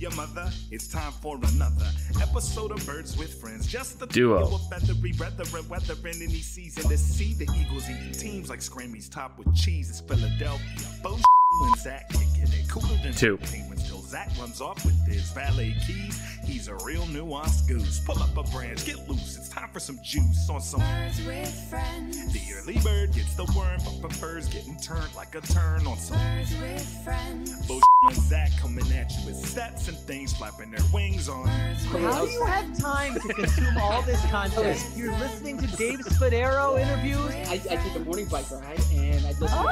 Your 0.00 0.10
mother, 0.12 0.50
it's 0.70 0.88
time 0.88 1.12
for 1.12 1.36
another 1.36 1.86
episode 2.20 2.70
of 2.70 2.84
Birds 2.86 3.16
with 3.16 3.32
Friends. 3.40 3.66
Just 3.66 3.98
the 3.98 4.06
Duo. 4.06 4.58
feathery 4.70 5.12
brethren, 5.12 5.48
weathering 5.68 6.22
any 6.22 6.40
season 6.40 6.88
to 6.88 6.98
see 6.98 7.34
the 7.34 7.50
Eagles 7.56 7.88
eating 7.88 8.12
teams 8.12 8.50
like 8.50 8.60
Scrammy's 8.60 9.08
top 9.08 9.38
with 9.38 9.54
cheese. 9.54 9.88
It's 9.90 10.00
Philadelphia. 10.00 10.88
Bo 11.02 11.18
and 11.62 11.76
Zach 11.76 12.08
kicking 12.08 12.52
it 12.52 12.68
cooler 12.68 12.96
than 13.02 13.12
Two. 13.12 13.38
until 13.70 14.00
Zach 14.02 14.28
runs 14.38 14.60
off 14.60 14.84
with 14.84 15.06
his 15.06 15.30
valet 15.30 15.74
keys. 15.86 16.20
He's 16.44 16.68
a 16.68 16.74
real 16.84 17.02
nuanced 17.06 17.66
goose. 17.66 18.00
Pull 18.00 18.22
up 18.22 18.36
a 18.36 18.42
branch, 18.50 18.84
get 18.86 19.08
loose. 19.08 19.36
It's 19.36 19.48
time 19.48 19.68
for 19.72 19.80
some 19.80 19.98
juice 20.04 20.48
on 20.48 20.60
some. 20.60 20.80
Birds 20.80 21.24
with 21.26 21.52
friends. 21.70 22.32
The 22.32 22.40
early 22.54 22.78
bird 22.84 23.12
gets 23.12 23.34
the 23.34 23.44
worm, 23.56 23.80
but 23.84 24.00
prefers 24.00 24.48
getting 24.48 24.76
turned 24.76 25.14
like 25.16 25.34
a 25.34 25.40
turn 25.40 25.86
on 25.86 25.98
some. 25.98 26.18
Birds 26.18 26.54
with 26.60 27.04
friends. 27.04 27.66
Bo 27.66 27.80
and 28.02 28.14
Zach 28.14 28.50
coming 28.60 28.84
at 28.92 29.10
you 29.10 29.26
with 29.26 29.36
stats 29.36 29.88
and 29.88 29.96
things, 29.96 30.32
flapping 30.34 30.70
their 30.70 30.84
wings 30.92 31.28
on. 31.28 31.46
How 31.48 32.24
do 32.24 32.30
you 32.30 32.44
have 32.44 32.78
time 32.78 33.14
to 33.14 33.34
consume 33.34 33.76
all 33.78 34.02
this 34.02 34.20
content? 34.26 34.80
You're 34.96 35.16
listening 35.18 35.58
to 35.58 35.66
Dave 35.76 35.98
Spadaro 36.00 36.80
interviews. 36.80 37.34
I, 37.48 37.54
I 37.54 37.76
take 37.76 37.96
a 37.96 38.00
morning 38.00 38.26
bike 38.26 38.50
ride 38.50 38.80
and 38.92 39.26
I 39.26 39.30
listen. 39.30 39.48
Oh, 39.50 39.66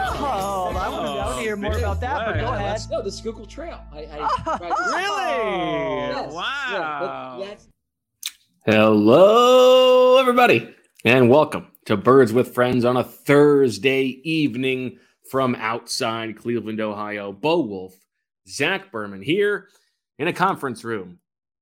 I 0.74 0.88
want 0.88 1.06
to, 1.06 1.10
I 1.10 1.26
want 1.26 1.36
to 1.36 1.42
hear 1.42 1.52
oh, 1.52 1.56
more 1.56 1.73
big 1.74 1.84
about 1.84 2.00
that, 2.00 2.26
but 2.26 2.32
go 2.34 2.40
Yeah, 2.42 2.54
ahead. 2.56 2.70
let's 2.70 2.86
go. 2.86 3.02
The 3.02 3.10
Schuylkill 3.12 3.46
Trail. 3.46 3.80
I, 3.92 3.98
I 4.06 4.58
Really? 4.60 6.14
Yes, 6.14 6.32
Wow. 6.32 7.38
Yeah, 7.40 7.54
Hello, 8.66 10.18
everybody, 10.18 10.74
and 11.04 11.28
welcome 11.28 11.66
to 11.86 11.96
Birds 11.96 12.32
with 12.32 12.54
Friends 12.54 12.84
on 12.84 12.96
a 12.96 13.04
Thursday 13.04 14.04
evening 14.24 14.98
from 15.30 15.54
outside 15.56 16.36
Cleveland, 16.38 16.80
Ohio. 16.80 17.32
Bo 17.32 17.60
Wolf, 17.60 17.94
Zach 18.48 18.90
Berman 18.90 19.20
here 19.22 19.68
in 20.18 20.28
a 20.28 20.32
conference 20.32 20.84
room 20.84 21.18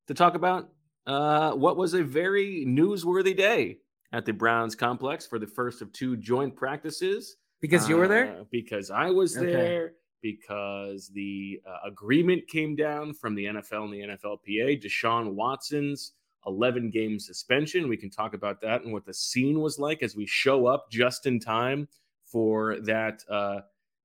to 0.09 0.15
talk 0.15 0.35
about 0.35 0.69
uh, 1.07 1.53
what 1.53 1.77
was 1.77 1.95
a 1.95 2.05
very 2.05 2.65
newsworthy 2.69 3.37
day 3.37 3.79
at 4.13 4.25
the 4.27 4.33
Browns 4.33 4.75
complex 4.75 5.27
for 5.27 5.39
the 5.41 5.47
first 5.47 5.83
of 5.83 5.93
two 5.93 6.17
joint 6.17 6.55
practices. 6.55 7.37
Because 7.61 7.89
you 7.89 7.97
were 7.97 8.09
there? 8.09 8.41
Uh, 8.41 8.45
because 8.51 8.91
I 8.91 9.11
was 9.11 9.37
Okay. 9.37 9.51
there. 9.51 9.93
Because 10.23 11.09
the 11.09 11.61
uh, 11.69 11.89
agreement 11.89 12.47
came 12.49 12.77
down 12.77 13.13
from 13.13 13.35
the 13.35 13.47
NFL 13.47 13.85
and 13.85 13.93
the 13.93 14.01
NFLPA. 14.01 14.83
Deshaun 14.83 15.35
Watson's 15.35 16.13
11 16.47 16.91
game 16.91 17.19
suspension. 17.19 17.89
We 17.89 17.97
can 17.97 18.11
talk 18.11 18.35
about 18.35 18.61
that 18.61 18.83
and 18.83 18.93
what 18.93 19.05
the 19.05 19.15
scene 19.15 19.61
was 19.61 19.79
like 19.79 20.03
as 20.03 20.17
we 20.17 20.27
show 20.27 20.67
up 20.67 20.91
just 20.91 21.27
in 21.27 21.41
time 21.41 21.89
for 22.25 22.79
that 22.81 23.23
uh, 23.29 23.61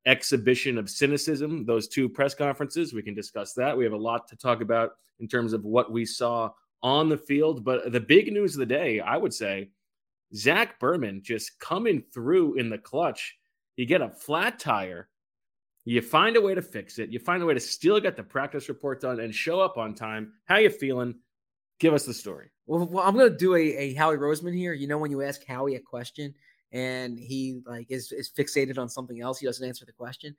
exhibition 0.06 0.78
of 0.78 0.90
cynicism, 0.90 1.66
those 1.66 1.88
two 1.88 2.10
press 2.10 2.34
conferences. 2.34 2.94
We 2.94 3.04
can 3.04 3.14
discuss 3.14 3.54
that. 3.54 3.78
We 3.78 3.84
have 3.84 3.94
a 3.94 3.98
lot 3.98 4.28
to 4.30 4.36
talk 4.36 4.62
about 4.62 4.92
in 5.20 5.28
terms 5.28 5.54
of 5.54 5.64
what 5.64 5.92
we 5.92 6.06
saw 6.06 6.52
on 6.84 7.10
the 7.10 7.18
field. 7.18 7.64
But 7.64 7.92
the 7.92 8.00
big 8.00 8.32
news 8.32 8.56
of 8.56 8.60
the 8.60 8.66
day, 8.66 9.00
I 9.00 9.18
would 9.18 9.34
say, 9.34 9.70
Zach 10.36 10.80
Berman 10.80 11.22
just 11.24 11.60
coming 11.60 12.04
through 12.14 12.56
in 12.56 12.70
the 12.70 12.78
clutch. 12.78 13.38
You 13.76 13.86
get 13.86 14.02
a 14.02 14.10
flat 14.10 14.60
tire, 14.60 15.10
you 15.94 16.02
find 16.02 16.36
a 16.36 16.42
way 16.42 16.54
to 16.54 16.62
fix 16.62 17.00
it, 17.00 17.12
you 17.12 17.20
find 17.20 17.42
a 17.42 17.46
way 17.46 17.54
to 17.54 17.60
still 17.60 18.00
get 18.00 18.18
the 18.18 18.24
practice 18.24 18.68
report 18.68 19.00
done 19.00 19.22
and 19.22 19.34
show 19.34 19.62
up 19.62 19.78
on 19.78 19.94
time. 19.94 20.34
How 20.46 20.58
you 20.58 20.70
feeling? 20.70 21.16
Give 21.80 21.94
us 21.94 22.06
the 22.06 22.14
story. 22.14 22.50
Well, 22.66 22.86
well, 22.88 23.08
I'm 23.08 23.16
gonna 23.16 23.30
do 23.30 23.56
a, 23.56 23.62
a 23.62 23.94
Howie 23.94 24.18
Roseman 24.18 24.54
here. 24.54 24.74
You 24.74 24.88
know 24.88 24.98
when 24.98 25.12
you 25.12 25.22
ask 25.22 25.46
Howie 25.46 25.76
a 25.76 25.80
question 25.80 26.34
and 26.74 27.18
he 27.18 27.62
like 27.66 27.88
is 27.90 28.12
is 28.12 28.30
fixated 28.30 28.78
on 28.78 28.90
something 28.90 29.22
else, 29.22 29.40
he 29.40 29.46
doesn't 29.46 29.66
answer 29.66 29.86
the 29.86 29.94
question. 29.94 30.36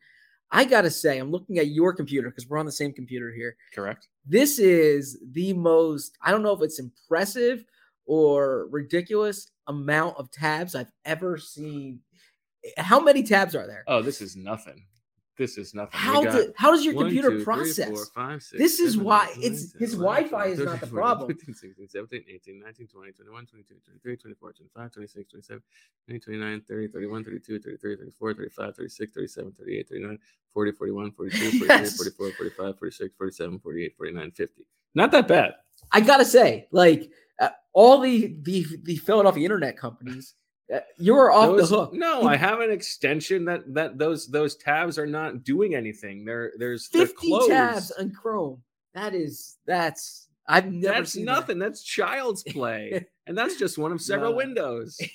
I 0.50 0.64
gotta 0.64 0.90
say, 0.90 1.18
I'm 1.18 1.30
looking 1.30 1.58
at 1.58 1.68
your 1.68 1.94
computer 1.94 2.28
because 2.28 2.46
we're 2.46 2.58
on 2.58 2.66
the 2.66 2.72
same 2.72 2.92
computer 2.92 3.32
here. 3.32 3.56
Correct. 3.74 4.08
This 4.26 4.58
is 4.58 5.18
the 5.32 5.54
most, 5.54 6.18
I 6.22 6.30
don't 6.30 6.42
know 6.42 6.52
if 6.52 6.62
it's 6.62 6.78
impressive 6.78 7.64
or 8.04 8.66
ridiculous 8.70 9.50
amount 9.66 10.16
of 10.18 10.30
tabs 10.30 10.74
I've 10.74 10.92
ever 11.06 11.38
seen. 11.38 12.00
How 12.76 13.00
many 13.00 13.22
tabs 13.22 13.54
are 13.54 13.66
there? 13.66 13.84
Oh, 13.86 14.02
this 14.02 14.20
is 14.20 14.36
nothing. 14.36 14.84
This 15.38 15.56
is 15.56 15.72
nothing. 15.72 15.92
How 16.00 16.22
do, 16.24 16.52
how 16.56 16.72
does 16.72 16.84
your 16.84 16.94
one, 16.94 17.04
computer 17.06 17.30
two, 17.38 17.44
process? 17.44 17.88
four, 17.88 18.04
five, 18.06 18.42
six, 18.42 18.58
This 18.60 18.80
is 18.80 18.94
seven, 18.94 19.06
why- 19.06 19.28
eight, 19.38 19.44
it's- 19.44 19.72
nine, 19.72 19.78
his 19.78 19.90
10, 19.92 20.00
Wi-Fi 20.00 20.46
11, 20.46 20.52
is 20.52 20.58
not 20.58 20.64
12, 20.64 20.80
the 20.80 20.86
13, 20.86 20.90
14, 20.90 20.98
problem. 20.98 21.28
15, 21.28 21.54
16, 21.54 21.88
17, 21.88 22.24
18, 22.28 22.60
19, 22.60 22.86
20, 22.88 23.12
21, 23.12 23.46
22, 23.46 23.74
23, 23.86 24.16
24, 24.16 24.52
25, 24.52 24.92
26, 24.92 25.30
27, 25.30 25.62
28, 26.06 26.22
29, 26.24 26.60
30, 26.68 26.88
31, 26.88 27.24
32, 27.24 27.58
33, 27.60 27.96
34, 27.96 28.34
35, 28.34 28.76
36, 28.76 29.12
37, 29.14 29.52
38, 29.52 29.88
39, 29.88 30.18
40, 30.52 30.72
41, 30.72 31.12
42, 31.12 31.36
43, 31.38 31.66
Yes. 31.68 31.96
44, 31.96 32.30
45, 32.32 32.78
46, 32.78 33.14
47, 33.16 33.58
48, 33.60 33.96
49, 33.96 34.30
50. 34.32 34.66
Not 34.96 35.10
that 35.12 35.28
bad. 35.28 35.52
I 35.92 36.00
gotta 36.00 36.24
say, 36.24 36.66
like 36.72 37.12
uh, 37.40 37.50
all 37.72 38.00
the 38.00 38.34
the 38.42 38.66
the 38.82 38.96
Philadelphia 38.96 39.44
internet 39.44 39.76
companies, 39.78 40.34
uh, 40.74 40.80
you're 40.98 41.30
off 41.32 41.56
Those- 41.56 41.70
the 41.70 41.76
hook. 41.76 41.92
No, 41.94 42.22
I 42.26 42.36
have 42.36 42.60
an 42.60 42.70
extension 42.70 43.44
that 43.46 43.72
that 43.74 43.98
those 43.98 44.26
those 44.28 44.56
tabs 44.56 44.98
are 44.98 45.06
not 45.06 45.44
doing 45.44 45.74
anything. 45.74 46.24
They're 46.24 46.52
there's 46.58 46.88
they're 46.88 47.06
Fifty 47.06 47.38
tabs 47.48 47.90
on 47.92 48.10
Chrome. 48.12 48.62
That 48.94 49.14
is 49.14 49.56
that's 49.66 50.28
I've 50.46 50.72
never 50.72 50.94
That's 51.00 51.12
seen 51.12 51.24
nothing. 51.26 51.58
That's 51.58 51.82
child's 51.82 52.42
play. 52.42 53.06
and 53.26 53.36
that's 53.36 53.56
just 53.56 53.76
one 53.78 53.92
of 53.92 54.00
several 54.00 54.30
No. 54.32 54.36
windows. 54.36 54.98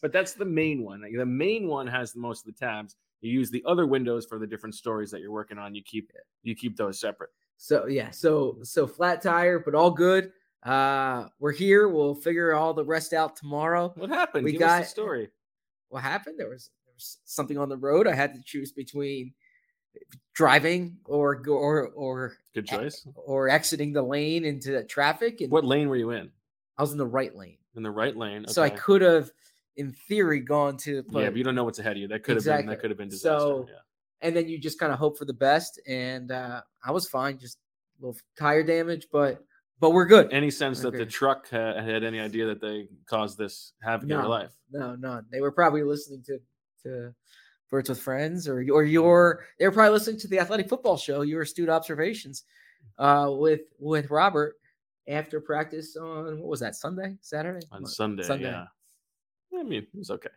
But 0.00 0.10
that's 0.10 0.32
the 0.32 0.46
main 0.46 0.82
one. 0.82 1.02
The 1.14 1.26
main 1.26 1.68
one 1.68 1.86
has 1.86 2.14
the 2.14 2.20
most 2.20 2.46
of 2.46 2.54
the 2.54 2.58
tabs. 2.58 2.96
You 3.20 3.30
use 3.30 3.50
the 3.50 3.62
other 3.66 3.86
windows 3.86 4.24
for 4.24 4.38
the 4.38 4.46
different 4.46 4.74
stories 4.74 5.10
that 5.10 5.20
you're 5.20 5.32
working 5.32 5.58
on. 5.58 5.74
You 5.74 5.82
keep 5.84 6.10
you 6.42 6.54
keep 6.54 6.78
those 6.78 6.98
separate. 6.98 7.28
so 7.58 7.86
yeah, 7.86 8.10
so 8.10 8.56
so 8.62 8.86
flat 8.86 9.20
tire, 9.20 9.58
but 9.58 9.74
all 9.74 9.90
good. 9.90 10.32
Uh, 10.64 11.28
we're 11.38 11.52
here. 11.52 11.88
We'll 11.88 12.14
figure 12.14 12.54
all 12.54 12.72
the 12.74 12.84
rest 12.84 13.12
out 13.12 13.36
tomorrow. 13.36 13.92
What 13.96 14.10
happened? 14.10 14.44
We 14.44 14.52
Give 14.52 14.62
us 14.62 14.68
got- 14.68 14.80
the 14.82 14.86
story. 14.86 15.30
What 15.88 16.02
happened? 16.02 16.38
There 16.40 16.48
was 16.48 16.70
there 16.86 16.94
was 16.94 17.18
something 17.24 17.58
on 17.58 17.68
the 17.68 17.76
road. 17.76 18.06
I 18.06 18.14
had 18.14 18.34
to 18.34 18.40
choose 18.42 18.72
between 18.72 19.32
driving 20.32 20.96
or 21.04 21.42
or 21.48 21.88
or 21.88 22.36
Good 22.54 22.66
choice. 22.66 23.06
or 23.14 23.48
exiting 23.48 23.92
the 23.92 24.02
lane 24.02 24.44
into 24.44 24.72
the 24.72 24.82
traffic, 24.84 25.40
and 25.40 25.50
What 25.52 25.64
lane 25.64 25.88
were 25.88 25.96
you 25.96 26.10
in? 26.10 26.30
I 26.78 26.82
was 26.82 26.92
in 26.92 26.98
the 26.98 27.06
right 27.06 27.34
lane. 27.36 27.58
In 27.76 27.82
the 27.82 27.90
right 27.90 28.16
lane. 28.16 28.46
So 28.48 28.62
I 28.62 28.70
could 28.70 29.02
have, 29.02 29.30
in 29.76 29.92
theory, 29.92 30.40
gone 30.40 30.76
to. 30.78 30.96
yeah, 30.96 31.02
but 31.30 31.36
you 31.36 31.44
don't 31.44 31.54
know 31.54 31.64
what's 31.64 31.78
ahead 31.78 31.92
of 31.92 31.98
you. 31.98 32.08
That 32.08 32.24
could 32.24 32.36
have 32.36 32.44
been 32.44 32.66
that 32.66 32.80
could 32.80 32.90
have 32.90 32.98
been 32.98 33.08
disaster. 33.08 33.38
So- 33.38 33.66
yeah. 33.68 33.78
and 34.22 34.34
then 34.34 34.48
you 34.48 34.58
just 34.58 34.80
kind 34.80 34.92
of 34.92 34.98
hope 34.98 35.16
for 35.18 35.26
the 35.26 35.32
best. 35.34 35.80
And 35.86 36.32
uh, 36.32 36.62
I 36.84 36.90
was 36.90 37.08
fine, 37.08 37.38
just 37.38 37.58
a 38.00 38.06
little 38.06 38.20
tire 38.36 38.64
damage, 38.64 39.06
but 39.12 39.44
but 39.84 39.90
we're 39.90 40.06
good. 40.06 40.32
Any 40.32 40.50
sense 40.50 40.80
that 40.80 40.94
the 40.94 41.04
truck 41.04 41.50
ha- 41.50 41.74
had 41.74 42.04
any 42.04 42.18
idea 42.18 42.46
that 42.46 42.58
they 42.58 42.88
caused 43.04 43.36
this 43.36 43.74
havoc 43.82 44.04
in 44.04 44.08
your 44.08 44.26
life? 44.26 44.52
No, 44.72 44.94
no, 44.94 45.20
they 45.30 45.42
were 45.42 45.52
probably 45.52 45.82
listening 45.82 46.22
to 46.22 46.38
to 46.84 47.14
Birds 47.70 47.90
with 47.90 48.00
Friends, 48.00 48.48
or 48.48 48.64
or 48.72 48.84
your 48.84 49.44
they 49.58 49.66
were 49.66 49.72
probably 49.72 49.92
listening 49.92 50.18
to 50.20 50.28
the 50.28 50.38
Athletic 50.38 50.70
Football 50.70 50.96
Show. 50.96 51.20
Your 51.20 51.42
astute 51.42 51.68
observations 51.68 52.44
uh, 52.98 53.28
with 53.30 53.60
with 53.78 54.08
Robert 54.08 54.54
after 55.06 55.38
practice 55.38 55.96
on 55.96 56.40
what 56.40 56.48
was 56.48 56.60
that 56.60 56.76
Sunday, 56.76 57.18
Saturday 57.20 57.66
On 57.70 57.82
What? 57.82 57.90
Sunday, 57.90 58.22
Sunday. 58.22 58.46
yeah. 58.46 58.64
I 59.54 59.64
mean, 59.64 59.82
it 59.82 59.88
was 59.98 60.10
okay. 60.10 60.30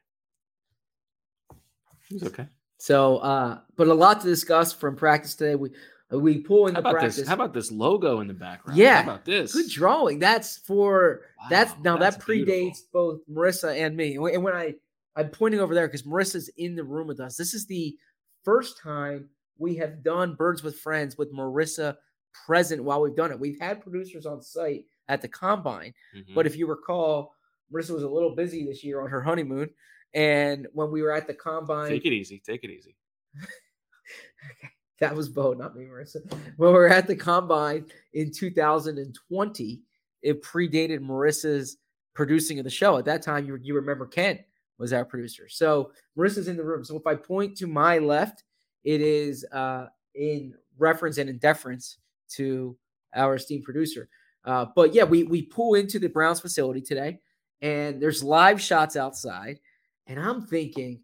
It 2.11 2.15
was 2.15 2.23
okay. 2.23 2.47
So, 2.79 3.19
uh, 3.19 3.59
but 3.77 3.87
a 3.87 3.93
lot 3.93 4.19
to 4.19 4.27
discuss 4.27 4.73
from 4.73 4.97
practice 4.97 5.35
today. 5.35 5.55
We 5.55 5.69
we 6.09 6.39
pull 6.39 6.63
How 6.63 6.67
into 6.69 6.79
about 6.79 6.93
practice. 6.93 7.17
this? 7.17 7.27
How 7.27 7.33
about 7.35 7.53
this 7.53 7.71
logo 7.71 8.19
in 8.21 8.27
the 8.27 8.33
background? 8.33 8.77
Yeah, 8.77 8.97
How 8.97 9.03
about 9.03 9.25
this? 9.25 9.53
Good 9.53 9.69
drawing. 9.69 10.19
That's 10.19 10.57
for 10.59 11.21
that's 11.49 11.73
now 11.83 11.97
that's 11.97 12.15
that 12.17 12.25
predates 12.25 12.45
beautiful. 12.45 12.87
both 12.93 13.19
Marissa 13.29 13.75
and 13.75 13.95
me. 13.97 14.15
And 14.15 14.43
when- 14.43 14.53
I 14.53 14.75
I'm 15.15 15.29
pointing 15.29 15.59
over 15.59 15.73
there 15.73 15.87
because 15.87 16.03
Marissa's 16.03 16.47
in 16.57 16.75
the 16.75 16.83
room 16.83 17.07
with 17.07 17.19
us. 17.19 17.35
This 17.37 17.53
is 17.55 17.65
the 17.65 17.97
first 18.45 18.79
time 18.79 19.29
we 19.57 19.75
have 19.77 20.03
done 20.03 20.35
Birds 20.35 20.61
with 20.61 20.77
Friends 20.79 21.17
with 21.17 21.33
Marissa 21.33 21.97
present 22.45 22.83
while 22.83 23.01
we've 23.01 23.15
done 23.15 23.31
it. 23.31 23.39
We've 23.39 23.59
had 23.59 23.81
producers 23.81 24.27
on 24.27 24.43
site 24.43 24.85
at 25.09 25.23
the 25.23 25.27
combine, 25.27 25.93
Mhm. 26.15 26.35
but 26.35 26.45
if 26.45 26.55
you 26.55 26.67
recall, 26.67 27.33
Marissa 27.73 27.91
was 27.91 28.03
a 28.03 28.07
little 28.09 28.35
busy 28.35 28.63
this 28.65 28.83
year 28.83 29.01
on 29.01 29.09
her 29.09 29.21
honeymoon, 29.21 29.69
And 30.13 30.67
when 30.71 30.89
we 30.91 31.01
were 31.01 31.11
at 31.11 31.27
the 31.27 31.33
combine, 31.33 31.89
Take 31.89 32.05
it 32.05 32.13
easy. 32.13 32.39
Take 32.45 32.63
it 32.63 32.69
easy. 32.69 32.95
that 34.99 35.15
was 35.15 35.29
Bo, 35.29 35.53
not 35.53 35.75
me, 35.75 35.85
Marissa. 35.85 36.29
When 36.57 36.69
we 36.69 36.73
were 36.73 36.89
at 36.89 37.07
the 37.07 37.15
combine 37.15 37.85
in 38.13 38.31
2020, 38.31 39.81
it 40.23 40.43
predated 40.43 40.99
Marissa's 40.99 41.77
producing 42.13 42.57
of 42.59 42.63
the 42.63 42.71
show. 42.71 42.97
At 42.97 43.05
that 43.05 43.21
time, 43.21 43.45
you, 43.45 43.59
you 43.61 43.75
remember 43.75 44.05
Ken 44.05 44.39
was 44.77 44.93
our 44.93 45.05
producer. 45.05 45.47
So 45.49 45.91
Marissa's 46.17 46.47
in 46.47 46.57
the 46.57 46.63
room. 46.63 46.83
So 46.83 46.97
if 46.97 47.05
I 47.05 47.15
point 47.15 47.55
to 47.57 47.67
my 47.67 47.99
left, 47.99 48.43
it 48.83 49.01
is 49.01 49.45
uh, 49.51 49.87
in 50.15 50.53
reference 50.77 51.17
and 51.17 51.29
in 51.29 51.37
deference 51.37 51.97
to 52.29 52.75
our 53.15 53.35
esteemed 53.35 53.63
producer. 53.63 54.09
Uh, 54.45 54.65
but 54.75 54.93
yeah, 54.93 55.03
we 55.03 55.23
we 55.23 55.41
pull 55.41 55.75
into 55.75 55.99
the 55.99 56.07
Browns 56.07 56.39
facility 56.39 56.79
today, 56.79 57.19
and 57.61 58.01
there's 58.01 58.23
live 58.23 58.61
shots 58.61 58.95
outside, 58.95 59.59
and 60.05 60.19
I'm 60.19 60.45
thinking, 60.47 61.01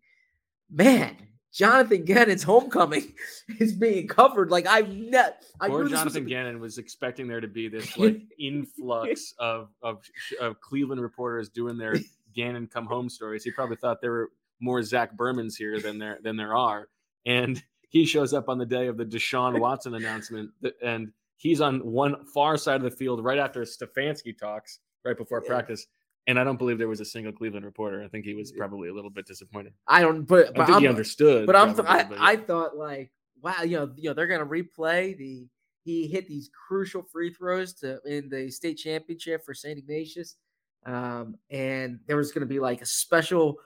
man, 0.71 1.17
Jonathan 1.53 2.03
Gannon's 2.03 2.41
homecoming 2.43 3.13
is 3.59 3.73
being 3.73 4.07
covered. 4.07 4.49
Like 4.49 4.65
I've 4.65 4.87
I 4.89 5.67
Poor 5.67 5.77
knew 5.77 5.83
was 5.83 5.91
Jonathan 5.91 6.25
Gannon 6.25 6.59
was 6.59 6.79
expecting 6.79 7.27
there 7.27 7.41
to 7.41 7.47
be 7.47 7.67
this 7.67 7.95
like 7.97 8.21
influx 8.39 9.33
of, 9.37 9.69
of 9.81 10.03
of 10.41 10.59
Cleveland 10.61 11.01
reporters 11.01 11.49
doing 11.49 11.77
their 11.77 11.95
Gannon 12.35 12.67
come 12.67 12.87
home 12.87 13.09
stories. 13.09 13.43
He 13.43 13.51
probably 13.51 13.75
thought 13.75 14.01
there 14.01 14.11
were 14.11 14.29
more 14.59 14.81
Zach 14.81 15.15
Bermans 15.15 15.55
here 15.55 15.79
than 15.79 15.99
there 15.99 16.17
than 16.23 16.35
there 16.35 16.55
are, 16.55 16.87
and 17.25 17.61
he 17.89 18.05
shows 18.05 18.33
up 18.33 18.49
on 18.49 18.57
the 18.57 18.65
day 18.65 18.87
of 18.87 18.97
the 18.97 19.05
Deshaun 19.05 19.59
Watson 19.59 19.93
announcement, 19.93 20.49
and 20.83 21.11
he's 21.37 21.61
on 21.61 21.79
one 21.81 22.25
far 22.25 22.57
side 22.57 22.77
of 22.77 22.83
the 22.83 22.97
field 22.97 23.23
right 23.23 23.37
after 23.37 23.61
Stefanski 23.61 24.35
talks 24.35 24.79
right 25.05 25.15
before 25.17 25.41
Yeah. 25.43 25.49
practice. 25.49 25.85
And 26.27 26.39
I 26.39 26.43
don't 26.43 26.57
believe 26.57 26.77
there 26.77 26.87
was 26.87 27.01
a 27.01 27.05
single 27.05 27.33
Cleveland 27.33 27.65
reporter. 27.65 28.01
I 28.01 28.07
think 28.07 28.23
he 28.23 28.33
was 28.33 28.51
probably 28.51 28.89
a 28.89 28.93
little 28.93 29.09
bit 29.09 29.25
disappointed. 29.25 29.73
I 29.87 30.01
don't, 30.01 30.23
but 30.23 30.57
I 30.57 30.65
think 30.65 30.79
he 30.79 30.85
I'm, 30.85 30.91
understood. 30.91 31.45
but 31.45 31.55
I'm 31.55 31.75
probably, 31.75 31.91
I, 31.91 32.03
but 32.03 32.17
I 32.19 32.35
thought 32.37 32.77
like 32.77 33.11
wow 33.41 33.61
you 33.61 33.77
know 33.77 33.91
you 33.97 34.09
know 34.09 34.13
they're 34.13 34.27
gonna 34.27 34.45
replay 34.45 35.17
the 35.17 35.47
he 35.83 36.07
hit 36.07 36.27
these 36.27 36.49
crucial 36.67 37.03
free 37.03 37.33
throws 37.33 37.73
to 37.73 37.99
in 38.05 38.29
the 38.29 38.49
state 38.49 38.75
championship 38.75 39.43
for 39.43 39.53
St. 39.53 39.77
Ignatius, 39.77 40.37
um, 40.85 41.35
and 41.49 41.99
there 42.07 42.15
was 42.15 42.31
gonna 42.31 42.45
be 42.45 42.59
like 42.59 42.81
a 42.81 42.85
special 42.85 43.57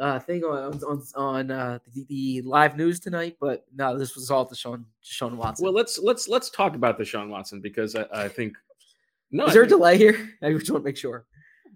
uh, 0.00 0.18
thing 0.18 0.44
on 0.44 0.80
on 0.84 1.02
on 1.16 1.50
uh, 1.50 1.78
the, 1.92 2.04
the 2.08 2.42
live 2.42 2.76
news 2.76 3.00
tonight, 3.00 3.36
but 3.40 3.64
no, 3.74 3.98
this 3.98 4.14
was 4.14 4.30
all 4.30 4.48
Deshaun 4.48 4.84
Deshaun 5.04 5.36
Watson. 5.36 5.64
Well, 5.64 5.74
let's 5.74 5.98
let's 5.98 6.28
let's 6.28 6.50
talk 6.50 6.74
about 6.74 6.98
Deshaun 6.98 7.28
Watson 7.28 7.60
because 7.60 7.96
I, 7.96 8.06
I 8.12 8.28
think 8.28 8.56
no, 9.30 9.44
is 9.46 9.50
I 9.50 9.54
there 9.54 9.62
a 9.62 9.68
delay 9.68 9.98
here? 9.98 10.30
I 10.42 10.52
just 10.52 10.70
want 10.70 10.84
to 10.84 10.88
make 10.88 10.96
sure. 10.96 11.26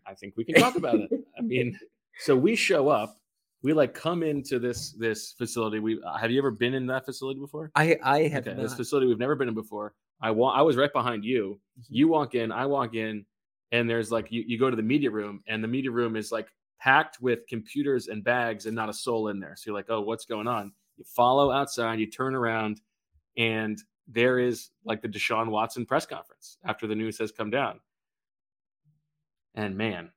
I 0.07 0.15
think 0.15 0.35
we 0.37 0.45
can 0.45 0.57
talk 0.57 0.77
about 0.77 1.01
it. 1.01 1.11
I 1.39 1.43
mean, 1.43 1.79
so 2.19 2.37
we 2.37 2.57
show 2.57 2.89
up, 2.89 3.17
we 3.63 3.73
like 3.73 3.95
come 3.95 4.23
into 4.23 4.59
this 4.59 4.93
this 4.93 5.33
facility. 5.33 5.79
We 5.81 6.01
uh, 6.03 6.17
have 6.17 6.31
you 6.31 6.39
ever 6.39 6.51
been 6.51 6.75
in 6.75 6.87
that 6.87 7.05
facility 7.05 7.41
before? 7.41 7.71
I 7.75 7.99
I 8.03 8.23
have 8.29 8.47
Okay, 8.47 8.61
this 8.61 8.75
facility 8.75 9.07
we've 9.07 9.19
never 9.19 9.35
been 9.35 9.49
in 9.49 9.55
before. 9.55 9.95
I 10.23 10.31
wa- 10.31 10.53
I 10.53 10.63
was 10.63 10.77
right 10.77 10.93
behind 10.93 11.25
you. 11.25 11.61
Mm-hmm. 11.79 11.95
You 11.95 12.09
walk 12.09 12.35
in, 12.35 12.53
I 12.53 12.67
walk 12.67 12.95
in, 12.95 13.25
and 13.73 13.89
there's 13.89 14.11
like 14.11 14.31
you, 14.31 14.45
you 14.47 14.59
go 14.59 14.71
to 14.71 14.77
the 14.77 14.83
media 14.83 15.11
room, 15.11 15.43
and 15.47 15.63
the 15.63 15.69
media 15.69 15.91
room 15.91 16.17
is 16.17 16.33
like 16.33 16.49
packed 16.81 17.21
with 17.21 17.47
computers 17.49 18.09
and 18.09 18.25
bags, 18.25 18.67
and 18.67 18.75
not 18.75 18.89
a 18.89 18.95
soul 18.95 19.29
in 19.29 19.41
there. 19.41 19.55
So 19.57 19.71
you're 19.71 19.77
like, 19.77 19.91
oh, 19.91 20.01
what's 20.01 20.25
going 20.25 20.47
on? 20.47 20.73
You 20.97 21.05
follow 21.05 21.51
outside, 21.51 22.01
you 22.01 22.07
turn 22.07 22.35
around, 22.35 22.81
and 23.37 23.79
there 24.09 24.39
is 24.39 24.71
like 24.85 25.03
the 25.03 25.09
Deshaun 25.09 25.49
Watson 25.49 25.87
press 25.87 26.07
conference 26.07 26.59
after 26.65 26.87
the 26.87 26.95
news 26.95 27.19
has 27.19 27.31
come 27.31 27.51
down. 27.51 27.81
And 29.55 29.77
man, 29.77 30.11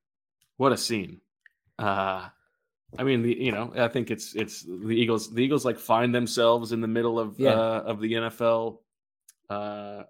what 0.58 0.72
a 0.72 0.78
scene! 0.78 1.22
Uh, 1.80 2.30
I 2.98 3.04
mean, 3.04 3.24
the, 3.24 3.36
you 3.36 3.52
know, 3.52 3.74
I 3.76 3.88
think 3.88 4.12
it's 4.12 4.36
it's 4.36 4.62
the 4.64 4.90
Eagles. 4.94 5.34
The 5.34 5.42
Eagles 5.44 5.66
like 5.66 5.80
find 5.80 6.14
themselves 6.14 6.72
in 6.72 6.82
the 6.82 6.88
middle 6.88 7.20
of 7.20 7.40
Yeah. 7.40 7.52
uh, 7.54 7.84
of 7.86 8.00
the 8.00 8.14
NFL, 8.14 8.80
uh, 9.50 10.04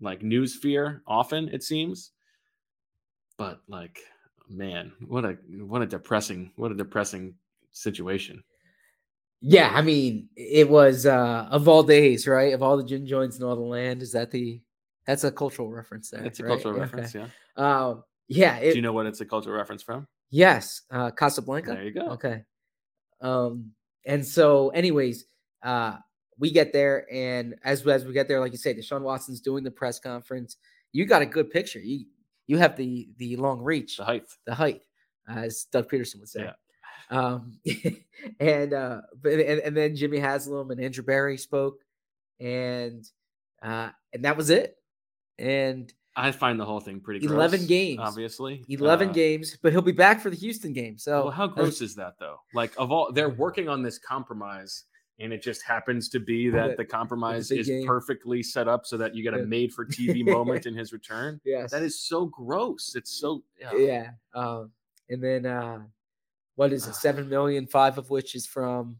like 0.00 0.22
news 0.22 0.56
fear. 0.56 1.02
Often 1.06 1.48
it 1.48 1.62
seems, 1.62 2.12
but 3.38 3.60
like, 3.68 4.00
man, 4.48 4.92
what 5.06 5.24
a 5.24 5.38
what 5.60 5.82
a 5.82 5.86
depressing 5.86 6.52
what 6.56 6.70
a 6.72 6.74
depressing 6.74 7.34
situation. 7.72 8.42
Yeah, 9.40 9.70
I 9.72 9.80
mean, 9.80 10.28
it 10.36 10.68
was 10.68 11.06
uh 11.06 11.48
of 11.50 11.66
all 11.66 11.82
days, 11.82 12.26
right? 12.28 12.52
Of 12.52 12.62
all 12.62 12.76
the 12.76 12.84
gin 12.84 13.06
joints 13.06 13.38
in 13.38 13.44
all 13.44 13.56
the 13.56 13.62
land, 13.62 14.02
is 14.02 14.12
that 14.12 14.30
the 14.30 14.60
that's 15.06 15.24
a 15.24 15.32
cultural 15.32 15.70
reference 15.70 16.10
there. 16.10 16.22
It's 16.22 16.40
a 16.40 16.44
right? 16.44 16.50
cultural 16.50 16.74
reference, 16.74 17.14
yeah. 17.14 17.28
Um, 17.56 18.04
yeah. 18.30 18.56
It, 18.56 18.70
Do 18.70 18.76
you 18.76 18.82
know 18.82 18.92
what 18.92 19.06
it's 19.06 19.20
a 19.20 19.26
cultural 19.26 19.56
reference 19.56 19.82
from? 19.82 20.06
Yes, 20.30 20.82
uh, 20.90 21.10
Casablanca. 21.10 21.72
There 21.72 21.82
you 21.82 21.92
go. 21.92 22.10
Okay. 22.10 22.44
Um, 23.20 23.72
and 24.06 24.24
so, 24.26 24.70
anyways, 24.70 25.26
uh, 25.62 25.96
we 26.38 26.50
get 26.50 26.72
there, 26.72 27.06
and 27.12 27.54
as 27.64 27.86
as 27.86 28.04
we 28.06 28.12
get 28.14 28.28
there, 28.28 28.40
like 28.40 28.52
you 28.52 28.58
say, 28.58 28.72
Deshaun 28.72 29.02
Watson's 29.02 29.40
doing 29.40 29.64
the 29.64 29.70
press 29.70 29.98
conference. 29.98 30.56
You 30.92 31.04
got 31.04 31.20
a 31.22 31.26
good 31.26 31.50
picture. 31.50 31.80
You 31.80 32.06
you 32.46 32.58
have 32.58 32.76
the 32.76 33.08
the 33.18 33.36
long 33.36 33.60
reach, 33.60 33.96
The 33.98 34.04
height. 34.04 34.24
the 34.46 34.54
height, 34.54 34.80
as 35.28 35.64
Doug 35.64 35.90
Pederson 35.90 36.20
would 36.20 36.28
say. 36.28 36.44
Yeah. 36.44 36.52
Um, 37.10 37.58
and 38.40 38.72
uh, 38.72 39.00
but 39.20 39.32
and, 39.32 39.60
and 39.60 39.76
then 39.76 39.96
Jimmy 39.96 40.18
Haslam 40.18 40.70
and 40.70 40.80
Andrew 40.80 41.04
Berry 41.04 41.36
spoke, 41.36 41.80
and 42.38 43.04
uh, 43.62 43.90
and 44.12 44.24
that 44.24 44.36
was 44.36 44.50
it. 44.50 44.76
And 45.38 45.92
I 46.20 46.32
find 46.32 46.58
the 46.60 46.64
whole 46.64 46.80
thing 46.80 47.00
pretty. 47.00 47.24
11 47.26 47.60
gross, 47.60 47.68
games. 47.68 48.00
obviously. 48.00 48.64
11 48.68 49.08
Uh, 49.08 49.12
games, 49.12 49.56
but 49.62 49.72
he'll 49.72 49.82
be 49.82 49.92
back 49.92 50.20
for 50.20 50.30
the 50.30 50.36
Houston 50.36 50.72
game. 50.72 50.98
So 50.98 51.24
well, 51.24 51.30
how 51.30 51.46
gross 51.46 51.80
is 51.80 51.94
that 51.96 52.14
though? 52.18 52.36
Like 52.54 52.72
of 52.78 52.90
all, 52.92 53.12
they're 53.12 53.28
working 53.30 53.68
on 53.68 53.82
this 53.82 53.98
compromise, 53.98 54.84
and 55.18 55.32
it 55.32 55.42
just 55.42 55.62
happens 55.62 56.08
to 56.10 56.20
be 56.20 56.48
that 56.50 56.68
That- 56.68 56.76
the 56.76 56.84
compromise 56.84 57.50
is 57.50 57.66
game. 57.68 57.86
perfectly 57.86 58.42
set 58.42 58.68
up 58.68 58.86
so 58.86 58.96
that 58.98 59.14
you 59.14 59.22
get 59.22 59.34
a 59.34 59.38
made-for-TV 59.56 60.24
moment 60.24 60.66
in 60.66 60.74
his 60.74 60.92
return. 60.92 61.40
Yes. 61.44 61.70
That 61.72 61.82
is 61.82 62.00
so 62.00 62.26
gross. 62.26 62.94
It's 62.96 63.10
so 63.20 63.42
yeah. 63.60 63.72
yeah. 63.76 64.10
Um, 64.34 64.70
and 65.08 65.22
then 65.22 65.46
uh, 65.46 65.80
what 66.56 66.72
is 66.72 66.86
it? 66.86 66.94
Seven 67.06 67.28
million, 67.28 67.66
five 67.66 67.98
of 67.98 68.10
which 68.10 68.34
is 68.34 68.46
from 68.46 68.98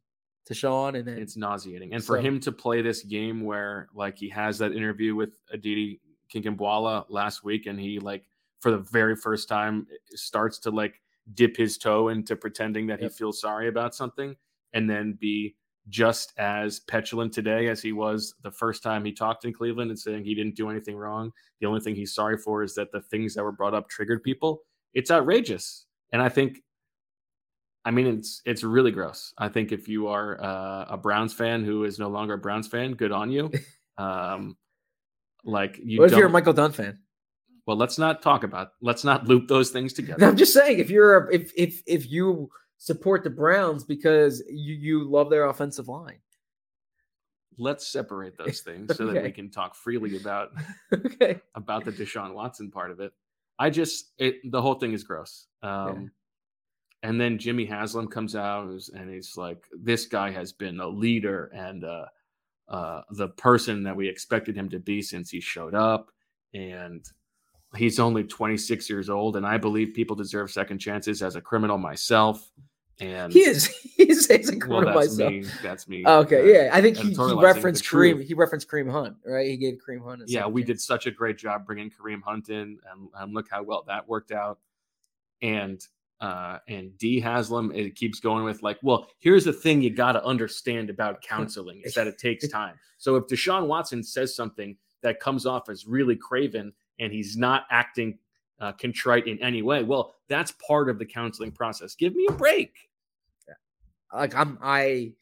Deshaun, 0.50 0.98
and 0.98 1.06
then 1.06 1.18
It's 1.18 1.36
nauseating, 1.36 1.94
and 1.94 2.02
for 2.04 2.18
him 2.18 2.40
to 2.40 2.50
play 2.50 2.82
this 2.82 3.02
game 3.04 3.42
where 3.42 3.88
like 3.94 4.18
he 4.18 4.28
has 4.30 4.58
that 4.58 4.72
interview 4.72 5.14
with 5.14 5.38
Aditi 5.52 6.00
Kinkhabwala 6.32 7.06
last 7.08 7.44
week, 7.44 7.66
and 7.66 7.78
he 7.78 7.98
like 7.98 8.24
for 8.60 8.70
the 8.70 8.78
very 8.78 9.16
first 9.16 9.48
time 9.48 9.86
starts 10.10 10.58
to 10.60 10.70
like 10.70 11.00
dip 11.34 11.56
his 11.56 11.78
toe 11.78 12.08
into 12.08 12.36
pretending 12.36 12.86
that 12.88 13.00
Yep. 13.00 13.10
he 13.10 13.16
feels 13.16 13.40
sorry 13.40 13.68
about 13.68 13.94
something, 13.94 14.36
and 14.72 14.88
then 14.88 15.16
be 15.20 15.56
just 15.88 16.32
as 16.38 16.80
petulant 16.80 17.32
today 17.32 17.68
as 17.68 17.82
he 17.82 17.92
was 17.92 18.34
the 18.42 18.50
first 18.50 18.82
time 18.82 19.04
he 19.04 19.12
talked 19.12 19.44
in 19.44 19.52
Cleveland 19.52 19.90
and 19.90 19.98
saying 19.98 20.24
he 20.24 20.34
didn't 20.34 20.54
do 20.54 20.68
anything 20.70 20.96
wrong. 20.96 21.32
The 21.60 21.66
only 21.66 21.80
thing 21.80 21.94
he's 21.96 22.14
sorry 22.14 22.36
for 22.36 22.62
is 22.62 22.74
that 22.74 22.92
the 22.92 23.00
things 23.00 23.34
that 23.34 23.42
were 23.42 23.52
brought 23.52 23.74
up 23.74 23.88
triggered 23.88 24.22
people. 24.22 24.62
It's 24.94 25.10
outrageous, 25.10 25.86
and 26.12 26.20
I 26.22 26.28
think 26.28 26.62
I 27.84 27.90
mean, 27.90 28.06
it's 28.06 28.42
it's 28.44 28.62
really 28.62 28.90
gross. 28.90 29.32
I 29.38 29.48
think 29.48 29.72
if 29.72 29.88
you 29.88 30.06
are 30.08 30.38
uh, 30.42 30.84
a 30.90 30.98
Browns 30.98 31.32
fan 31.32 31.64
who 31.64 31.84
is 31.84 31.98
no 31.98 32.08
longer 32.08 32.34
a 32.34 32.38
Browns 32.38 32.68
fan, 32.68 32.92
good 32.92 33.12
on 33.12 33.30
you. 33.30 33.50
Um, 33.98 34.56
like 35.44 35.78
you 35.82 35.98
what 36.00 36.12
if 36.12 36.18
you're 36.18 36.26
a 36.26 36.30
Michael 36.30 36.52
Dunn 36.52 36.72
fan? 36.72 36.98
well, 37.66 37.76
let's 37.76 37.98
not 37.98 38.20
talk 38.22 38.42
about. 38.42 38.68
Let's 38.80 39.04
not 39.04 39.28
loop 39.28 39.46
those 39.46 39.70
things 39.70 39.92
No, 39.92 39.96
together. 40.04 40.26
I'm 40.26 40.36
just 40.36 40.52
saying 40.54 40.78
if 40.80 40.90
you're 40.90 41.28
a, 41.28 41.34
if 41.34 41.52
if 41.56 41.82
if 41.86 42.10
you 42.10 42.50
support 42.78 43.22
the 43.24 43.30
Browns 43.30 43.84
because 43.84 44.42
you 44.50 44.74
you 44.74 45.04
love 45.10 45.30
their 45.30 45.46
offensive 45.46 45.86
line. 45.88 46.18
let's 47.58 47.86
separate 47.86 48.36
those 48.38 48.60
things 48.68 48.96
so 48.96 49.06
that 49.06 49.22
we 49.22 49.30
can 49.30 49.50
talk 49.50 49.74
freely 49.74 50.16
about 50.16 50.50
okay. 50.94 51.40
about 51.54 51.84
the 51.84 51.92
Deshaun 51.92 52.34
Watson 52.34 52.70
part 52.70 52.90
of 52.90 53.00
it. 53.00 53.12
I 53.58 53.68
just 53.70 54.12
it 54.18 54.36
the 54.50 54.62
whole 54.62 54.74
thing 54.74 54.92
is 54.92 55.04
gross. 55.04 55.46
Um, 55.62 56.10
And 57.02 57.18
then 57.20 57.38
Jimmy 57.38 57.64
Haslam 57.66 58.08
comes 58.08 58.34
out 58.36 58.68
and 58.94 59.10
he's 59.10 59.34
like, 59.36 59.64
"This 59.82 60.06
guy 60.06 60.30
has 60.30 60.52
been 60.52 60.80
a 60.80 60.88
leader 60.88 61.50
and 61.54 61.84
uh, 61.84 62.06
uh, 62.70 63.02
the 63.10 63.28
person 63.28 63.82
that 63.82 63.94
we 63.94 64.08
expected 64.08 64.56
him 64.56 64.68
to 64.70 64.78
be 64.78 65.02
since 65.02 65.30
he 65.30 65.40
showed 65.40 65.74
up." 65.74 66.10
And 66.54 67.04
he's 67.76 68.00
only 68.00 68.24
26 68.24 68.88
years 68.90 69.10
old, 69.10 69.36
and 69.36 69.46
I 69.46 69.58
believe 69.58 69.94
people 69.94 70.16
deserve 70.16 70.50
second 70.50 70.78
chances. 70.78 71.22
As 71.22 71.36
a 71.36 71.40
criminal 71.40 71.78
myself, 71.78 72.50
and 73.00 73.32
He 73.32 73.40
is 73.40 73.66
he's, 73.96 74.26
he's 74.26 74.48
a 74.48 74.52
well, 74.52 74.60
criminal 74.60 75.00
that's 75.00 75.18
myself. 75.18 75.32
me. 75.32 75.44
That's 75.62 75.88
me. 75.88 76.06
Okay, 76.06 76.40
uh, 76.40 76.44
yeah, 76.44 76.70
I 76.72 76.80
think 76.80 76.96
he, 76.96 77.10
he 77.10 77.34
referenced. 77.34 77.84
Kareem. 77.84 78.22
He 78.22 78.34
referenced 78.34 78.68
Kareem 78.68 78.90
Hunt, 78.90 79.16
right? 79.24 79.46
He 79.46 79.56
gave 79.56 79.78
Kareem 79.86 80.04
Hunt. 80.04 80.22
Yeah, 80.26 80.46
we 80.46 80.62
chance. 80.62 80.66
did 80.66 80.80
such 80.80 81.06
a 81.06 81.10
great 81.10 81.38
job 81.38 81.66
bringing 81.66 81.90
Kareem 81.90 82.22
Hunt 82.22 82.50
in, 82.50 82.78
and, 82.90 83.08
and 83.14 83.34
look 83.34 83.48
how 83.50 83.62
well 83.62 83.84
that 83.86 84.06
worked 84.08 84.32
out. 84.32 84.58
And 85.42 85.80
uh, 86.20 86.58
and 86.68 86.96
Dee 86.98 87.18
Haslam, 87.18 87.72
it 87.74 87.96
keeps 87.96 88.20
going 88.20 88.44
with 88.44 88.62
like, 88.62 88.78
well, 88.82 89.08
here's 89.18 89.44
the 89.44 89.52
thing 89.52 89.80
you 89.80 89.90
got 89.90 90.12
to 90.12 90.24
understand 90.24 90.90
about 90.90 91.22
counseling 91.28 91.80
is 91.84 91.94
that 91.94 92.06
it 92.06 92.18
takes 92.18 92.46
time. 92.52 92.74
So 92.98 93.16
if 93.16 93.26
Deshaun 93.26 93.66
Watson 93.66 94.02
says 94.02 94.36
something 94.36 94.76
that 95.02 95.20
comes 95.20 95.46
off 95.46 95.68
as 95.70 95.86
really 95.86 96.16
craven 96.16 96.72
and 96.98 97.12
he's 97.12 97.36
not 97.36 97.64
acting 97.70 98.18
uh, 98.60 98.72
contrite 98.72 99.26
in 99.26 99.42
any 99.42 99.62
way, 99.62 99.82
well, 99.82 100.14
that's 100.28 100.52
part 100.66 100.90
of 100.90 100.98
the 100.98 101.06
counseling 101.06 101.52
process. 101.52 101.94
Give 101.94 102.14
me 102.14 102.26
a 102.28 102.32
break. 102.32 102.74
like 104.12 104.34
I'm 104.34 104.58
I 104.62 105.12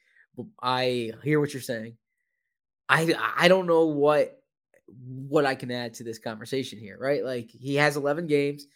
I 0.60 1.12
hear 1.22 1.38
what 1.38 1.52
you're 1.52 1.62
saying. 1.62 1.96
I 2.88 3.14
I 3.36 3.46
don't 3.46 3.66
know 3.66 3.86
what 3.86 4.42
what 5.06 5.44
I 5.44 5.54
can 5.54 5.70
add 5.70 5.94
to 5.94 6.04
this 6.04 6.18
conversation 6.18 6.78
here, 6.78 6.98
right? 6.98 7.24
Like 7.24 7.50
he 7.50 7.76
has 7.76 7.96
11 7.96 8.26
games. 8.26 8.66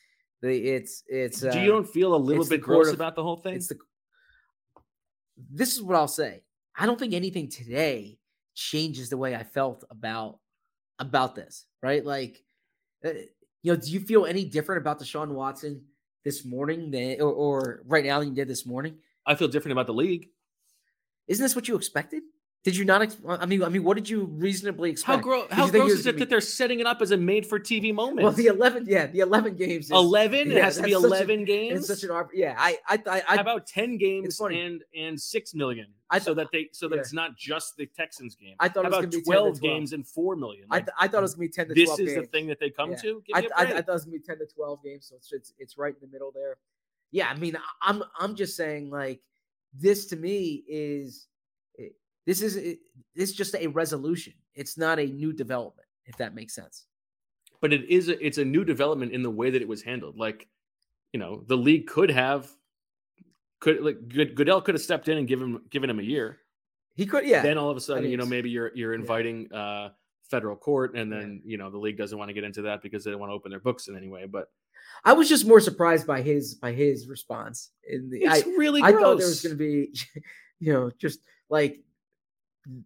It's 0.43 1.05
it's. 1.07 1.41
Do 1.41 1.51
uh, 1.51 1.55
you 1.55 1.71
don't 1.71 1.89
feel 1.89 2.15
a 2.15 2.17
little 2.17 2.45
bit 2.45 2.61
gross 2.61 2.89
of- 2.89 2.95
about 2.95 3.15
the 3.15 3.23
whole 3.23 3.37
thing? 3.37 3.55
It's 3.55 3.69
the. 3.69 3.79
This 5.51 5.75
is 5.75 5.83
what 5.83 5.97
I'll 5.97 6.09
say. 6.09 6.43
I 6.77 6.87
don't 6.87 6.99
think 6.99 7.15
anything 7.15 7.49
today 7.49 8.19
changes 8.55 9.09
the 9.09 9.17
way 9.17 9.35
I 9.35 9.45
felt 9.45 9.85
about 9.91 10.39
about 10.99 11.35
this. 11.35 11.67
Right? 11.83 12.05
Like, 12.05 12.43
uh, 13.05 13.11
you 13.63 13.73
know, 13.73 13.77
do 13.77 13.91
you 13.91 14.01
feel 14.01 14.27
any 14.27 14.45
different 14.45 14.81
about 14.81 14.99
the 14.99 15.05
Deshaun 15.05 15.29
Watson 15.29 15.83
this 16.25 16.45
morning 16.45 16.91
than 16.91 17.21
or, 17.21 17.33
or 17.33 17.83
right 17.87 18.05
now 18.05 18.19
than 18.19 18.31
you 18.31 18.35
did 18.35 18.49
this 18.49 18.67
morning? 18.67 18.97
I 19.27 19.35
feel 19.35 19.49
different 19.49 19.73
about 19.73 19.87
the 19.87 19.95
league. 19.95 20.29
Isn't 21.29 21.45
this 21.45 21.55
what 21.55 21.69
you 21.69 21.77
expected? 21.77 22.23
Did 22.65 22.77
you 22.77 22.85
not? 22.85 23.03
Ex- 23.03 23.17
I 23.27 23.45
mean, 23.45 23.65
I 23.65 23.69
mean, 23.69 23.83
what 23.83 23.97
did 23.97 24.09
you 24.09 24.27
reasonably 24.27 24.91
How, 24.91 24.93
expect? 24.93 25.23
gro- 25.23 25.47
how 25.51 25.69
gross 25.69 25.91
is 25.93 26.07
it 26.07 26.17
that 26.19 26.29
they're 26.31 26.41
setting 26.41 26.79
it 26.79 26.87
up 26.87 27.03
as 27.03 27.11
a 27.11 27.17
made 27.17 27.45
for 27.45 27.59
TV 27.59 27.93
moment? 27.93 28.23
Well, 28.23 28.31
the 28.31 28.47
eleven, 28.47 28.85
yeah, 28.87 29.07
the 29.09 29.19
eleven 29.19 29.57
games. 29.57 29.87
Is, 29.87 29.91
11? 29.91 30.53
It 30.53 30.63
has 30.63 30.77
to 30.77 30.85
be 30.85 30.93
such 30.93 31.03
a- 31.03 31.07
11 31.07 31.45
games? 31.45 31.91
It's 31.91 32.01
such 32.01 32.09
an 32.09 32.15
arb- 32.15 32.29
yeah. 32.33 32.55
I, 32.57 32.79
I, 32.87 33.03
I, 33.07 33.23
I 33.29 33.35
How 33.35 33.41
about 33.41 33.67
10 33.67 33.97
games 33.99 34.39
and 34.41 34.81
and 34.97 35.21
6 35.21 35.55
million? 35.57 35.89
I 36.09 36.21
so 36.21 36.35
that 36.35 36.49
they 36.53 36.69
so 36.73 36.89
that 36.89 36.97
yeah. 36.97 37.01
it's 37.01 37.13
not 37.13 37.37
just 37.37 37.77
the 37.77 37.87
Texans 37.87 38.37
game. 38.37 38.55
I 38.61 38.69
thought 38.69 38.85
How 38.85 38.91
it 38.91 38.91
was 38.91 38.99
about 38.99 39.11
gonna 39.11 39.23
be 39.23 39.23
12 39.23 39.59
12. 39.59 39.61
games 39.61 39.93
and 39.93 40.07
4 40.07 40.37
million? 40.37 40.67
I, 40.71 40.79
th- 40.79 40.91
I 41.01 41.09
thought 41.09 41.19
it 41.19 41.23
was 41.23 41.35
gonna 41.35 41.49
be 41.49 41.53
ten 41.53 41.67
to 41.67 41.75
this 41.75 41.87
twelve. 41.87 42.01
is 42.01 42.13
games. 42.15 42.27
the 42.27 42.31
thing 42.31 42.47
that 42.47 42.61
they 42.61 42.71
come 42.71 42.93
Yeah. 42.93 42.97
to? 42.99 43.23
I, 43.35 43.41
a 43.41 43.43
I, 43.57 43.67
thought 43.67 43.77
it 43.77 43.87
was 43.89 44.05
gonna 44.05 44.19
be 44.19 44.23
ten 44.23 44.39
to 44.39 44.47
twelve 44.47 44.85
games, 44.85 45.07
so 45.09 45.17
it's 45.17 45.33
it's, 45.33 45.53
it's 45.59 45.79
right 45.79 45.95
in 46.01 46.01
the 46.09 46.13
middle 46.13 46.31
there. 46.33 46.59
Yeah, 47.11 47.29
I 47.29 47.35
mean, 47.35 47.57
I'm 47.83 48.05
I'm 48.21 48.37
just 48.37 48.55
saying 48.57 48.89
like 48.91 49.21
this 49.75 50.07
to 50.07 50.17
me 50.17 50.63
is 50.69 51.27
this 52.27 52.43
is 52.43 52.57
it, 52.57 52.79
this 53.15 53.33
just 53.33 53.55
a 53.55 53.67
resolution. 53.69 54.33
It's 54.55 54.77
not 54.79 54.99
a 54.99 55.07
new 55.07 55.33
development, 55.33 55.89
if 56.07 56.17
that 56.19 56.35
makes 56.35 56.55
sense. 56.55 56.87
but 57.61 57.73
it 57.73 57.85
is 57.89 58.09
a, 58.09 58.25
it's 58.27 58.39
a 58.39 58.45
new 58.45 58.65
development 58.65 59.13
in 59.13 59.23
the 59.23 59.31
way 59.31 59.51
that 59.51 59.63
it 59.63 59.69
was 59.69 59.83
handled. 59.83 60.17
Like, 60.19 60.49
you 61.13 61.21
know, 61.21 61.45
the 61.47 61.57
league 61.57 61.87
could 61.87 62.11
have 62.11 62.51
could 63.61 63.81
like 63.81 64.09
Good- 64.09 64.35
Goodell 64.35 64.61
could 64.61 64.75
have 64.75 64.83
stepped 64.83 65.09
in 65.09 65.19
and 65.19 65.29
given 65.29 65.55
him 65.55 65.63
given 65.71 65.89
him 65.91 65.99
a 66.01 66.03
year. 66.03 66.39
He 66.95 67.07
could, 67.07 67.27
yeah. 67.27 67.43
Then 67.43 67.57
all 67.57 67.71
of 67.71 67.77
a 67.77 67.81
sudden, 67.81 68.03
mean, 68.03 68.11
you 68.13 68.17
know, 68.19 68.27
maybe 68.27 68.51
you're 68.51 68.73
you're 68.75 68.93
yeah. 68.95 69.01
inviting 69.01 69.53
uh 69.53 69.91
federal 70.31 70.57
court 70.57 70.95
and 70.97 71.11
Yeah. 71.11 71.19
then, 71.21 71.43
you 71.45 71.59
know, 71.59 71.71
the 71.71 71.79
league 71.79 71.97
doesn't 71.99 72.19
want 72.19 72.29
to 72.29 72.33
get 72.35 72.45
into 72.45 72.63
that 72.63 72.83
because 72.83 73.05
they 73.05 73.11
don't 73.11 73.21
want 73.21 73.31
to 73.31 73.35
open 73.35 73.51
their 73.51 73.61
books 73.61 73.89
in 73.89 73.97
any 73.97 74.09
way, 74.09 74.27
but 74.27 74.51
I 75.05 75.13
was 75.13 75.29
just 75.29 75.47
more 75.47 75.61
surprised 75.61 76.07
by 76.07 76.23
his 76.23 76.55
by 76.55 76.73
his 76.73 77.07
response. 77.07 77.71
In 77.89 78.11
the, 78.11 78.27
I, 78.27 78.39
it's 78.39 78.47
really 78.47 78.83
I 78.83 78.93
thought 78.93 79.19
there 79.19 79.27
was 79.27 79.43
going 79.43 79.57
to 79.57 79.59
be, 79.59 79.95
you 80.59 80.73
know, 80.73 80.91
just 80.99 81.21
like 81.49 81.81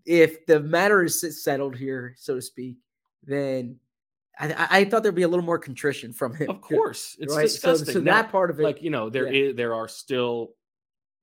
if 0.04 0.46
the 0.46 0.60
matter 0.60 1.02
is 1.04 1.42
settled 1.42 1.76
here, 1.76 2.14
so 2.18 2.34
to 2.36 2.42
speak, 2.42 2.76
then 3.24 3.78
I, 4.38 4.68
I- 4.70 4.84
thought 4.84 5.02
there'd 5.02 5.14
be 5.14 5.22
a 5.22 5.28
little 5.28 5.44
more 5.44 5.58
contrition 5.58 6.12
from 6.12 6.34
him. 6.34 6.50
Of 6.50 6.60
course, 6.60 7.16
it's 7.20 7.34
right? 7.34 7.48
So, 7.50 7.72
disgusting. 7.72 7.92
so 7.94 8.00
Now, 8.00 8.22
that 8.22 8.30
part 8.32 8.50
of 8.50 8.60
it, 8.60 8.62
like 8.62 8.82
you 8.82 8.90
know, 8.90 9.08
there 9.10 9.32
yeah. 9.32 9.50
is 9.50 9.56
there 9.56 9.74
are 9.74 9.88
still 9.88 10.54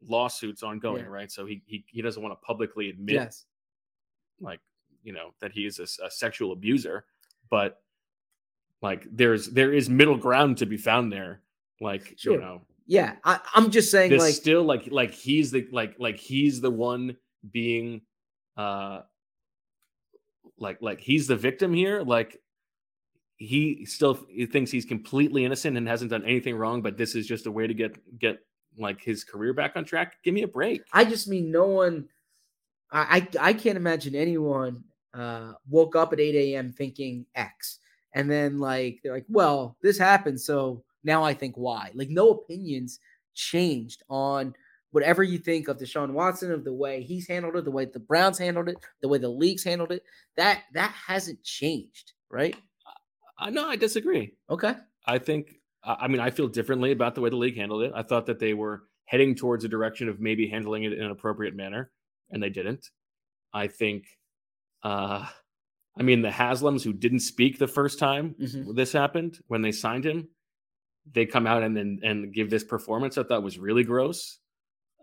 lawsuits 0.07 0.63
ongoing, 0.63 1.03
Yeah. 1.03 1.09
right? 1.11 1.31
So 1.31 1.45
he, 1.45 1.61
he 1.65 1.85
he 1.87 2.01
doesn't 2.01 2.21
want 2.21 2.33
to 2.39 2.45
publicly 2.45 2.89
admit 2.89 3.15
yes, 3.15 3.45
like 4.39 4.59
you 5.03 5.13
know 5.13 5.33
that 5.41 5.51
he 5.51 5.65
is 5.65 5.79
a 5.79 6.09
sexual 6.11 6.51
abuser, 6.53 7.05
but 7.49 7.81
like 8.81 9.07
there's 9.11 9.47
there 9.47 9.73
is 9.73 9.89
middle 9.89 10.17
ground 10.17 10.57
to 10.57 10.65
be 10.65 10.77
found 10.77 11.11
there. 11.11 11.41
Like 11.81 12.13
Sure. 12.17 12.33
you 12.33 12.39
know, 12.39 12.61
yeah. 12.87 13.15
I, 13.23 13.39
I'm 13.55 13.69
just 13.71 13.91
saying, 13.91 14.17
like, 14.17 14.33
still 14.33 14.63
like 14.63 14.87
like 14.91 15.11
he's 15.11 15.51
the 15.51 15.67
like 15.71 15.95
like 15.99 16.17
he's 16.17 16.61
the 16.61 16.71
one 16.71 17.15
being 17.51 18.01
uh 18.57 19.01
like 20.57 20.77
like 20.81 20.99
he's 20.99 21.27
the 21.27 21.35
victim 21.35 21.73
here 21.73 22.01
like 22.01 22.39
he 23.37 23.85
still 23.85 24.19
he 24.29 24.45
thinks 24.45 24.71
he's 24.71 24.85
completely 24.85 25.43
innocent 25.43 25.75
and 25.75 25.87
hasn't 25.87 26.11
done 26.11 26.23
anything 26.23 26.55
wrong 26.55 26.81
but 26.81 26.97
this 26.97 27.15
is 27.15 27.27
just 27.27 27.47
a 27.47 27.51
way 27.51 27.67
to 27.67 27.73
get 27.73 27.97
get 28.19 28.37
like 28.77 29.01
his 29.01 29.23
career 29.23 29.53
back 29.53 29.73
on 29.75 29.83
track 29.83 30.17
give 30.23 30.33
me 30.33 30.43
a 30.43 30.47
break 30.47 30.81
I 30.93 31.05
just 31.05 31.27
mean 31.27 31.51
no 31.51 31.65
one. 31.65 32.07
I 32.91 33.27
I, 33.39 33.49
I 33.49 33.53
can't 33.53 33.77
imagine 33.77 34.15
anyone 34.15 34.83
uh, 35.13 35.53
woke 35.69 35.95
up 35.95 36.13
at 36.13 36.19
8 36.19 36.35
a.m. 36.35 36.71
thinking 36.71 37.25
X, 37.35 37.79
and 38.13 38.29
then 38.29 38.59
like 38.59 38.99
they're 39.03 39.13
like, 39.13 39.25
well, 39.27 39.77
this 39.81 39.97
happened, 39.97 40.39
so 40.39 40.83
now 41.03 41.23
I 41.23 41.33
think 41.33 41.57
Y. 41.57 41.91
Like 41.93 42.09
no 42.09 42.29
opinions 42.29 42.99
changed 43.33 44.03
on 44.09 44.53
whatever 44.93 45.21
you 45.23 45.37
think 45.37 45.67
of 45.67 45.77
Deshaun 45.77 46.11
Watson, 46.13 46.51
of 46.51 46.63
the 46.63 46.73
way 46.73 47.03
he's 47.03 47.27
handled 47.27 47.55
it, 47.57 47.65
the 47.65 47.71
way 47.71 47.85
the 47.85 47.99
Browns 47.99 48.37
handled 48.39 48.69
it, 48.69 48.77
the 49.01 49.07
way 49.09 49.17
the 49.17 49.27
league's 49.29 49.63
handled 49.65 49.91
it. 49.91 50.01
That 50.37 50.61
that 50.73 50.91
hasn't 50.91 51.43
changed, 51.43 52.13
right? 52.31 52.55
uh, 53.39 53.49
no 53.49 53.67
i 53.67 53.75
disagree 53.75 54.31
Okay. 54.49 54.73
i 55.07 55.17
think 55.17 55.55
i 55.83 56.07
mean 56.07 56.19
i 56.21 56.29
feel 56.29 56.47
differently 56.47 56.91
about 56.91 57.15
the 57.15 57.21
way 57.21 57.29
the 57.31 57.35
league 57.35 57.57
handled 57.57 57.81
it 57.83 57.91
i 57.95 58.03
thought 58.03 58.27
that 58.27 58.37
they 58.39 58.53
were 58.53 58.83
heading 59.05 59.33
towards 59.35 59.65
a 59.65 59.67
direction 59.67 60.07
of 60.07 60.19
maybe 60.19 60.47
handling 60.47 60.83
it 60.83 60.93
in 60.93 61.03
an 61.03 61.09
appropriate 61.11 61.55
manner 61.55 61.91
and 62.29 62.41
they 62.41 62.49
didn't 62.51 62.85
i 63.53 63.65
think 63.67 64.05
uh 64.83 65.25
i 65.99 66.03
mean 66.03 66.21
the 66.21 66.29
haslams 66.29 66.83
who 66.83 66.93
didn't 66.93 67.21
speak 67.21 67.57
the 67.57 67.67
first 67.67 67.97
time 67.97 68.35
Mhm. 68.39 68.75
this 68.75 68.93
happened 68.93 69.39
when 69.47 69.61
they 69.63 69.71
signed 69.71 70.05
him 70.05 70.29
they 71.11 71.25
come 71.25 71.47
out 71.47 71.63
and 71.63 71.75
then 71.75 71.99
and 72.03 72.31
give 72.33 72.49
this 72.51 72.63
performance 72.63 73.17
i 73.17 73.23
thought 73.23 73.41
was 73.43 73.57
really 73.57 73.83
gross 73.83 74.39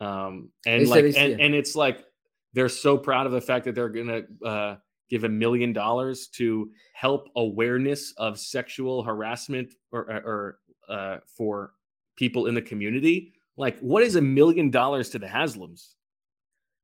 um 0.00 0.50
and 0.66 0.82
They 0.82 0.86
like 0.86 1.04
it's- 1.04 1.16
and, 1.16 1.38
yeah. 1.38 1.44
and 1.44 1.54
it's 1.54 1.74
like 1.76 2.04
they're 2.52 2.68
so 2.68 2.96
proud 2.98 3.26
of 3.26 3.32
the 3.32 3.40
fact 3.40 3.64
that 3.66 3.74
they're 3.74 3.88
gonna 3.88 4.22
uh 4.44 4.76
give 5.08 5.24
a 5.24 5.28
million 5.28 5.72
dollars 5.72 6.28
to 6.28 6.70
help 6.94 7.28
awareness 7.36 8.12
of 8.16 8.38
sexual 8.38 9.02
harassment 9.02 9.72
or 9.92 10.00
or 10.24 10.58
uh 10.88 11.18
for 11.36 11.72
people 12.16 12.46
in 12.46 12.54
the 12.54 12.62
community 12.62 13.32
like 13.56 13.78
what 13.80 14.02
is 14.02 14.16
a 14.16 14.20
million 14.20 14.70
dollars 14.70 15.10
to 15.10 15.18
the 15.18 15.26
haslams 15.26 15.94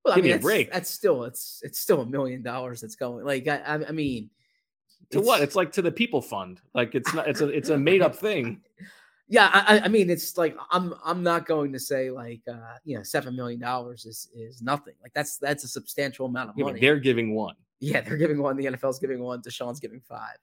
Well, 0.04 0.12
I 0.14 0.16
Give 0.16 0.24
mean, 0.24 0.32
me 0.32 0.38
a 0.38 0.40
break. 0.40 0.72
that's 0.72 0.90
still 0.90 1.24
it's 1.24 1.60
it's 1.64 1.78
still 1.78 2.00
a 2.02 2.06
million 2.06 2.42
dollars 2.42 2.80
that's 2.80 2.96
going. 2.96 3.24
Like 3.24 3.48
I, 3.48 3.56
I 3.58 3.74
I 3.88 3.92
mean, 3.92 4.30
to 5.10 5.20
what 5.20 5.40
it's 5.40 5.56
like 5.56 5.72
to 5.72 5.82
the 5.82 5.90
people 5.90 6.20
fund 6.22 6.60
like 6.74 6.94
it's 6.94 7.12
not 7.14 7.26
it's 7.28 7.40
a 7.40 7.48
it's 7.48 7.70
a 7.70 7.78
made 7.90 8.02
up 8.02 8.14
thing 8.14 8.60
Yeah, 9.28 9.50
I, 9.52 9.80
I- 9.80 9.88
mean, 9.88 10.08
it's 10.10 10.36
like 10.38 10.56
I'm 10.70 10.94
I'm 11.04 11.22
not 11.22 11.46
going 11.46 11.72
to 11.72 11.80
say 11.80 12.10
like 12.10 12.42
uh, 12.48 12.76
you 12.84 12.96
know 12.96 13.02
seven 13.02 13.34
million 13.36 13.60
dollars 13.60 14.06
is 14.06 14.28
is 14.34 14.62
nothing. 14.62 14.94
Like 15.02 15.12
that's 15.14 15.38
that's 15.38 15.64
a 15.64 15.68
substantial 15.68 16.26
amount 16.26 16.50
of 16.50 16.56
Yeah, 16.56 16.64
money. 16.66 16.80
they're 16.80 17.00
giving 17.00 17.34
one 17.34 17.56
yeah, 17.80 18.00
they're 18.00 18.16
giving 18.16 18.40
one. 18.40 18.56
The 18.56 18.66
NFL's 18.66 18.98
giving 18.98 19.20
one. 19.20 19.42
Deshaun's 19.42 19.80
giving 19.80 20.00
five. 20.00 20.36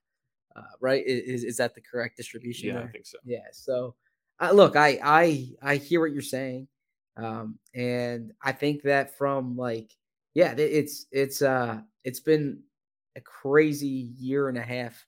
Uh, 0.55 0.61
right? 0.79 1.03
Is 1.05 1.43
is 1.43 1.57
that 1.57 1.73
the 1.73 1.81
correct 1.81 2.15
distribution? 2.17 2.69
yeah 2.69 2.81
i 2.81 2.87
think 2.87 3.05
so 3.07 3.17
Yeah. 3.23 3.47
So, 3.51 3.95
uh, 4.39 4.51
look, 4.51 4.75
I 4.75 4.99
I 5.03 5.49
I 5.61 5.75
hear 5.77 5.99
what 6.01 6.11
you're 6.11 6.21
saying, 6.21 6.67
um, 7.17 7.57
and 7.73 8.33
I 8.43 8.51
think 8.51 8.83
that 8.83 9.17
from 9.17 9.57
like, 9.57 9.95
yeah, 10.35 10.53
it's 10.57 11.07
it's 11.11 11.41
uh 11.41 11.79
it's 12.03 12.19
been 12.19 12.61
a 13.15 13.21
crazy 13.21 14.11
year 14.19 14.49
and 14.49 14.57
a 14.57 14.61
half 14.61 15.03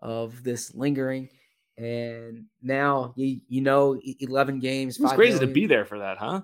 of 0.00 0.42
this 0.42 0.74
lingering, 0.74 1.28
and 1.78 2.44
now 2.62 3.12
you 3.16 3.40
you 3.48 3.60
know 3.60 4.00
eleven 4.20 4.58
games. 4.60 4.96
it 4.98 5.02
was 5.02 5.12
crazy 5.12 5.38
to 5.38 5.46
be 5.46 5.66
there 5.66 5.84
for 5.84 5.98
that 5.98 6.18
huh 6.18 6.40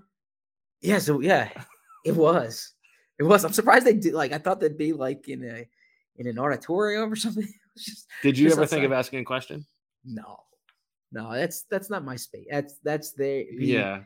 Yeah. 0.80 0.98
So 0.98 1.20
yeah, 1.20 1.50
it 2.04 2.14
was. 2.16 2.72
It 3.18 3.24
was. 3.24 3.44
I'm 3.44 3.52
surprised 3.52 3.86
they 3.86 3.94
did. 3.94 4.14
Like 4.14 4.32
I 4.32 4.38
thought 4.38 4.60
they'd 4.60 4.76
be 4.76 4.92
like 4.92 5.28
in 5.28 5.44
a 5.44 5.66
in 6.16 6.26
an 6.26 6.38
auditorium 6.38 7.12
or 7.12 7.16
something. 7.16 7.46
Just 7.78 8.06
did 8.22 8.36
you 8.36 8.50
ever 8.52 8.66
think 8.66 8.84
of 8.84 8.92
asking 8.92 9.20
a 9.20 9.24
question 9.24 9.64
no, 10.04 10.40
no. 11.12 11.32
That's 11.32 11.62
that's 11.70 11.88
not 11.88 12.04
my 12.04 12.16
space. 12.16 12.46
That's 12.50 12.74
that's 12.82 13.12
their 13.12 13.44
the- 13.44 13.64
yeah 13.66 14.00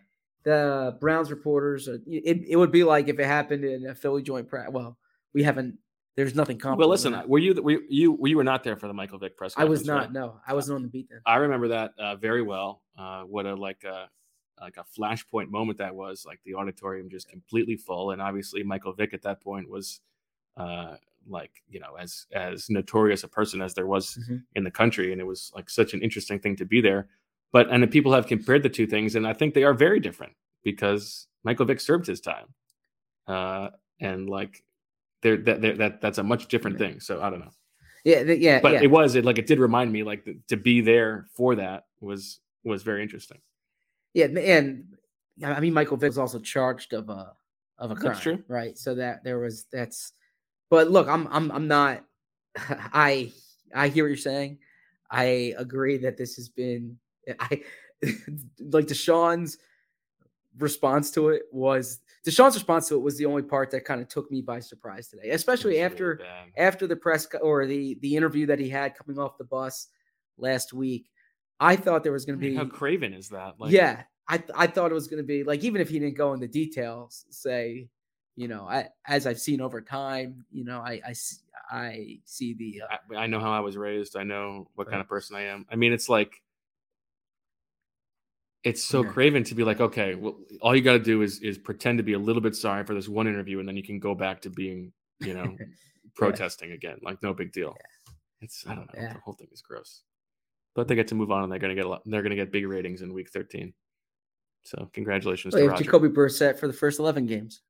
the 0.44 0.96
Browns 1.00 1.30
reporters. 1.32 1.88
uh, 1.88 1.98
It, 2.06 2.44
it 2.48 2.54
would 2.56 2.70
be 2.70 2.84
like 2.84 3.08
if 3.08 3.18
it 3.18 3.26
happened 3.26 3.64
in 3.64 3.86
a 3.88 3.94
Philly 3.96 4.22
joint 4.22 4.46
practice. 4.48 4.72
Well, 4.72 4.96
we 5.34 5.42
haven't. 5.42 5.78
There's 6.16 6.34
nothing 6.34 6.56
comparable. 6.58 6.80
Well, 6.80 6.88
listen, 6.88 7.14
were 7.26 7.38
you 7.38 7.54
were 7.62 7.72
you 7.90 8.18
you 8.26 8.36
were 8.36 8.44
not 8.44 8.64
there 8.64 8.76
for 8.76 8.86
the 8.88 8.94
Michael 8.94 9.18
Vick 9.18 9.36
press 9.36 9.54
conference? 9.54 9.68
I 9.68 9.70
was 9.70 9.86
not. 9.86 9.98
right? 10.04 10.12
No, 10.12 10.40
I 10.46 10.54
wasn't 10.54 10.76
on 10.76 10.82
the 10.82 10.88
beat 10.88 11.08
then. 11.10 11.20
I 11.26 11.36
remember 11.36 11.68
that 11.68 11.92
uh, 11.98 12.16
very 12.16 12.42
well. 12.42 12.82
Uh, 12.98 13.22
what 13.24 13.44
a 13.44 13.54
like 13.54 13.84
a 13.84 14.08
like 14.60 14.78
a 14.78 14.84
flashpoint 14.98 15.48
moment 15.50 15.76
that 15.78 15.94
was. 15.94 16.24
Like 16.26 16.40
the 16.46 16.54
auditorium 16.54 17.10
just 17.10 17.28
completely 17.28 17.76
full, 17.76 18.12
and 18.12 18.22
obviously 18.22 18.62
Michael 18.62 18.94
Vick 18.94 19.12
at 19.12 19.20
that 19.22 19.42
point 19.42 19.68
was 19.68 20.00
uh, 20.56 20.96
like 21.28 21.50
you 21.68 21.80
know 21.80 21.96
as 21.98 22.26
as 22.32 22.70
notorious 22.70 23.22
a 23.22 23.28
person 23.28 23.60
as 23.60 23.74
there 23.74 23.86
was 23.86 24.16
Mhm. 24.30 24.42
in 24.54 24.64
the 24.64 24.70
country, 24.70 25.12
and 25.12 25.20
it 25.20 25.24
was 25.26 25.52
like 25.54 25.68
such 25.68 25.92
an 25.92 26.00
interesting 26.00 26.38
thing 26.38 26.56
to 26.56 26.64
be 26.64 26.80
there. 26.80 27.08
But 27.52 27.68
and 27.70 27.82
the 27.82 27.86
people 27.88 28.14
have 28.14 28.26
compared 28.26 28.62
the 28.62 28.70
two 28.70 28.86
things, 28.86 29.16
and 29.16 29.26
I 29.26 29.34
think 29.34 29.52
they 29.52 29.64
are 29.64 29.74
very 29.74 30.00
different 30.00 30.32
because 30.64 31.28
Michael 31.44 31.66
Vick 31.66 31.80
served 31.80 32.06
his 32.06 32.22
time, 32.22 32.46
uh, 33.26 33.68
and 34.00 34.30
like. 34.30 34.62
There, 35.26 35.36
that, 35.38 35.60
that, 35.62 35.78
that 35.78 36.00
that's 36.00 36.18
a 36.18 36.22
much 36.22 36.46
different 36.46 36.78
Yeah. 36.78 36.86
thing. 36.86 37.00
So 37.00 37.20
I 37.20 37.30
don't 37.30 37.40
know 37.40 37.50
Yeah, 38.04 38.22
th- 38.22 38.38
yeah, 38.40 38.60
but 38.60 38.74
yeah. 38.74 38.82
it 38.84 38.90
was 38.90 39.16
it 39.16 39.24
like 39.24 39.38
it 39.38 39.48
did 39.48 39.58
remind 39.58 39.90
me 39.92 40.04
like 40.04 40.24
th- 40.24 40.36
to 40.48 40.56
be 40.56 40.80
there 40.80 41.26
for 41.34 41.56
that 41.56 41.86
was 42.00 42.38
was 42.62 42.84
very 42.84 43.02
interesting 43.02 43.40
Yeah, 44.14 44.26
and 44.26 44.96
I 45.44 45.58
mean 45.58 45.74
Michael 45.74 45.96
Vick 45.96 46.10
was 46.10 46.18
also 46.18 46.38
charged 46.38 46.92
of 46.92 47.10
uh 47.10 47.30
of 47.78 47.90
a 47.90 47.94
crime. 47.96 48.12
That's 48.12 48.20
true. 48.20 48.38
right? 48.48 48.78
So 48.78 48.94
that 48.94 49.24
there 49.24 49.38
was 49.38 49.66
that's. 49.72 50.12
But 50.70 50.90
look, 50.90 51.08
I'm 51.08 51.26
I'm 51.36 51.50
I'm 51.50 51.66
not. 51.68 52.04
I 53.08 53.32
I 53.74 53.88
hear 53.88 54.04
what 54.04 54.08
you're 54.14 54.16
saying. 54.32 54.58
I 55.10 55.54
agree 55.58 55.96
that 55.98 56.16
this 56.16 56.36
has 56.36 56.48
been. 56.48 56.98
I 57.40 57.62
like 58.60 58.86
Deshaun's 58.86 59.58
response 60.58 61.10
to 61.12 61.28
it 61.28 61.42
was 61.52 62.00
Deshaun's 62.26 62.54
response 62.54 62.88
to 62.88 62.96
it 62.96 63.02
was 63.02 63.16
the 63.16 63.26
only 63.26 63.42
part 63.42 63.70
that 63.70 63.84
kind 63.84 64.00
of 64.00 64.08
took 64.08 64.30
me 64.30 64.40
by 64.40 64.58
surprise 64.60 65.08
today, 65.08 65.30
especially 65.30 65.80
after 65.80 66.16
bad. 66.16 66.48
after 66.56 66.86
the 66.86 66.96
press 66.96 67.26
or 67.40 67.66
the 67.66 67.96
the 68.00 68.16
interview 68.16 68.46
that 68.46 68.58
he 68.58 68.68
had 68.68 68.96
coming 68.96 69.18
off 69.18 69.38
the 69.38 69.44
bus 69.44 69.88
last 70.38 70.72
week. 70.72 71.10
I 71.60 71.76
thought 71.76 72.02
there 72.02 72.12
was 72.12 72.24
going 72.24 72.38
to 72.38 72.44
be 72.44 72.54
how 72.54 72.66
craven 72.66 73.14
is 73.14 73.28
that? 73.30 73.54
Like, 73.58 73.72
yeah, 73.72 74.02
I 74.28 74.42
I 74.54 74.66
thought 74.66 74.90
it 74.90 74.94
was 74.94 75.08
going 75.08 75.22
to 75.22 75.26
be 75.26 75.44
like 75.44 75.62
even 75.64 75.80
if 75.80 75.88
he 75.88 75.98
didn't 75.98 76.16
go 76.16 76.32
into 76.32 76.48
details, 76.48 77.24
say, 77.30 77.88
you 78.34 78.48
know, 78.48 78.66
I 78.68 78.88
as 79.06 79.26
I've 79.26 79.40
seen 79.40 79.60
over 79.60 79.80
time, 79.80 80.44
you 80.50 80.64
know, 80.64 80.80
I 80.80 81.00
I 81.06 81.12
see, 81.12 81.36
I 81.70 82.18
see 82.24 82.54
the 82.54 82.82
uh, 82.82 82.96
I, 83.14 83.24
I 83.24 83.26
know 83.26 83.40
how 83.40 83.52
I 83.52 83.60
was 83.60 83.76
raised. 83.76 84.16
I 84.16 84.24
know 84.24 84.68
what 84.74 84.88
kind 84.88 85.00
of 85.00 85.08
person 85.08 85.36
I 85.36 85.42
am. 85.42 85.64
I 85.70 85.76
mean, 85.76 85.92
it's 85.92 86.08
like 86.08 86.42
it's 88.66 88.82
so 88.82 89.04
Yeah. 89.04 89.12
craven 89.12 89.44
to 89.44 89.54
be 89.54 89.62
like, 89.62 89.80
okay, 89.80 90.16
well, 90.16 90.36
all 90.60 90.74
you 90.74 90.82
got 90.82 90.94
to 90.94 90.98
do 90.98 91.22
is 91.22 91.38
is 91.40 91.56
pretend 91.56 91.98
to 91.98 92.02
be 92.02 92.14
a 92.14 92.18
little 92.18 92.42
bit 92.42 92.56
sorry 92.56 92.84
for 92.84 92.94
this 92.94 93.08
one 93.08 93.28
interview, 93.28 93.60
and 93.60 93.68
then 93.68 93.76
you 93.76 93.82
can 93.82 94.00
go 94.00 94.12
back 94.12 94.40
to 94.40 94.50
being, 94.50 94.92
you 95.20 95.34
know, 95.34 95.56
protesting 96.16 96.72
again. 96.72 96.98
Like 97.00 97.22
no 97.22 97.32
big 97.32 97.52
deal. 97.52 97.76
It's 98.40 98.66
I 98.66 98.74
don't 98.74 98.92
know. 98.92 99.00
Yeah. 99.00 99.12
The 99.12 99.20
whole 99.20 99.34
thing 99.34 99.46
is 99.52 99.62
gross. 99.62 100.02
But 100.74 100.88
they 100.88 100.96
get 100.96 101.06
to 101.08 101.14
move 101.14 101.30
on, 101.30 101.44
and 101.44 101.52
they're 101.52 101.60
gonna 101.60 101.76
get 101.76 101.86
a 101.86 101.88
lot, 101.88 102.02
they're 102.06 102.22
gonna 102.22 102.34
get 102.34 102.50
big 102.50 102.66
ratings 102.66 103.02
in 103.02 103.14
week 103.14 103.30
thirteen. 103.30 103.72
So 104.64 104.90
congratulations 104.92 105.54
oh, 105.54 105.58
Well, 105.58 105.66
to 105.66 105.70
Roger. 105.70 105.84
Jacoby 105.84 106.08
Brissett 106.08 106.58
for 106.58 106.66
the 106.66 106.72
first 106.72 106.98
eleven 106.98 107.24
games. 107.24 107.62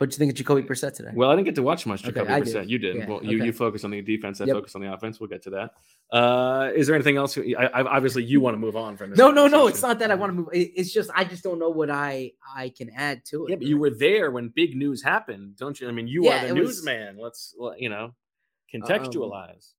What 0.00 0.08
do 0.08 0.14
you 0.14 0.18
think 0.18 0.30
of 0.30 0.36
Jacoby 0.38 0.62
Brissett 0.62 0.94
today? 0.94 1.10
Well, 1.12 1.28
I 1.28 1.34
didn't 1.36 1.44
get 1.44 1.56
to 1.56 1.62
watch 1.62 1.84
much 1.84 2.02
Jacoby 2.02 2.30
I 2.32 2.40
Brissett. 2.40 2.52
did. 2.62 2.70
You 2.70 2.78
did. 2.78 2.96
Yeah, 2.96 3.06
well, 3.06 3.22
you 3.22 3.36
okay. 3.36 3.44
you 3.44 3.52
focus 3.52 3.84
on 3.84 3.90
the 3.90 4.00
defense. 4.00 4.40
I 4.40 4.46
Yep. 4.46 4.56
focus 4.56 4.74
on 4.74 4.80
the 4.80 4.90
offense. 4.90 5.20
We'll 5.20 5.28
get 5.28 5.42
to 5.42 5.50
that. 5.50 5.74
Uh, 6.10 6.70
is 6.74 6.86
there 6.86 6.96
anything 6.96 7.18
else? 7.18 7.36
I, 7.36 7.42
I, 7.52 7.82
obviously, 7.82 8.24
you 8.24 8.40
want 8.40 8.54
to 8.54 8.58
move 8.58 8.76
on 8.76 8.96
from 8.96 9.10
this. 9.10 9.18
no, 9.18 9.30
no, 9.30 9.46
no. 9.46 9.66
It's 9.66 9.82
not 9.82 9.98
that 9.98 10.10
I 10.10 10.14
want 10.14 10.30
to 10.30 10.34
move. 10.36 10.48
It's 10.54 10.90
just 10.90 11.10
I 11.14 11.24
just 11.24 11.42
don't 11.42 11.58
know 11.58 11.68
what 11.68 11.90
I 11.90 12.32
I 12.56 12.70
can 12.70 12.88
add 12.96 13.26
to 13.26 13.44
it. 13.44 13.50
Yeah, 13.50 13.56
but 13.56 13.66
you 13.66 13.76
were 13.76 13.90
there 13.90 14.30
when 14.30 14.48
big 14.48 14.74
news 14.74 15.02
happened, 15.02 15.56
don't 15.58 15.78
you? 15.78 15.86
I 15.86 15.92
mean, 15.92 16.08
you 16.08 16.24
Yeah, 16.24 16.46
are 16.46 16.48
the 16.48 16.54
was- 16.54 16.78
newsman. 16.78 17.18
Let's 17.18 17.54
you 17.76 17.90
know, 17.90 18.04
Um, 18.04 18.14
contextualize. 18.74 19.74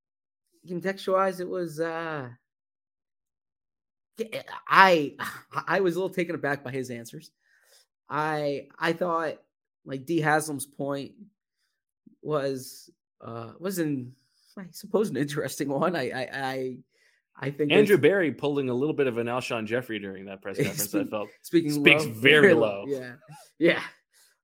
contextualize 0.70 1.40
it 1.40 1.48
was 1.48 1.80
uh 1.80 2.28
i 4.68 5.16
i 5.66 5.80
was 5.80 5.96
a 5.96 5.98
little 5.98 6.14
taken 6.14 6.36
aback 6.36 6.62
by 6.62 6.70
his 6.70 6.90
answers 6.90 7.32
i 8.08 8.68
i 8.78 8.92
thought 8.92 9.38
like 9.84 10.04
dee 10.06 10.20
haslam's 10.20 10.66
point 10.66 11.12
was 12.22 12.90
uh 13.24 13.52
was 13.58 13.78
in 13.78 14.12
i 14.58 14.64
suppose 14.70 15.10
an 15.10 15.16
interesting 15.16 15.68
one 15.68 15.96
i 15.96 16.10
i 16.10 16.28
i, 16.32 16.76
I 17.34 17.50
think 17.50 17.72
Andrew 17.72 17.96
Berry 17.96 18.30
pulling 18.30 18.68
a 18.68 18.74
little 18.74 18.94
bit 18.94 19.06
of 19.06 19.16
an 19.16 19.26
Alshon 19.26 19.64
Jeffery 19.66 19.98
during 19.98 20.26
that 20.26 20.42
press 20.42 20.56
conference. 20.62 20.94
I 20.94 21.04
felt 21.04 21.30
speaking 21.40 21.72
speaks 21.72 22.04
low, 22.04 22.12
very 22.12 22.52
low. 22.52 22.84
yeah 22.86 23.14
yeah 23.58 23.82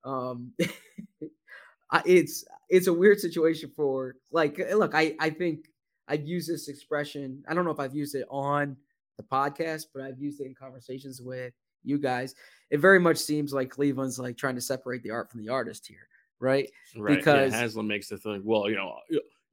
um 0.05 0.53
it's 2.05 2.45
it's 2.69 2.87
a 2.87 2.93
weird 2.93 3.21
situation 3.21 3.71
for 3.75 4.17
like 4.31 4.59
look 4.75 4.95
i 4.95 5.15
i 5.21 5.31
think 5.31 5.69
i've 6.09 6.27
used 6.27 6.49
this 6.51 6.69
expression 6.69 7.43
i 7.49 7.55
don't 7.55 7.65
know 7.65 7.71
if 7.71 7.81
i've 7.81 7.95
used 7.95 8.15
it 8.15 8.27
on 8.31 8.77
the 9.17 9.23
podcast 9.23 9.85
but 9.95 10.03
i've 10.03 10.19
used 10.19 10.41
it 10.41 10.47
in 10.47 10.55
conversations 10.55 11.21
with 11.23 11.53
you 11.85 11.99
guys 11.99 12.35
it 12.71 12.79
very 12.79 12.99
much 12.99 13.17
seems 13.17 13.53
like 13.53 13.71
cleveland's 13.71 14.19
like 14.19 14.37
trying 14.37 14.55
to 14.55 14.61
separate 14.61 15.03
the 15.03 15.11
art 15.11 15.31
from 15.31 15.41
the 15.41 15.49
artist 15.49 15.87
here 15.87 16.09
right 16.41 16.71
right. 16.97 17.17
because- 17.17 17.53
yeah, 17.53 17.59
Haslam 17.59 17.87
makes 17.87 18.09
the 18.09 18.19
thing. 18.19 18.43
Well, 18.45 18.69
you 18.69 18.77
know, 18.77 18.97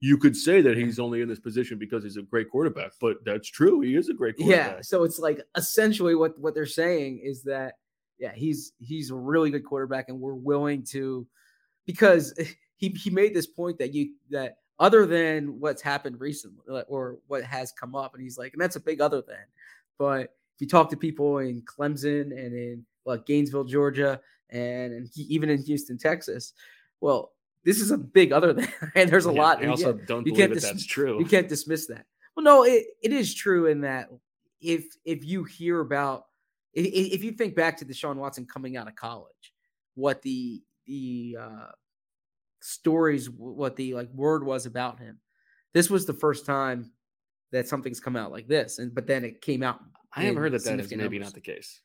you 0.01 0.17
could 0.17 0.35
say 0.35 0.61
that 0.61 0.77
he's 0.77 0.99
only 0.99 1.21
in 1.21 1.27
this 1.27 1.39
position 1.39 1.77
because 1.77 2.03
he's 2.03 2.17
a 2.17 2.21
great 2.21 2.49
quarterback, 2.49 2.91
but 2.99 3.17
that's 3.25 3.49
true. 3.49 3.79
He 3.81 3.95
is 3.95 4.09
a 4.09 4.13
great 4.13 4.37
quarterback. 4.37 4.75
Yeah. 4.75 4.81
So 4.81 5.03
it's 5.03 5.19
like 5.19 5.41
essentially 5.55 6.15
what 6.15 6.37
what 6.39 6.53
they're 6.53 6.65
saying 6.65 7.21
is 7.23 7.43
that 7.43 7.75
yeah, 8.19 8.33
he's 8.33 8.73
he's 8.79 9.11
a 9.11 9.15
really 9.15 9.49
good 9.49 9.65
quarterback, 9.65 10.09
and 10.09 10.19
we're 10.19 10.33
willing 10.33 10.83
to 10.91 11.27
because 11.85 12.33
he 12.77 12.89
he 12.89 13.09
made 13.09 13.33
this 13.33 13.47
point 13.47 13.77
that 13.79 13.93
you 13.93 14.13
that 14.29 14.57
other 14.79 15.05
than 15.05 15.59
what's 15.59 15.81
happened 15.81 16.19
recently 16.19 16.83
or 16.87 17.17
what 17.27 17.43
has 17.43 17.71
come 17.71 17.95
up, 17.95 18.13
and 18.13 18.21
he's 18.21 18.37
like, 18.37 18.53
and 18.53 18.61
that's 18.61 18.75
a 18.75 18.81
big 18.81 19.01
other 19.01 19.21
than. 19.21 19.45
But 19.97 20.33
if 20.55 20.61
you 20.61 20.67
talk 20.67 20.89
to 20.89 20.97
people 20.97 21.39
in 21.39 21.61
Clemson 21.63 22.31
and 22.31 22.53
in 22.53 22.85
like 23.05 23.25
Gainesville, 23.25 23.65
Georgia, 23.65 24.19
and, 24.49 24.93
and 24.93 25.09
even 25.17 25.49
in 25.49 25.61
Houston, 25.63 25.97
Texas, 25.97 26.53
well, 27.01 27.33
this 27.63 27.79
is 27.81 27.91
a 27.91 27.97
big 27.97 28.31
other 28.31 28.53
than, 28.53 28.67
and 28.95 29.09
there's 29.09 29.25
a 29.25 29.31
Yeah, 29.31 29.41
lot. 29.41 29.63
I 29.63 29.67
also 29.67 29.93
yeah, 29.93 30.01
don't 30.05 30.25
you 30.25 30.31
believe 30.31 30.37
can't 30.37 30.53
that 30.53 30.59
dis- 30.61 30.69
that's 30.71 30.85
true. 30.85 31.19
you 31.19 31.25
can't 31.25 31.49
dismiss 31.49 31.87
that. 31.87 32.05
Well, 32.35 32.43
no, 32.43 32.63
it, 32.63 32.85
it 33.03 33.11
is 33.11 33.33
true 33.33 33.67
in 33.67 33.81
that 33.81 34.09
if 34.61 34.85
if 35.03 35.23
you 35.25 35.43
hear 35.43 35.81
about 35.81 36.25
i- 36.77 36.79
i- 36.81 37.11
if 37.13 37.23
you 37.23 37.31
think 37.31 37.55
back 37.55 37.77
to 37.77 37.85
Deshaun 37.85 38.15
Watson 38.15 38.45
coming 38.45 38.77
out 38.77 38.87
of 38.87 38.95
college, 38.95 39.53
what 39.95 40.21
the 40.21 40.61
the 40.87 41.37
uh, 41.39 41.67
stories, 42.61 43.29
what 43.29 43.75
the 43.75 43.93
like 43.93 44.09
word 44.13 44.43
was 44.43 44.65
about 44.65 44.99
him, 44.99 45.19
this 45.73 45.89
was 45.89 46.05
the 46.05 46.13
first 46.13 46.45
time 46.45 46.91
that 47.51 47.67
something's 47.67 47.99
come 47.99 48.15
out 48.15 48.31
like 48.31 48.47
this, 48.47 48.79
and 48.79 48.93
but 48.93 49.07
then 49.07 49.23
it 49.23 49.41
came 49.41 49.63
out. 49.63 49.79
I 50.15 50.23
have 50.23 50.35
heard 50.35 50.51
that 50.53 50.63
that 50.63 50.79
is 50.79 50.91
maybe 50.91 51.17
numbers. 51.19 51.27
not 51.27 51.33
the 51.33 51.41
case. 51.41 51.81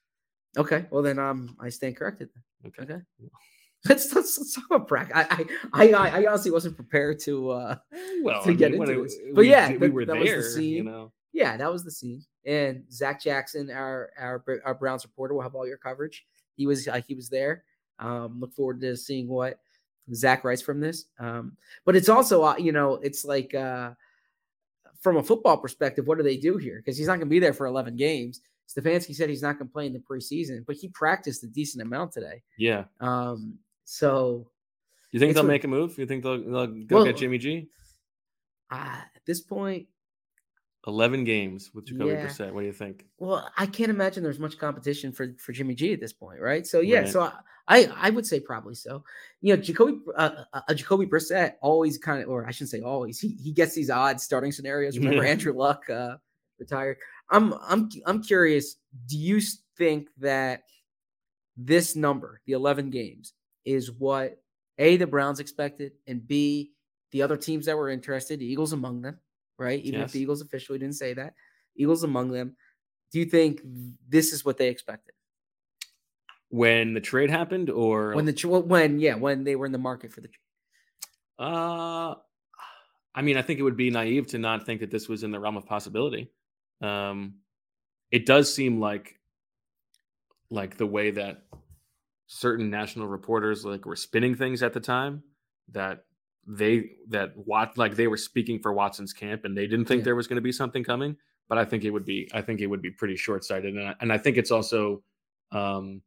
Okay, 0.56 0.86
well 0.90 1.02
then 1.02 1.18
um 1.18 1.56
I 1.60 1.68
stand 1.68 1.96
corrected. 1.96 2.28
Okay. 2.66 2.82
Okay. 2.82 3.00
Let's 3.88 4.14
let's, 4.14 4.36
let's 4.38 4.54
talk 4.54 4.64
about 4.70 4.88
practice. 4.88 5.16
I, 5.16 5.46
I 5.72 5.88
I 5.92 6.08
I 6.22 6.26
honestly 6.26 6.50
wasn't 6.50 6.76
prepared 6.76 7.18
to 7.20 7.50
uh 7.50 7.76
Well, 8.22 8.42
to 8.44 8.50
I 8.50 8.52
get 8.52 8.72
mean, 8.72 8.82
into 8.82 9.00
it- 9.00 9.02
this. 9.04 9.16
we 9.24 9.32
But 9.32 9.46
yeah, 9.46 9.70
we 9.70 9.78
that- 9.78 9.92
were 9.94 10.04
that 10.04 10.16
was 10.16 10.24
the 10.24 10.30
there. 10.30 10.36
You 10.38 10.42
scene. 10.50 10.84
know, 10.84 11.12
Yeah, 11.32 11.56
that 11.56 11.72
was 11.72 11.82
the 11.82 11.90
scene. 11.90 12.22
And 12.44 12.84
Zac 12.92 13.22
Jackson, 13.22 13.70
our 13.70 14.10
our 14.18 14.44
our 14.66 14.74
Browns 14.74 15.04
reporter, 15.04 15.32
will 15.34 15.40
have 15.42 15.54
all 15.54 15.66
your 15.66 15.78
coverage. 15.78 16.26
He 16.56 16.66
was 16.66 16.86
uh, 16.88 17.00
he 17.06 17.14
was 17.14 17.30
there. 17.30 17.64
Um, 17.98 18.38
look 18.40 18.52
forward 18.52 18.80
to 18.82 18.96
seeing 18.98 19.28
what 19.28 19.60
Zach 20.12 20.44
writes 20.44 20.60
from 20.60 20.80
this. 20.80 21.06
Um, 21.18 21.56
but 21.86 21.96
it's 21.96 22.10
also 22.10 22.42
uh, 22.44 22.56
you 22.58 22.72
know 22.72 22.94
it's 22.96 23.24
like 23.24 23.54
uh, 23.54 23.92
from 25.00 25.16
a 25.16 25.22
football 25.22 25.56
perspective, 25.56 26.06
what 26.06 26.18
do 26.18 26.24
they 26.24 26.36
do 26.36 26.56
here? 26.56 26.76
Because 26.76 26.96
he's 26.98 27.06
not 27.06 27.14
going 27.16 27.26
to 27.28 27.30
be 27.30 27.38
there 27.38 27.52
for 27.54 27.66
eleven 27.66 27.96
games. 27.96 28.40
Stefanski 28.68 29.14
said 29.14 29.28
he's 29.28 29.42
not 29.42 29.58
going 29.58 29.66
to 29.68 29.72
play 29.72 29.86
in 29.86 29.92
the 29.92 29.98
preseason, 29.98 30.64
but 30.66 30.76
he 30.76 30.88
practiced 30.88 31.42
a 31.42 31.48
decent 31.48 31.82
amount 31.82 32.12
today. 32.12 32.42
yeah. 32.56 32.84
Um, 33.00 33.58
so 33.84 34.48
You 35.10 35.18
think 35.18 35.34
they'll 35.34 35.42
what- 35.42 35.48
make 35.48 35.64
a 35.64 35.68
move? 35.68 35.98
You 35.98 36.06
think 36.06 36.22
they'll, 36.22 36.38
they'll 36.40 36.66
go 36.84 36.96
Well- 36.96 37.04
get 37.04 37.16
Jimmy 37.16 37.38
G? 37.38 37.68
uh, 38.70 39.00
at 39.16 39.22
this 39.26 39.40
point, 39.40 39.88
Eleven 40.86 41.24
games 41.24 41.70
with 41.74 41.86
Jacoby 41.86 42.10
Yeah. 42.14 42.26
Brissett. 42.26 42.52
What 42.52 42.60
do 42.60 42.66
you 42.66 42.72
think? 42.72 43.04
Well, 43.18 43.50
I 43.58 43.66
can't 43.66 43.90
imagine 43.90 44.22
there's 44.22 44.38
much 44.38 44.56
competition 44.58 45.12
for 45.12 45.34
for 45.38 45.52
Jimmy 45.52 45.74
G 45.74 45.92
at 45.92 46.00
this 46.00 46.12
point, 46.12 46.40
right? 46.40 46.66
So 46.66 46.80
yeah, 46.80 47.00
Right. 47.00 47.08
so 47.08 47.20
I, 47.22 47.32
I 47.68 47.92
I 47.96 48.10
would 48.10 48.26
say 48.26 48.40
probably 48.40 48.74
so. 48.74 49.04
You 49.42 49.54
know, 49.56 49.62
Jacoby 49.62 50.00
uh, 50.16 50.44
uh, 50.54 50.60
uh, 50.66 50.74
Jacoby 50.74 51.06
Brissett 51.06 51.54
always 51.60 51.98
kind 51.98 52.22
of, 52.22 52.30
or 52.30 52.46
I 52.46 52.50
shouldn't 52.50 52.70
say 52.70 52.80
always, 52.80 53.20
he 53.20 53.28
he 53.42 53.52
gets 53.52 53.74
these 53.74 53.90
odd 53.90 54.20
starting 54.20 54.52
scenarios. 54.52 54.98
Remember 54.98 55.24
Andrew 55.24 55.52
Luck 55.52 55.88
uh, 55.90 56.16
retired. 56.58 56.96
I'm 57.30 57.52
I'm 57.60 57.90
I'm 58.06 58.22
curious. 58.22 58.76
Do 59.06 59.18
you 59.18 59.40
think 59.76 60.08
that 60.18 60.62
this 61.58 61.94
number, 61.94 62.40
the 62.46 62.52
11 62.52 62.88
games, 62.90 63.34
is 63.66 63.92
what 63.92 64.40
a 64.78 64.96
the 64.96 65.06
Browns 65.06 65.40
expected, 65.40 65.92
and 66.06 66.26
b 66.26 66.72
the 67.10 67.20
other 67.20 67.36
teams 67.36 67.66
that 67.66 67.76
were 67.76 67.90
interested, 67.90 68.38
the 68.38 68.46
Eagles 68.46 68.72
among 68.72 69.02
them, 69.02 69.18
right? 69.60 69.80
Even 69.84 70.00
if 70.00 70.12
the 70.12 70.20
Eagles 70.20 70.40
officially 70.40 70.78
didn't 70.78 70.96
say 70.96 71.14
that, 71.14 71.34
Eagles 71.76 72.02
among 72.02 72.32
them. 72.32 72.56
Do 73.12 73.18
you 73.18 73.26
think 73.26 73.60
this 74.08 74.32
is 74.32 74.44
what 74.44 74.56
they 74.56 74.68
expected 74.68 75.14
When 76.48 76.94
the 76.94 77.00
trade 77.00 77.30
happened, 77.30 77.70
or 77.70 78.14
when 78.14 78.24
the 78.24 78.32
when 78.66 78.98
yeah 78.98 79.14
when 79.14 79.44
they 79.44 79.56
were 79.56 79.66
in 79.66 79.72
the 79.72 79.78
market 79.78 80.12
for 80.12 80.20
the 80.20 80.28
tr- 80.28 80.40
Uh, 81.38 82.14
I 83.14 83.22
mean, 83.22 83.36
I 83.36 83.42
think 83.42 83.58
it 83.58 83.62
would 83.62 83.76
be 83.76 83.90
naive 83.90 84.28
to 84.28 84.38
not 84.38 84.64
think 84.64 84.80
that 84.80 84.90
this 84.90 85.08
was 85.08 85.22
in 85.22 85.30
the 85.30 85.40
realm 85.40 85.56
of 85.56 85.66
possibility. 85.66 86.30
Um, 86.80 87.40
it 88.10 88.26
does 88.26 88.52
seem 88.52 88.80
like, 88.80 89.18
like 90.50 90.76
the 90.76 90.86
way 90.86 91.10
that 91.10 91.42
certain 92.26 92.70
national 92.70 93.08
reporters 93.08 93.64
like 93.64 93.84
were 93.84 93.96
spinning 93.96 94.36
things 94.36 94.62
at 94.62 94.72
the 94.72 94.80
time 94.80 95.22
that 95.72 96.04
they 96.52 96.90
that 97.08 97.32
Wat 97.36 97.78
like 97.78 97.94
they 97.94 98.06
were 98.08 98.16
speaking 98.16 98.58
for 98.60 98.72
Watson's 98.72 99.12
camp 99.12 99.44
and 99.44 99.56
they 99.56 99.66
didn't 99.66 99.84
think 99.86 100.00
Yeah. 100.00 100.06
there 100.06 100.16
was 100.16 100.26
going 100.26 100.36
to 100.36 100.42
be 100.42 100.52
something 100.52 100.82
coming. 100.82 101.16
But 101.48 101.58
I 101.58 101.64
think 101.64 101.84
it 101.84 101.90
would 101.90 102.04
be 102.04 102.28
I 102.32 102.42
think 102.42 102.60
it 102.60 102.66
would 102.66 102.82
be 102.82 102.90
pretty 102.90 103.16
short 103.16 103.44
sighted, 103.44 103.76
and 103.76 103.88
I, 103.88 103.94
and 104.00 104.12
I 104.12 104.18
think 104.18 104.36
it's 104.36 104.50
also 104.50 105.02
um, 105.52 106.00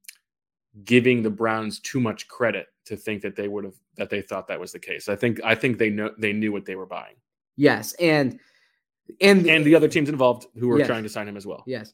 giving 0.86 1.22
the 1.22 1.30
Browns 1.30 1.80
too 1.80 2.00
much 2.00 2.28
credit 2.28 2.68
to 2.86 2.96
think 2.98 3.22
that 3.22 3.36
they 3.36 3.48
would 3.48 3.64
have 3.66 3.76
that 3.98 4.10
they 4.10 4.22
thought 4.22 4.48
that 4.48 4.60
was 4.60 4.72
the 4.72 4.80
case. 4.80 5.08
I 5.10 5.16
think 5.16 5.40
I 5.44 5.54
think 5.56 5.78
they 5.78 5.90
know 5.90 6.12
they 6.18 6.34
knew 6.34 6.52
what 6.52 6.66
they 6.66 6.76
were 6.76 6.86
buying, 6.86 7.16
yes 7.58 7.94
and 8.00 8.40
and 9.22 9.46
and 9.48 9.66
the 9.66 9.76
other 9.76 9.88
teams 9.90 10.08
involved 10.10 10.48
who 10.58 10.68
were 10.70 10.80
Yes. 10.80 10.88
trying 10.88 11.04
to 11.04 11.10
sign 11.10 11.28
him 11.28 11.36
as 11.38 11.46
well. 11.46 11.64
yes 11.68 11.94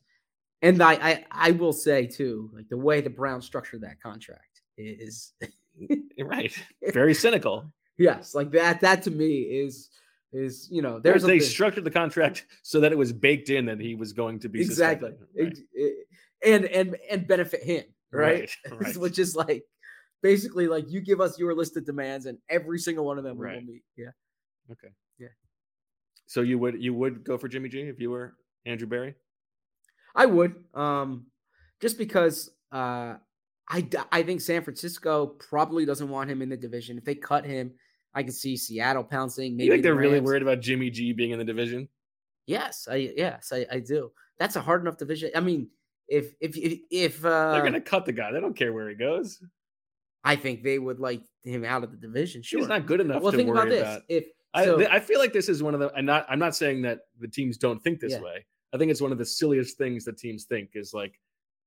and 0.61 0.81
I, 0.83 0.93
I 0.93 1.25
I 1.31 1.51
will 1.51 1.73
say 1.73 2.05
too 2.05 2.49
like 2.53 2.69
the 2.69 2.77
way 2.77 3.01
the 3.01 3.09
Browns 3.09 3.45
structured 3.45 3.81
that 3.81 3.99
contract 3.99 4.61
is 4.77 5.33
right. 6.19 6.53
Very 6.93 7.13
cynical. 7.15 7.71
Yes, 7.99 8.33
like 8.33 8.51
that. 8.51 8.81
That 8.81 9.03
to 9.03 9.11
me 9.11 9.41
is 9.41 9.89
is 10.31 10.67
you 10.71 10.81
know 10.81 10.99
there's 10.99 11.23
they 11.23 11.37
a 11.37 11.41
structured 11.41 11.83
the 11.83 11.91
contract 11.91 12.45
so 12.63 12.79
that 12.79 12.91
it 12.91 12.97
was 12.97 13.11
baked 13.11 13.49
in 13.49 13.65
that 13.65 13.79
he 13.79 13.93
was 13.95 14.13
going 14.13 14.39
to 14.39 14.49
be 14.49 14.61
exactly. 14.61 15.11
Right. 15.37 15.47
Ex- 15.47 15.59
e- 15.77 16.03
and 16.45 16.65
and 16.65 16.95
and 17.11 17.27
benefit 17.27 17.63
him 17.63 17.83
right, 18.11 18.49
Right, 18.71 18.79
right. 18.81 18.97
which 18.97 19.19
is 19.19 19.35
like 19.35 19.63
basically 20.23 20.67
like 20.67 20.89
you 20.89 21.01
give 21.01 21.19
us 21.19 21.37
your 21.37 21.53
list 21.55 21.75
of 21.77 21.85
demands 21.85 22.25
and 22.25 22.37
every 22.49 22.79
single 22.79 23.05
one 23.05 23.17
of 23.17 23.23
them 23.23 23.37
we 23.37 23.45
will 23.47 23.53
Right. 23.53 23.65
meet 23.65 23.83
yeah 23.97 24.11
Okay. 24.71 24.89
Yeah. 25.17 25.29
So 26.27 26.41
you 26.41 26.57
would 26.59 26.81
you 26.81 26.93
would 26.93 27.23
go 27.23 27.37
for 27.37 27.47
Jimmy 27.47 27.67
G 27.69 27.81
if 27.81 27.99
you 27.99 28.11
were 28.11 28.35
Andrew 28.65 28.87
Berry? 28.87 29.15
i 30.15 30.25
would 30.25 30.55
um 30.73 31.25
just 31.81 31.97
because 31.97 32.49
uh 32.71 33.15
I 33.67 33.87
I 34.11 34.23
think 34.23 34.41
san 34.41 34.63
francisco 34.63 35.27
probably 35.27 35.85
doesn't 35.85 36.09
want 36.09 36.29
him 36.29 36.41
in 36.41 36.49
the 36.49 36.57
division 36.57 36.97
if 36.97 37.03
they 37.05 37.15
cut 37.15 37.45
him 37.45 37.73
i 38.13 38.23
can 38.23 38.31
see 38.31 38.55
seattle 38.57 39.03
pouncing 39.03 39.55
maybe 39.55 39.65
you 39.65 39.71
think 39.71 39.83
they're 39.83 39.95
really 39.95 40.19
worried 40.19 40.41
about 40.41 40.59
Jimmy 40.61 40.89
G 40.89 41.13
being 41.13 41.31
in 41.31 41.39
the 41.39 41.45
division? 41.45 41.87
yes 42.47 42.87
i 42.89 42.95
yes 42.95 43.51
i, 43.53 43.65
I 43.71 43.79
do 43.79 44.11
that's 44.37 44.55
a 44.55 44.61
hard 44.61 44.81
enough 44.81 44.97
division 44.97 45.31
i 45.35 45.39
mean 45.39 45.67
if 46.09 46.33
if 46.39 46.57
if, 46.57 46.79
if 46.89 47.25
uh 47.25 47.53
They're 47.53 47.63
gonna 47.63 47.79
cut 47.81 48.05
the 48.05 48.11
guy. 48.11 48.31
They 48.31 48.39
don't 48.39 48.55
care 48.55 48.73
where 48.73 48.89
he 48.89 48.95
goes. 48.95 49.41
I 50.23 50.35
think 50.35 50.63
they 50.63 50.79
would 50.79 50.99
like 50.99 51.21
him 51.43 51.63
out 51.63 51.83
of 51.83 51.91
the 51.91 51.97
division. 51.97 52.41
Sure. 52.41 52.59
He's 52.59 52.67
not 52.67 52.85
good 52.85 52.99
enough 52.99 53.21
well, 53.21 53.31
to 53.31 53.37
think 53.37 53.49
worry 53.49 53.59
about 53.59 53.69
this. 53.69 53.81
about. 53.81 54.01
If 54.09 54.25
I, 54.53 54.65
so, 54.65 54.77
th- 54.77 54.89
I 54.89 54.99
feel 54.99 55.19
like 55.19 55.31
this 55.31 55.47
is 55.47 55.61
one 55.63 55.73
of 55.73 55.79
the. 55.79 55.91
I'm 55.95 56.05
not. 56.05 56.25
I'm 56.27 56.39
not 56.39 56.55
saying 56.55 56.81
that 56.81 57.01
the 57.19 57.27
teams 57.27 57.57
don't 57.57 57.79
think 57.83 57.99
this 57.99 58.13
Yeah. 58.13 58.21
way. 58.21 58.45
I 58.73 58.77
think 58.77 58.91
it's 58.91 59.01
one 59.01 59.11
of 59.11 59.17
the 59.17 59.25
silliest 59.25 59.77
things 59.77 60.03
that 60.05 60.17
teams 60.17 60.45
think 60.45 60.71
is 60.73 60.93
like 60.93 61.19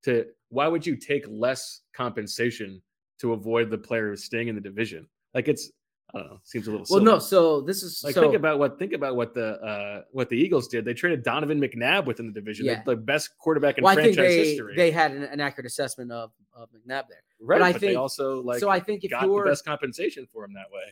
to. 0.03 0.25
Why 0.49 0.67
would 0.67 0.85
you 0.85 0.95
take 0.97 1.25
less 1.29 1.81
compensation 1.93 2.81
to 3.19 3.33
avoid 3.33 3.69
the 3.69 3.77
player 3.77 4.15
staying 4.15 4.49
in 4.49 4.55
the 4.55 4.61
division? 4.61 5.07
Like 5.33 5.47
it's. 5.47 5.71
I 6.15 6.19
don't 6.19 6.27
know. 6.29 6.39
Seems 6.43 6.67
a 6.67 6.71
little. 6.71 6.85
well, 6.89 6.99
silly. 6.99 7.05
no. 7.05 7.19
So 7.19 7.61
this 7.61 7.81
is 7.81 8.03
Like 8.03 8.13
so 8.13 8.21
think 8.21 8.35
about 8.35 8.59
what 8.59 8.77
think 8.77 8.93
about 8.93 9.15
what 9.15 9.33
the 9.33 9.59
uh 9.61 10.03
what 10.11 10.29
the 10.29 10.35
Eagles 10.37 10.67
did. 10.67 10.85
They 10.85 10.93
traded 10.93 11.23
Donovan 11.23 11.59
McNabb 11.59 12.05
within 12.05 12.27
the 12.27 12.31
division, 12.33 12.67
the- 12.67 12.73
Yeah. 12.73 12.83
the, 12.85 12.95
best 12.95 13.31
quarterback 13.39 13.77
in 13.79 13.83
well, 13.83 13.93
I 13.97 14.01
think 14.03 14.15
franchise 14.15 14.35
they 14.35 14.45
history. 14.49 14.75
they 14.75 14.91
had 14.91 15.11
an, 15.11 15.23
an 15.23 15.39
accurate 15.39 15.65
assessment 15.65 16.11
of 16.11 16.31
of 16.53 16.69
McNabb 16.69 17.07
there. 17.09 17.23
right, 17.41 17.61
I 17.61 17.71
but 17.71 17.81
they 17.81 17.87
think- 17.87 17.99
also 17.99 18.41
like 18.43 18.59
so 18.59 18.69
I 18.69 18.79
think 18.79 19.03
if 19.03 19.09
got 19.11 19.23
you're 19.25 19.43
the 19.43 19.49
best 19.49 19.65
compensation 19.65 20.27
for 20.31 20.45
him 20.45 20.53
that 20.53 20.67
way. 20.71 20.83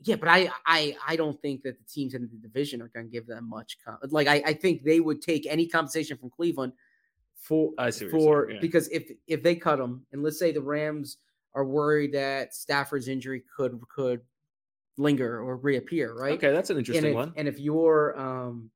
yeah, 0.00 0.16
but 0.16 0.28
I 0.28 0.50
I 0.66 0.96
I 1.06 1.14
don't 1.14 1.40
think 1.40 1.62
that 1.62 1.78
the 1.78 1.84
teams 1.84 2.14
in 2.14 2.22
the 2.22 2.28
division 2.48 2.82
are 2.82 2.88
going 2.88 3.06
to 3.06 3.12
give 3.12 3.28
them 3.28 3.48
much. 3.48 3.78
Com- 3.84 3.98
like 4.10 4.26
I 4.26 4.42
I 4.44 4.52
think 4.54 4.82
they 4.82 4.98
would 4.98 5.22
take 5.22 5.46
any 5.46 5.68
compensation 5.68 6.16
from 6.16 6.30
Cleveland 6.30 6.72
for 7.36 7.70
I 7.78 7.90
see 7.90 8.08
for 8.08 8.50
yeah. 8.50 8.58
because 8.60 8.88
if 8.88 9.08
if 9.28 9.44
they 9.44 9.54
cut 9.54 9.78
him 9.78 10.04
and 10.10 10.22
let's 10.24 10.40
say 10.40 10.50
the 10.50 10.60
Rams 10.62 11.18
are 11.54 11.64
worried 11.64 12.12
that 12.14 12.54
Stafford's 12.54 13.06
injury 13.08 13.44
could 13.56 13.80
could 13.94 14.20
linger 14.98 15.40
or 15.40 15.56
reappear, 15.56 16.14
right? 16.14 16.32
Okay, 16.34 16.52
that's 16.52 16.70
an 16.70 16.78
interesting 16.78 17.06
and 17.06 17.12
if, 17.12 17.14
one. 17.14 17.32
And 17.36 17.48
if 17.48 17.58
you're 17.58 18.18
um 18.18 18.70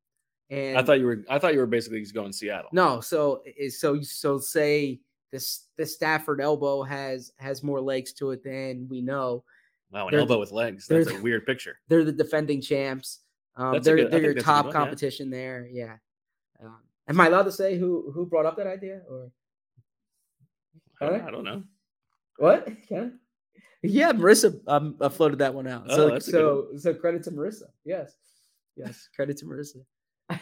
and 0.50 0.78
I 0.78 0.82
thought 0.82 1.00
you 1.00 1.06
were 1.06 1.24
I 1.28 1.38
thought 1.38 1.54
you 1.54 1.60
were 1.60 1.66
basically 1.66 2.00
just 2.00 2.14
going 2.14 2.32
Seattle. 2.32 2.70
no, 2.72 3.00
so 3.00 3.42
is 3.58 3.80
so 3.80 4.00
so 4.00 4.38
say 4.38 5.00
this 5.32 5.66
this 5.76 5.94
Stafford 5.94 6.40
elbow 6.40 6.82
has 6.82 7.32
has 7.38 7.62
more 7.62 7.80
legs 7.80 8.12
to 8.14 8.30
it 8.30 8.42
than 8.44 8.86
we 8.88 9.00
know. 9.00 9.44
Wow, 9.90 10.06
an 10.06 10.12
They're 10.12 10.20
elbow 10.20 10.40
with 10.40 10.52
legs. 10.52 10.86
That's 10.86 11.10
a 11.10 11.20
weird 11.20 11.46
picture. 11.46 11.78
They're 11.88 12.04
the 12.04 12.12
defending 12.12 12.60
champs. 12.60 13.20
Um, 13.56 13.80
they're 13.80 13.96
good- 13.96 14.10
they're 14.10 14.20
your 14.20 14.34
that's 14.34 14.44
a 14.44 14.44
good 14.44 14.44
top 14.44 14.66
one, 14.66 14.74
yeah. 14.74 14.80
competition 14.80 15.30
there. 15.30 15.66
Yeah. 15.70 15.96
Um, 16.62 16.80
am 17.08 17.20
I 17.20 17.26
allowed 17.26 17.44
to 17.44 17.52
say 17.52 17.78
who 17.78 18.10
who 18.12 18.26
brought 18.26 18.46
up 18.46 18.56
that 18.56 18.66
idea 18.66 19.00
or 19.08 19.30
I 21.00 21.04
don't, 21.04 21.14
Alright. 21.14 21.28
I 21.28 21.30
don't 21.30 21.44
know. 21.44 21.62
what? 22.38 22.66
Can 22.88 23.18
yeah, 23.82 24.12
Marissa 24.12 24.60
um, 24.66 24.96
uh, 25.00 25.08
floated 25.08 25.38
that 25.38 25.54
one 25.54 25.66
out. 25.66 25.86
Oh, 25.88 26.18
So 26.18 26.18
so 26.18 26.66
so 26.76 26.94
credit 26.94 27.22
to 27.24 27.30
Marissa. 27.30 27.64
Yes, 27.84 28.16
yes, 28.76 29.08
credit 29.14 29.36
to 29.38 29.46
Marissa. 29.46 29.84
I 30.30 30.40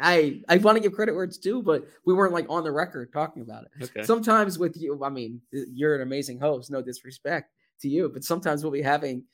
I, 0.00 0.42
I 0.48 0.56
want 0.58 0.76
to 0.76 0.82
give 0.82 0.92
credit 0.92 1.14
where 1.14 1.24
it's 1.24 1.38
due, 1.38 1.62
but 1.62 1.86
we 2.04 2.14
weren't 2.14 2.32
like 2.32 2.46
on 2.48 2.64
the 2.64 2.72
record 2.72 3.12
talking 3.12 3.42
about 3.42 3.64
it. 3.64 3.84
Okay. 3.84 4.02
Sometimes 4.02 4.58
with 4.58 4.76
you, 4.76 5.02
I 5.04 5.10
mean, 5.10 5.40
you're 5.50 5.94
an 5.94 6.02
amazing 6.02 6.38
host. 6.38 6.70
No 6.70 6.82
disrespect 6.82 7.52
to 7.80 7.88
you, 7.88 8.08
but 8.08 8.24
sometimes 8.24 8.62
we'll 8.62 8.72
be 8.72 8.82
having 8.82 9.24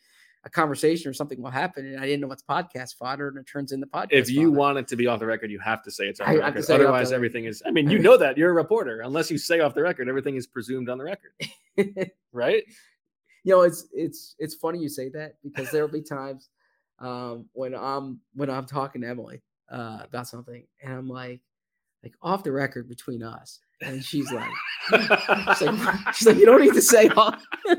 a 0.45 0.51
conversation 0.51 1.11
or 1.11 1.13
something 1.13 1.41
will 1.43 1.51
happen, 1.51 1.85
and 1.85 2.01
I 2.01 2.07
didn't 2.07 2.23
know 2.23 2.29
what's 2.29 2.43
podcast 2.43 2.97
fodder, 2.97 3.29
and 3.29 3.37
it 3.37 3.47
turns 3.47 3.73
into 3.73 3.87
podcast. 3.87 4.09
if 4.11 4.31
you 4.31 4.49
fodder. 4.49 4.59
want 4.59 4.79
it 4.79 4.89
to 4.89 4.97
be 4.97 5.07
off 5.07 5.21
the 5.21 5.27
record, 5.27 5.51
you 5.51 5.59
have 5.59 5.83
to 5.83 5.91
say 5.91 6.07
it's 6.07 6.21
off 6.21 6.29
the 6.29 6.39
record. 6.39 6.71
Otherwise, 6.71 7.09
record. 7.09 7.15
everything 7.15 7.45
is. 7.45 7.63
I 7.67 7.71
mean, 7.71 7.91
you 7.95 7.99
know 7.99 8.17
that 8.17 8.39
you're 8.39 8.51
a 8.51 8.55
reporter. 8.55 9.03
Unless 9.03 9.31
you 9.31 9.37
say 9.39 9.61
off 9.61 9.75
the 9.75 9.83
record, 9.83 10.09
everything 10.09 10.37
is 10.37 10.47
presumed 10.47 10.89
on 10.89 10.99
the 10.99 11.05
record, 11.05 11.33
right? 12.33 12.65
You 13.45 13.55
know, 13.55 13.63
it's 13.63 13.87
it's 13.93 14.35
it's 14.39 14.55
funny 14.55 14.79
you 14.79 14.89
say 14.89 15.09
that 15.11 15.35
because 15.43 15.71
there 15.71 15.83
will 15.83 15.93
be 15.93 16.03
times 16.03 16.49
um, 16.99 17.47
when 17.53 17.75
I'm 17.75 18.21
when 18.35 18.51
I'm 18.51 18.67
talking 18.67 19.03
to 19.03 19.09
Emily 19.09 19.43
uh, 19.71 20.01
about 20.05 20.29
something, 20.29 20.67
and 20.83 20.93
I'm 20.93 21.09
like, 21.09 21.41
like 22.03 22.15
off 22.23 22.45
the 22.45 22.53
record 22.53 22.89
between 22.89 23.23
us, 23.23 23.61
and 23.81 24.05
she's 24.05 24.31
like, 24.33 24.51
she's 24.91 25.63
like, 25.63 26.15
she's 26.15 26.27
like 26.27 26.37
you 26.37 26.47
don't 26.47 26.61
need 26.61 26.75
to 26.75 26.83
say 26.83 27.09
off. 27.11 27.43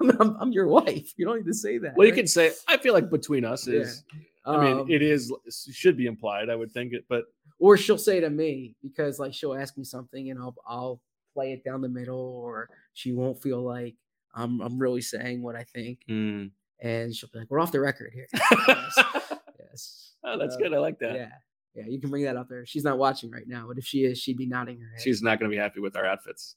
I'm, 0.00 0.10
I'm, 0.20 0.36
I'm 0.40 0.52
your 0.52 0.66
wife. 0.68 1.12
You 1.16 1.24
don't 1.26 1.36
need 1.36 1.46
to 1.46 1.54
say 1.54 1.78
that. 1.78 1.94
Well, 1.96 2.06
you 2.06 2.12
can 2.12 2.26
say. 2.26 2.52
I 2.68 2.76
feel 2.76 2.92
like 2.94 3.10
between 3.10 3.44
us 3.44 3.66
Yeah. 3.66 3.80
is. 3.80 4.04
I 4.44 4.56
mean, 4.56 4.80
Um, 4.80 4.90
it 4.90 5.02
is 5.02 5.32
should 5.72 5.96
be 5.96 6.06
implied. 6.06 6.50
I 6.50 6.56
would 6.56 6.72
think 6.72 6.92
it, 6.92 7.04
but 7.08 7.24
or 7.60 7.76
she'll 7.76 7.98
say 7.98 8.18
to 8.18 8.28
me 8.28 8.74
because 8.82 9.20
like 9.20 9.32
she'll 9.32 9.54
ask 9.54 9.76
me 9.78 9.84
something 9.84 10.30
and 10.30 10.40
I'll 10.40 10.56
I'll 10.66 11.00
play 11.32 11.52
it 11.52 11.62
down 11.64 11.80
the 11.80 11.88
middle, 11.88 12.18
or 12.18 12.68
she 12.92 13.12
won't 13.12 13.40
feel 13.40 13.62
like 13.62 13.94
I'm 14.34 14.60
I'm 14.60 14.78
really 14.78 15.00
saying 15.02 15.42
what 15.42 15.56
I 15.56 15.64
think, 15.64 16.00
mm. 16.08 16.50
and 16.80 17.14
she'll 17.14 17.28
be 17.32 17.40
like, 17.40 17.48
"We're 17.50 17.60
off 17.60 17.72
the 17.72 17.80
record 17.80 18.12
here." 18.14 18.26
yes. 18.32 18.94
yes. 19.60 20.12
oh, 20.24 20.38
that's 20.38 20.54
Uh, 20.54 20.58
good. 20.58 20.74
I 20.74 20.78
like 20.78 20.98
that. 21.00 21.14
Yeah. 21.14 21.28
Yeah. 21.74 21.84
You 21.88 22.00
can 22.00 22.10
bring 22.10 22.24
that 22.24 22.36
up 22.36 22.48
there. 22.48 22.64
She's 22.66 22.84
not 22.84 22.98
watching 22.98 23.30
right 23.30 23.46
now, 23.46 23.66
but 23.68 23.78
if 23.78 23.84
she 23.84 24.04
is, 24.04 24.18
she'd 24.18 24.36
be 24.36 24.46
nodding 24.46 24.78
her 24.80 24.90
head. 24.94 25.02
She's 25.02 25.22
not 25.22 25.38
going 25.38 25.50
to 25.50 25.54
be 25.54 25.60
happy 25.60 25.80
with 25.80 25.96
our 25.96 26.04
outfits. 26.06 26.56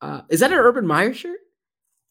uh, 0.00 0.22
is 0.30 0.40
that 0.40 0.52
an 0.52 0.58
Urban 0.58 0.86
Meyer 0.86 1.12
shirt? 1.14 1.38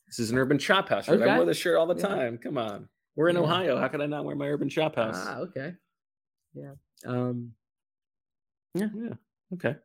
This 0.08 0.20
is 0.20 0.32
an 0.32 0.38
Urban 0.38 0.58
Chop 0.58 0.90
House 0.90 1.06
shirt. 1.06 1.22
I 1.22 1.38
wear 1.38 1.46
this 1.46 1.58
shirt 1.58 1.78
all 1.78 1.86
the 1.88 1.96
Yeah. 1.96 2.08
time. 2.08 2.38
Come 2.40 2.58
on, 2.58 2.90
we're 3.16 3.30
in 3.30 3.36
Yeah. 3.36 3.42
Ohio. 3.44 3.78
How 3.80 3.88
could 3.88 4.02
I 4.02 4.06
not 4.08 4.26
wear 4.26 4.36
my 4.36 4.48
Urban 4.48 4.70
Chop 4.70 4.96
House? 4.96 5.16
Ah, 5.18 5.38
okay. 5.40 5.74
Yeah. 6.54 6.74
Um, 7.06 7.54
Yeah. 8.74 8.88
Okay. 9.54 9.76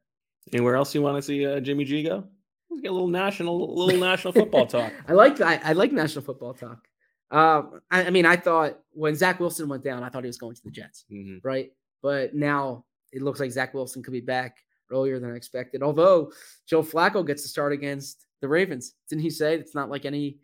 Anywhere 0.52 0.76
else 0.76 0.94
you 0.94 1.02
want 1.02 1.16
to 1.16 1.22
see 1.22 1.46
uh, 1.46 1.60
Jimmy 1.60 1.84
G 1.84 2.02
go? 2.02 2.26
Let's 2.74 2.82
get 2.82 2.90
a 2.90 2.94
little 2.94 3.08
national, 3.08 3.74
little 3.76 4.00
national 4.00 4.32
football 4.32 4.66
talk. 4.66 4.92
I 5.08 5.12
like 5.12 5.40
I, 5.40 5.60
I 5.62 5.72
like 5.74 5.92
national 5.92 6.24
football 6.24 6.54
talk. 6.54 6.88
Um, 7.30 7.80
I, 7.90 8.04
I 8.06 8.10
mean, 8.10 8.26
I 8.26 8.36
thought 8.36 8.78
when 8.92 9.14
Zach 9.14 9.38
Wilson 9.40 9.68
went 9.68 9.84
down, 9.84 10.02
I 10.02 10.08
thought 10.08 10.24
he 10.24 10.28
was 10.28 10.38
going 10.38 10.54
to 10.56 10.62
the 10.64 10.70
Jets, 10.70 11.04
Mhm. 11.10 11.40
right? 11.44 11.72
But 12.02 12.34
now 12.34 12.84
it 13.12 13.22
looks 13.22 13.38
like 13.40 13.50
Zach 13.52 13.74
Wilson 13.74 14.02
could 14.02 14.12
be 14.12 14.20
back 14.20 14.58
earlier 14.90 15.18
than 15.20 15.30
I 15.32 15.36
expected. 15.36 15.82
Although 15.82 16.32
Joe 16.68 16.82
Flacco 16.82 17.24
gets 17.26 17.42
to 17.42 17.48
start 17.48 17.72
against 17.72 18.26
the 18.40 18.48
Ravens, 18.48 18.94
didn't 19.08 19.22
he 19.22 19.30
say 19.30 19.54
it's 19.54 19.74
not 19.74 19.88
like 19.88 20.04
any? 20.04 20.38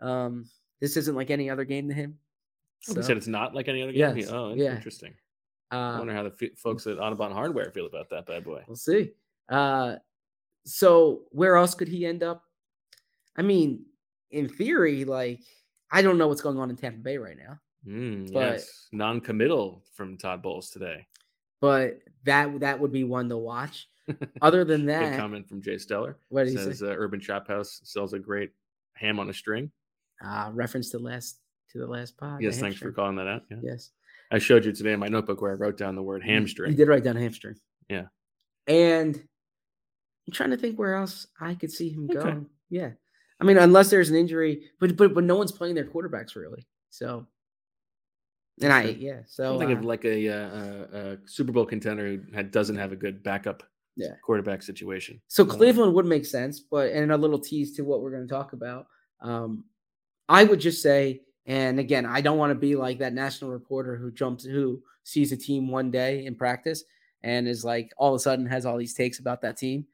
Um, 0.00 0.46
this 0.80 0.96
isn't 0.96 1.14
like 1.14 1.30
any 1.30 1.48
other 1.50 1.64
game 1.64 1.88
to 1.88 1.94
him. 1.94 2.18
Oh, 2.90 2.94
He 2.94 3.02
said 3.02 3.16
it's 3.16 3.26
not 3.28 3.54
like 3.54 3.68
any 3.68 3.82
other 3.82 3.92
game. 3.92 4.16
Yes, 4.16 4.30
Oh, 4.30 4.54
yeah. 4.54 4.74
interesting. 4.74 5.14
I 5.70 5.94
uh, 5.94 5.98
wonder 5.98 6.12
how 6.14 6.24
the 6.24 6.34
f- 6.42 6.58
folks 6.58 6.86
at 6.86 6.98
Audubon 6.98 7.32
Hardware 7.32 7.70
feel 7.70 7.86
about 7.86 8.10
that 8.10 8.26
bad 8.26 8.44
boy. 8.44 8.62
We'll 8.66 8.76
see. 8.76 9.12
Uh, 9.48 9.96
so 10.64 11.22
where 11.30 11.56
else 11.56 11.74
could 11.74 11.88
he 11.88 12.06
end 12.06 12.22
up? 12.22 12.42
I 13.36 13.42
mean, 13.42 13.84
in 14.30 14.48
theory, 14.48 15.04
like 15.04 15.40
I 15.90 16.02
don't 16.02 16.18
know 16.18 16.28
what's 16.28 16.40
going 16.42 16.58
on 16.58 16.70
in 16.70 16.76
Tampa 16.76 16.98
Bay 17.00 17.18
right 17.18 17.36
now, 17.36 17.58
Mm, 17.86 18.32
But- 18.32 18.40
yes, 18.54 18.88
non-committal 18.92 19.84
from 19.94 20.16
Todd 20.16 20.42
Bowles 20.42 20.70
today. 20.70 21.06
but 21.60 21.98
that 22.24 22.60
that 22.60 22.80
would 22.80 22.92
be 22.92 23.04
one 23.04 23.28
to 23.28 23.36
watch. 23.36 23.88
Other 24.42 24.64
than 24.64 24.80
Good 24.86 24.88
that, 24.88 25.18
comment 25.18 25.48
from 25.48 25.62
Jay 25.62 25.76
Steller. 25.76 26.16
what 26.28 26.44
did 26.44 26.58
he 26.58 26.72
say? 26.74 26.86
uh, 26.86 26.90
Urban 26.90 27.20
Chop 27.20 27.48
House 27.48 27.80
sells 27.84 28.12
a 28.12 28.18
great 28.18 28.50
ham 28.94 29.18
on 29.18 29.28
a 29.30 29.32
string. 29.34 29.70
Uh, 30.24 30.50
reference 30.52 30.90
to 30.90 30.98
last 30.98 31.40
to 31.70 31.78
the 31.78 31.86
last 31.86 32.16
pod. 32.16 32.40
yes, 32.42 32.58
thanks 32.60 32.78
for 32.78 32.92
calling 32.92 33.16
that 33.16 33.26
out. 33.26 33.42
Yeah. 33.50 33.56
Yes, 33.62 33.90
I 34.30 34.38
showed 34.38 34.64
you 34.64 34.72
today 34.72 34.92
in 34.92 35.00
my 35.00 35.08
notebook 35.08 35.40
where 35.42 35.52
I 35.52 35.54
wrote 35.54 35.76
down 35.78 35.94
the 35.96 36.02
word 36.02 36.22
hamstring. 36.22 36.70
You 36.72 36.76
did 36.76 36.88
write 36.88 37.02
down 37.04 37.16
hamstring. 37.16 37.56
Yeah. 37.88 38.06
and 38.66 39.22
I'm 40.26 40.32
trying 40.32 40.50
to 40.50 40.56
think 40.56 40.78
where 40.78 40.94
else 40.94 41.26
I 41.40 41.54
could 41.54 41.70
see 41.70 41.90
him 41.90 42.04
Okay. 42.10 42.14
going. 42.22 42.46
Yeah, 42.70 42.90
I 43.40 43.44
mean, 43.44 43.58
unless 43.58 43.90
there's 43.90 44.10
an 44.10 44.16
injury, 44.16 44.70
but 44.80 44.96
but 44.96 45.14
but 45.14 45.24
no 45.24 45.36
one's 45.36 45.52
playing 45.52 45.74
their 45.74 45.84
quarterbacks 45.84 46.34
really. 46.34 46.66
So, 46.90 47.26
and 48.62 48.72
I 48.72 48.84
yeah. 48.84 49.18
I 49.20 49.22
So 49.26 49.58
think 49.58 49.70
uh, 49.70 49.74
of 49.74 49.84
like 49.84 50.04
a, 50.04 50.28
uh, 50.28 50.34
uh, 50.34 50.86
a 50.98 51.18
Super 51.26 51.52
Bowl 51.52 51.66
contender 51.66 52.06
who 52.08 52.20
had, 52.34 52.50
doesn't 52.50 52.76
have 52.76 52.92
a 52.92 52.96
good 52.96 53.22
backup 53.22 53.62
Yeah. 53.96 54.14
quarterback 54.24 54.62
situation. 54.62 55.20
So 55.28 55.44
Cleveland 55.44 55.94
would 55.94 56.06
make 56.06 56.24
sense, 56.24 56.60
but 56.60 56.90
and 56.92 57.12
a 57.12 57.16
little 57.16 57.38
tease 57.38 57.76
to 57.76 57.82
what 57.82 58.00
we're 58.00 58.10
going 58.12 58.26
to 58.26 58.32
talk 58.32 58.52
about. 58.54 58.86
Um, 59.20 59.64
I 60.28 60.44
would 60.44 60.60
just 60.60 60.82
say, 60.82 61.20
and 61.46 61.78
again, 61.78 62.06
I 62.06 62.20
don't 62.22 62.38
want 62.38 62.50
to 62.50 62.54
be 62.58 62.76
like 62.76 62.98
that 62.98 63.12
national 63.12 63.50
reporter 63.50 63.96
who 63.96 64.10
jumps 64.10 64.44
who 64.44 64.82
sees 65.02 65.32
a 65.32 65.36
team 65.36 65.68
one 65.68 65.90
day 65.90 66.24
in 66.24 66.34
practice 66.34 66.82
and 67.22 67.46
is 67.46 67.62
like 67.64 67.92
all 67.98 68.14
of 68.14 68.16
a 68.16 68.22
sudden 68.22 68.46
has 68.46 68.64
all 68.64 68.78
these 68.78 68.94
takes 68.94 69.18
about 69.18 69.42
that 69.42 69.56
team. 69.58 69.86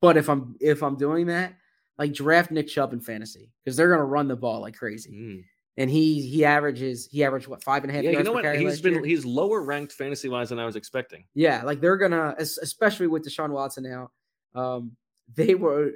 But 0.00 0.16
if 0.16 0.28
I'm 0.28 0.56
if 0.60 0.82
I'm 0.82 0.96
doing 0.96 1.26
that, 1.26 1.54
like 1.98 2.12
draft 2.12 2.50
Nick 2.50 2.68
Chubb 2.68 2.92
in 2.92 3.00
fantasy 3.00 3.52
because 3.64 3.76
they're 3.76 3.90
gonna 3.90 4.04
run 4.04 4.28
the 4.28 4.36
ball 4.36 4.60
like 4.60 4.76
crazy. 4.76 5.12
Mm. 5.12 5.44
And 5.76 5.90
he 5.90 6.22
he 6.22 6.44
averages 6.44 7.08
he 7.10 7.24
averaged 7.24 7.46
what 7.46 7.62
five 7.62 7.82
and 7.84 7.90
a 7.90 7.94
half 7.94 8.04
Yeah, 8.04 8.10
you 8.12 8.22
know 8.22 8.32
what? 8.32 8.56
He's 8.56 8.80
been 8.80 8.94
year? 8.94 9.04
he's 9.04 9.24
lower 9.24 9.62
ranked 9.62 9.92
fantasy 9.92 10.28
wise 10.28 10.48
than 10.48 10.58
I 10.58 10.66
was 10.66 10.76
expecting. 10.76 11.24
Yeah, 11.34 11.62
like 11.62 11.80
they're 11.80 11.96
gonna, 11.96 12.34
especially 12.38 13.06
with 13.06 13.24
Deshaun 13.24 13.50
Watson 13.50 13.84
now. 13.84 14.10
Um, 14.54 14.96
they 15.34 15.54
were 15.54 15.92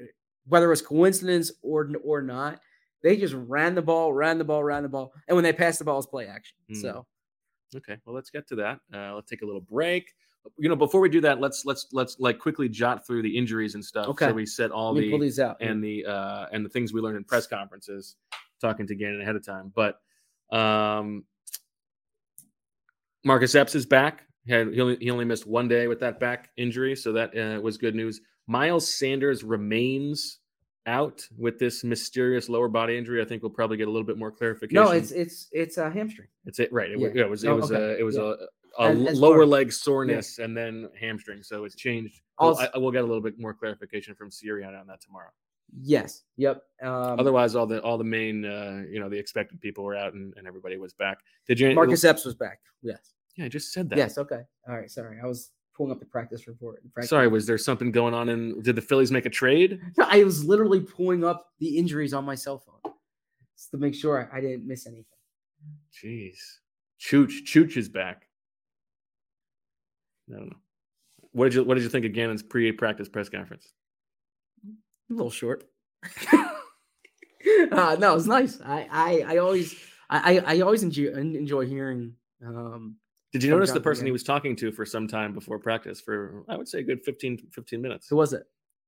whether 0.47 0.67
it 0.67 0.71
was 0.71 0.83
coincidence 0.83 1.51
or 1.63 1.91
or 2.05 2.23
not, 2.23 2.61
they 3.03 3.17
just 3.17 3.35
ran 3.35 3.75
the 3.75 3.83
ball, 3.83 4.13
ran 4.13 4.39
the 4.39 4.45
ball, 4.45 4.63
ran 4.63 4.83
the 4.83 4.89
ball, 4.89 5.13
and 5.29 5.35
when 5.35 5.43
they 5.43 5.53
passed 5.53 5.79
the 5.79 5.85
ball, 5.85 5.97
it 5.97 5.99
was 5.99 6.07
play 6.07 6.27
action. 6.27 6.57
Mm. 6.71 6.81
So 6.81 7.07
Okay, 7.77 7.97
well, 8.05 8.15
let's 8.15 8.31
get 8.31 8.47
to 8.49 8.57
that. 8.57 8.81
Uh, 8.93 9.15
let's 9.15 9.29
take 9.29 9.43
a 9.43 9.47
little 9.47 9.61
break. 9.61 10.13
You 10.59 10.69
know, 10.69 10.77
before 10.77 11.01
we 11.01 11.09
do 11.09 11.21
that, 11.23 11.41
let's 11.41 11.65
let's 11.65 11.87
let's 11.93 12.17
like 12.19 12.39
quickly 12.39 12.69
jot 12.69 13.07
through 13.07 13.23
the 13.23 13.37
injuries 13.37 13.75
and 13.75 13.85
stuff. 13.85 14.09
Okay. 14.09 14.27
So 14.29 14.33
we 14.33 14.47
set 14.47 14.71
all 14.71 14.95
me 14.95 15.11
pull 15.11 15.19
the 15.19 15.25
these 15.27 15.41
out. 15.41 15.57
and 15.61 15.83
the 15.83 16.05
uh 16.07 16.47
and 16.53 16.65
the 16.65 16.69
things 16.69 16.93
we 16.93 17.01
learned 17.01 17.17
in 17.17 17.25
press 17.25 17.47
conferences, 17.47 18.17
talking 18.61 18.87
to 18.87 18.95
Gannon 18.95 19.21
ahead 19.23 19.37
of 19.37 19.45
time. 19.45 19.73
But 19.75 20.01
um 20.51 21.25
Marcus 23.25 23.55
Epps 23.55 23.75
is 23.75 23.87
back. 23.87 24.27
He, 24.47 24.53
he, 24.53 24.81
only, 24.81 24.97
he 24.97 25.11
only 25.11 25.25
missed 25.25 25.47
one 25.47 25.69
day 25.69 25.87
with 25.89 26.01
that 26.01 26.21
back 26.21 26.51
injury, 26.57 26.95
so 26.95 27.13
that 27.13 27.37
uh, 27.37 27.61
was 27.61 27.79
good 27.79 27.95
news. 27.95 28.21
Miles 28.47 28.87
Sanders 28.87 29.43
remains 29.43 30.41
out 30.87 31.27
with 31.39 31.59
this 31.59 31.83
mysterious 31.83 32.51
lower 32.51 32.69
body 32.69 32.99
injury. 32.99 33.23
I 33.23 33.25
think 33.25 33.43
we'll 33.43 33.49
probably 33.51 33.79
get 33.79 33.89
a 33.89 33.91
little 33.91 34.07
bit 34.07 34.19
more 34.19 34.31
clarification. 34.31 34.75
no, 34.85 34.91
it's 34.91 35.13
it's 35.13 35.49
it's 35.53 35.79
a 35.79 35.89
hamstring. 35.91 36.29
It's 36.45 36.59
it, 36.59 36.71
right? 36.71 36.91
It, 36.91 36.99
Yeah. 36.99 37.09
was 37.09 37.17
it 37.17 37.31
was 37.31 37.45
it 37.45 37.49
Oh, 37.49 37.57
was 37.57 37.73
okay. 37.73 37.83
a 37.83 37.99
it 37.99 38.03
was 38.03 38.17
Yeah. 38.17 38.23
a, 38.25 38.35
a 38.79 38.85
As- 39.11 39.19
lower 39.19 39.45
leg 39.47 39.73
soreness 39.73 40.39
and 40.39 40.57
then 40.57 40.89
hamstring. 40.99 41.43
So 41.43 41.65
it's 41.65 41.75
changed. 41.77 42.21
Well, 42.39 42.51
Also- 42.51 42.65
I, 42.65 42.71
I 42.75 42.79
will 42.79 42.91
get 42.93 43.03
a 43.03 43.07
little 43.07 43.23
bit 43.23 43.39
more 43.39 43.55
clarification 43.55 44.15
from 44.15 44.31
Sirianni 44.31 44.79
on 44.81 44.87
that 44.89 45.01
tomorrow. 45.01 45.31
Yes. 45.81 46.23
Yep. 46.37 46.63
Um, 46.83 47.19
Otherwise, 47.19 47.57
all 47.57 47.67
the 47.67 47.83
all 47.83 47.99
the 47.99 48.05
main 48.05 48.45
uh, 48.45 48.85
you 48.89 49.01
know 49.01 49.09
the 49.09 49.19
expected 49.19 49.61
people 49.61 49.83
were 49.85 49.97
out 49.97 50.15
and, 50.15 50.33
and 50.37 50.47
everybody 50.47 50.77
was 50.77 50.93
back. 50.93 51.19
Did 51.49 51.59
you? 51.59 51.75
Marcus 51.75 52.05
Epps 52.05 52.25
was 52.25 52.35
back. 52.35 52.61
Yes. 52.83 53.13
Yeah, 53.37 53.47
I 53.47 53.49
just 53.49 53.73
said 53.73 53.89
that. 53.91 53.99
Yes. 53.99 54.17
Okay. 54.19 54.43
All 54.69 54.77
right. 54.77 54.91
Sorry, 54.91 55.19
I 55.23 55.27
was 55.27 55.51
pulling 55.77 55.91
up 55.91 55.99
the 55.99 56.07
practice 56.07 56.47
report. 56.47 56.81
practice 56.93 57.11
Sorry, 57.11 57.27
was 57.27 57.47
there 57.47 57.59
something 57.59 57.91
going 57.91 58.15
on? 58.15 58.29
And 58.29 58.63
did 58.63 58.77
the 58.77 58.83
Phillies 58.83 59.11
make 59.11 59.27
a 59.27 59.31
trade? 59.31 59.81
No, 59.99 60.07
I 60.09 60.23
was 60.23 60.45
literally 60.45 60.81
pulling 60.81 61.25
up 61.25 61.47
the 61.59 61.77
injuries 61.77 62.15
on 62.15 62.25
my 62.25 62.37
cell 62.37 62.59
phone 62.59 62.93
just 63.57 63.71
to 63.73 63.77
make 63.79 63.95
sure 63.95 64.31
I 64.33 64.41
didn't 64.41 64.69
miss 64.69 64.87
anything. 64.87 65.07
Jeez, 65.93 66.37
Chooch 67.01 67.43
Chooch 67.47 67.77
is 67.77 67.89
back. 67.89 68.29
I 70.31 70.39
don't 70.39 70.51
know. 70.51 70.57
What 71.33 71.47
did 71.47 71.55
you 71.55 71.65
What 71.65 71.75
did 71.75 71.83
you 71.83 71.91
think 71.91 72.07
of 72.07 72.13
Gannon's 72.13 72.43
pre-practice 72.43 73.09
press 73.09 73.29
conference? 73.29 73.73
A 75.11 75.13
little 75.13 75.31
short. 75.31 75.65
uh, 77.73 77.97
no, 77.99 78.17
it's 78.17 78.27
nice. 78.27 78.61
I, 78.65 78.89
I, 78.91 79.35
I 79.35 79.37
always, 79.39 79.75
I, 80.09 80.39
I 80.39 80.61
always 80.61 80.83
enjoy 80.83 81.09
enjoy 81.09 81.67
hearing. 81.67 82.15
Um, 82.45 82.97
Did 83.33 83.43
you 83.43 83.51
notice 83.51 83.73
the 83.73 83.81
person 83.81 84.07
he 84.07 84.13
was 84.13 84.23
talking 84.23 84.57
to 84.57 84.73
for 84.73 84.87
some 84.87 85.07
time 85.09 85.35
before 85.35 85.59
practice 85.59 86.01
for 86.01 86.45
I 86.49 86.57
would 86.57 86.69
say 86.69 86.81
a 86.81 86.83
good 86.83 87.05
15, 87.05 87.49
15 87.53 87.83
minutes? 87.83 88.09
who 88.09 88.17
was 88.17 88.33
it? 88.33 88.45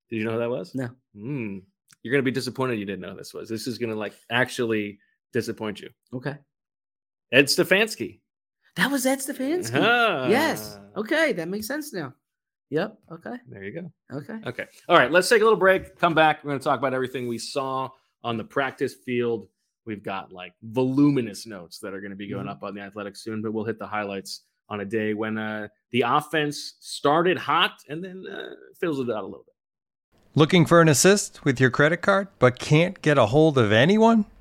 Did 0.09 0.16
you 0.16 0.25
know 0.25 0.33
who 0.33 0.38
that 0.38 0.51
was? 0.51 0.75
No. 0.75 0.88
Hmm. 1.14 1.59
You're 2.03 2.12
gonna 2.12 2.22
be 2.22 2.31
disappointed 2.31 2.79
you 2.79 2.85
didn't 2.85 3.01
know 3.01 3.11
who 3.11 3.16
this 3.16 3.35
was. 3.35 3.49
This 3.49 3.66
is 3.66 3.79
gonna 3.79 3.94
like 3.94 4.14
actually 4.31 4.99
disappoint 5.33 5.81
you. 5.81 5.90
Okay, 6.14 6.37
Ed 7.33 7.46
Stefanski. 7.46 8.20
That 8.76 8.90
was 8.90 9.04
Ed 9.06 9.18
Stefanski. 9.18 9.74
Yes. 10.30 10.78
Ah. 10.80 11.00
Okay, 11.00 11.32
that 11.32 11.48
makes 11.48 11.66
sense 11.66 11.92
now. 11.92 12.14
Yep. 12.70 12.98
Okay. 13.12 13.36
There 13.48 13.62
you 13.62 13.72
go. 13.80 13.92
Okay. 14.18 14.38
Okay. 14.46 14.64
All 14.88 14.96
right. 14.96 15.10
Let's 15.10 15.28
take 15.28 15.40
a 15.40 15.44
little 15.44 15.58
break. 15.58 15.96
Come 15.98 16.14
back. 16.14 16.42
We're 16.42 16.50
going 16.50 16.58
to 16.60 16.64
talk 16.64 16.78
about 16.78 16.94
everything 16.94 17.28
we 17.28 17.38
saw 17.38 17.88
on 18.24 18.36
the 18.36 18.44
practice 18.44 18.94
field. 18.94 19.46
We've 19.84 20.02
got 20.02 20.32
like 20.32 20.52
voluminous 20.62 21.46
notes 21.46 21.78
that 21.80 21.94
are 21.94 22.00
going 22.00 22.10
to 22.10 22.16
be 22.16 22.28
going 22.28 22.46
Mhm. 22.46 22.50
up 22.50 22.62
on 22.64 22.74
the 22.74 22.80
Athletics 22.80 23.22
soon, 23.22 23.40
but 23.40 23.52
we'll 23.52 23.64
hit 23.64 23.78
the 23.78 23.86
highlights 23.86 24.42
on 24.68 24.80
a 24.80 24.84
day 24.84 25.14
when 25.14 25.38
uh, 25.38 25.68
the 25.92 26.02
offense 26.04 26.74
started 26.80 27.38
hot 27.38 27.74
and 27.88 28.02
then 28.02 28.24
uh, 28.28 28.48
fizzled 28.80 29.10
out 29.12 29.22
a 29.22 29.26
little 29.26 29.44
bit. 29.46 29.54
Looking 30.34 30.66
for 30.66 30.80
an 30.80 30.88
assist 30.88 31.44
with 31.44 31.60
your 31.60 31.70
credit 31.70 31.98
card 31.98 32.26
but 32.40 32.58
can't 32.58 33.00
get 33.00 33.16
a 33.16 33.26
hold 33.26 33.58
of 33.58 33.70
anyone? 33.70 34.24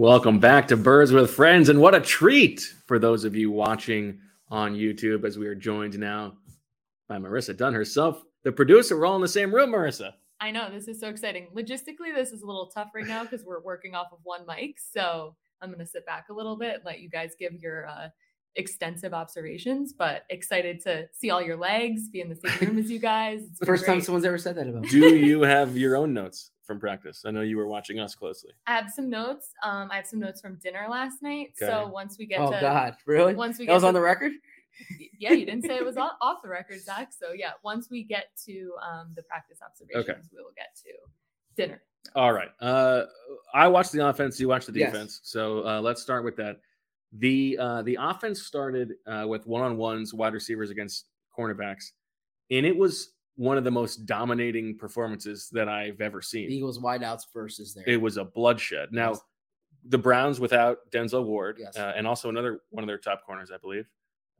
Welcome 0.00 0.38
back 0.38 0.66
to 0.68 0.78
Birds 0.78 1.12
with 1.12 1.30
Friends. 1.30 1.68
And 1.68 1.78
what 1.78 1.94
a 1.94 2.00
treat 2.00 2.62
for 2.86 2.98
those 2.98 3.26
of 3.26 3.36
you 3.36 3.50
watching 3.50 4.18
on 4.48 4.74
YouTube 4.74 5.26
as 5.26 5.36
we 5.36 5.46
are 5.46 5.54
joined 5.54 5.98
now 5.98 6.38
by 7.06 7.18
Marissa 7.18 7.54
Dunn 7.54 7.74
herself, 7.74 8.22
the 8.42 8.50
producer. 8.50 8.98
We're 8.98 9.04
all 9.04 9.16
in 9.16 9.20
the 9.20 9.28
same 9.28 9.54
room, 9.54 9.72
Marissa. 9.72 10.12
I 10.40 10.52
know 10.52 10.70
this 10.70 10.88
is 10.88 10.98
so 11.00 11.08
exciting. 11.08 11.48
Logistically, 11.54 12.14
this 12.14 12.32
is 12.32 12.40
a 12.40 12.46
little 12.46 12.70
tough 12.74 12.88
right 12.94 13.06
now 13.06 13.24
because 13.24 13.44
we're 13.44 13.60
working 13.60 13.94
off 13.94 14.06
of 14.10 14.20
one 14.22 14.46
mic. 14.46 14.78
So 14.80 15.36
I'm 15.60 15.68
going 15.68 15.80
to 15.80 15.86
sit 15.86 16.06
back 16.06 16.30
a 16.30 16.32
little 16.32 16.56
bit, 16.56 16.76
and 16.76 16.84
let 16.86 17.00
you 17.00 17.10
guys 17.10 17.32
give 17.38 17.52
your 17.60 17.86
uh, 17.86 18.08
extensive 18.56 19.12
observations, 19.12 19.92
but 19.92 20.24
excited 20.30 20.80
to 20.84 21.08
see 21.12 21.28
all 21.28 21.42
your 21.42 21.58
legs, 21.58 22.08
be 22.08 22.22
in 22.22 22.30
the 22.30 22.36
same 22.36 22.68
room 22.68 22.78
as 22.78 22.90
you 22.90 23.00
guys. 23.00 23.42
It's 23.42 23.58
been 23.58 23.66
First 23.66 23.84
time 23.84 24.00
someone's 24.00 24.24
ever 24.24 24.38
said 24.38 24.56
that 24.56 24.66
about 24.66 24.80
me. 24.80 24.88
Do 24.88 25.14
you 25.14 25.42
have 25.42 25.76
your 25.76 25.98
own 25.98 26.14
notes 26.14 26.52
from 26.70 26.78
practice? 26.78 27.24
I 27.26 27.32
know 27.32 27.40
you 27.40 27.56
were 27.56 27.66
watching 27.66 27.98
us 27.98 28.14
closely. 28.14 28.52
I 28.68 28.76
have 28.76 28.90
some 28.90 29.10
notes. 29.10 29.50
Um, 29.64 29.90
I 29.90 29.96
have 29.96 30.06
some 30.06 30.20
notes 30.20 30.40
from 30.40 30.54
dinner 30.62 30.86
last 30.88 31.20
night. 31.20 31.48
Okay. 31.60 31.68
So 31.68 31.88
once 31.88 32.16
we 32.16 32.26
get 32.26 32.38
Oh 32.38 32.52
to 32.52 32.60
God, 32.60 32.94
really? 33.06 33.34
once 33.34 33.58
we 33.58 33.64
that 33.66 33.70
get 33.70 33.74
was 33.74 33.82
to- 33.82 33.88
on 33.88 33.94
the 33.94 34.00
record. 34.00 34.30
yeah, 35.18 35.32
you 35.32 35.44
didn't 35.44 35.62
say 35.62 35.74
it 35.76 35.84
was 35.84 35.96
off, 35.96 36.12
off 36.22 36.42
the 36.44 36.48
record, 36.48 36.80
Zach. 36.80 37.10
So 37.12 37.32
yeah, 37.32 37.50
once 37.64 37.90
we 37.90 38.04
get 38.04 38.26
to 38.46 38.72
um, 38.88 39.12
the 39.16 39.22
practice 39.24 39.58
observations, 39.66 40.28
we 40.32 40.38
will 40.38 40.52
get 40.56 40.68
to 40.84 40.90
dinner. 41.56 41.82
All 42.14 42.32
right. 42.32 42.50
Uh, 42.60 43.06
I 43.52 43.66
watched 43.66 43.90
the 43.90 44.06
offense. 44.06 44.38
You 44.38 44.46
watched 44.46 44.72
the 44.72 44.78
Yes. 44.78 44.92
defense. 44.92 45.20
So 45.24 45.66
uh, 45.66 45.80
let's 45.80 46.00
start 46.00 46.24
with 46.24 46.36
that. 46.36 46.60
The 47.14 47.58
uh, 47.60 47.82
the 47.82 47.98
offense 48.00 48.42
started 48.42 48.92
uh, 49.08 49.24
with 49.28 49.44
one 49.48 49.62
on 49.62 49.76
ones, 49.76 50.14
wide 50.14 50.34
receivers 50.34 50.70
against 50.70 51.06
cornerbacks, 51.36 51.86
and 52.52 52.64
it 52.64 52.76
was 52.76 53.10
one 53.40 53.56
of 53.56 53.64
the 53.64 53.70
most 53.70 54.04
dominating 54.04 54.76
performances 54.76 55.48
that 55.50 55.66
I've 55.66 56.02
ever 56.02 56.20
seen. 56.20 56.50
Eagles 56.50 56.78
wideouts 56.78 57.22
versus 57.32 57.72
there. 57.72 57.84
It 57.86 57.96
was 57.98 58.18
a 58.18 58.24
bloodshed. 58.24 58.92
Now, 58.92 59.12
Yes. 59.12 59.20
the 59.84 59.96
Browns 59.96 60.38
without 60.40 60.90
Denzel 60.90 61.24
Ward, 61.24 61.56
Yes. 61.58 61.74
uh, 61.78 61.94
and 61.96 62.06
also 62.06 62.28
another 62.28 62.60
one 62.68 62.84
of 62.84 62.86
their 62.86 62.98
top 62.98 63.24
corners, 63.24 63.50
I 63.50 63.56
believe. 63.56 63.88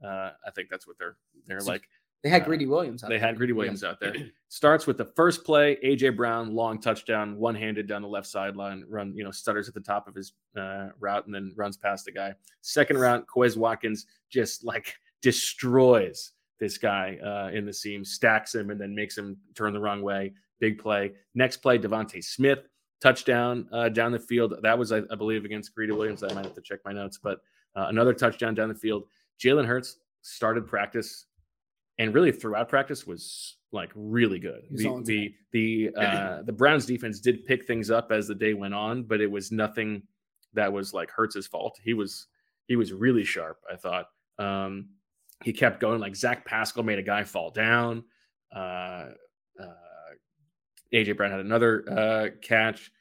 Uh, 0.03 0.33
I 0.45 0.51
think 0.55 0.69
that's 0.69 0.85
what 0.85 0.99
they're 0.99 1.17
they're 1.47 1.61
So 1.61 1.71
like. 1.71 1.87
they 2.21 2.29
had 2.29 2.43
uh, 2.43 2.45
Greedy 2.45 2.67
Williams. 2.67 3.03
out 3.03 3.09
They 3.09 3.17
there. 3.17 3.27
had 3.27 3.37
Greedy 3.37 3.53
Yes. 3.53 3.57
Williams 3.57 3.83
out 3.83 3.99
there. 3.99 4.13
Starts 4.49 4.85
with 4.85 4.97
the 4.99 5.05
first 5.05 5.43
play, 5.43 5.77
AJ 5.83 6.15
Brown, 6.15 6.53
long 6.53 6.79
touchdown, 6.79 7.37
one 7.37 7.55
handed 7.55 7.87
down 7.87 8.03
the 8.03 8.07
left 8.07 8.27
sideline, 8.27 8.85
run, 8.87 9.15
you 9.15 9.23
know, 9.23 9.31
stutters 9.31 9.67
at 9.67 9.73
the 9.73 9.79
top 9.81 10.07
of 10.07 10.13
his 10.13 10.33
uh, 10.55 10.89
route 10.99 11.25
and 11.25 11.33
then 11.33 11.51
runs 11.55 11.75
past 11.75 12.05
the 12.05 12.11
guy. 12.11 12.35
Second 12.61 12.99
round, 12.99 13.25
Quez 13.27 13.57
Watkins 13.57 14.05
just 14.29 14.63
like 14.63 14.93
destroys 15.21 16.33
this 16.61 16.77
guy 16.77 17.17
uh, 17.17 17.49
in 17.53 17.65
the 17.65 17.73
seam, 17.73 18.05
stacks 18.05 18.55
him, 18.55 18.69
and 18.69 18.79
then 18.79 18.95
makes 18.95 19.17
him 19.17 19.35
turn 19.55 19.73
the 19.73 19.79
wrong 19.81 20.01
way. 20.01 20.31
Big 20.61 20.79
play. 20.79 21.11
Next 21.35 21.57
play, 21.57 21.77
DeVonta 21.77 22.23
Smith, 22.23 22.59
touchdown 23.01 23.67
uh, 23.73 23.89
down 23.89 24.13
the 24.13 24.19
field. 24.19 24.53
That 24.61 24.79
was, 24.79 24.93
I, 24.93 25.01
I 25.11 25.15
believe, 25.15 25.43
against 25.43 25.75
Greedy 25.75 25.91
Williams. 25.91 26.23
I 26.23 26.31
might 26.33 26.45
have 26.45 26.55
to 26.55 26.61
check 26.61 26.79
my 26.85 26.93
notes, 26.93 27.19
but 27.21 27.39
uh, 27.75 27.87
another 27.89 28.13
touchdown 28.13 28.55
down 28.55 28.69
the 28.69 28.75
field. 28.75 29.03
Jalen 29.43 29.65
Hurts 29.65 29.97
started 30.21 30.67
practice 30.67 31.25
and 32.01 32.15
really 32.15 32.31
throughout 32.31 32.67
practice 32.69 33.05
was 33.05 33.57
like 33.71 33.91
really 33.95 34.39
good. 34.39 34.63
The 34.71 35.01
the 35.03 35.35
the 35.51 35.89
uh, 35.95 36.41
the 36.45 36.51
Browns 36.51 36.85
defense 36.85 37.19
did 37.19 37.45
pick 37.45 37.67
things 37.67 37.91
up 37.91 38.11
as 38.11 38.27
the 38.27 38.35
day 38.35 38.53
went 38.53 38.73
on, 38.73 39.03
but 39.03 39.21
it 39.21 39.29
was 39.29 39.51
nothing 39.51 40.01
that 40.53 40.71
was 40.71 40.93
like 40.93 41.11
Hurts's 41.11 41.47
fault. 41.47 41.79
He 41.83 41.93
was 41.93 42.27
he 42.67 42.75
was 42.75 42.91
really 42.91 43.23
sharp. 43.23 43.59
I 43.71 43.75
thought 43.75 44.07
um, 44.39 44.89
he 45.43 45.53
kept 45.53 45.79
going. 45.79 45.99
Like 45.99 46.15
Zach 46.15 46.45
Pascal 46.45 46.83
made 46.83 46.99
a 46.99 47.03
guy 47.03 47.23
fall 47.23 47.51
down. 47.51 48.03
Uh, 48.55 49.09
uh, 49.59 49.75
AJ 50.93 51.17
Brown 51.17 51.31
had 51.31 51.39
another 51.39 51.85
uh, 51.89 52.27
catch. 52.41 52.91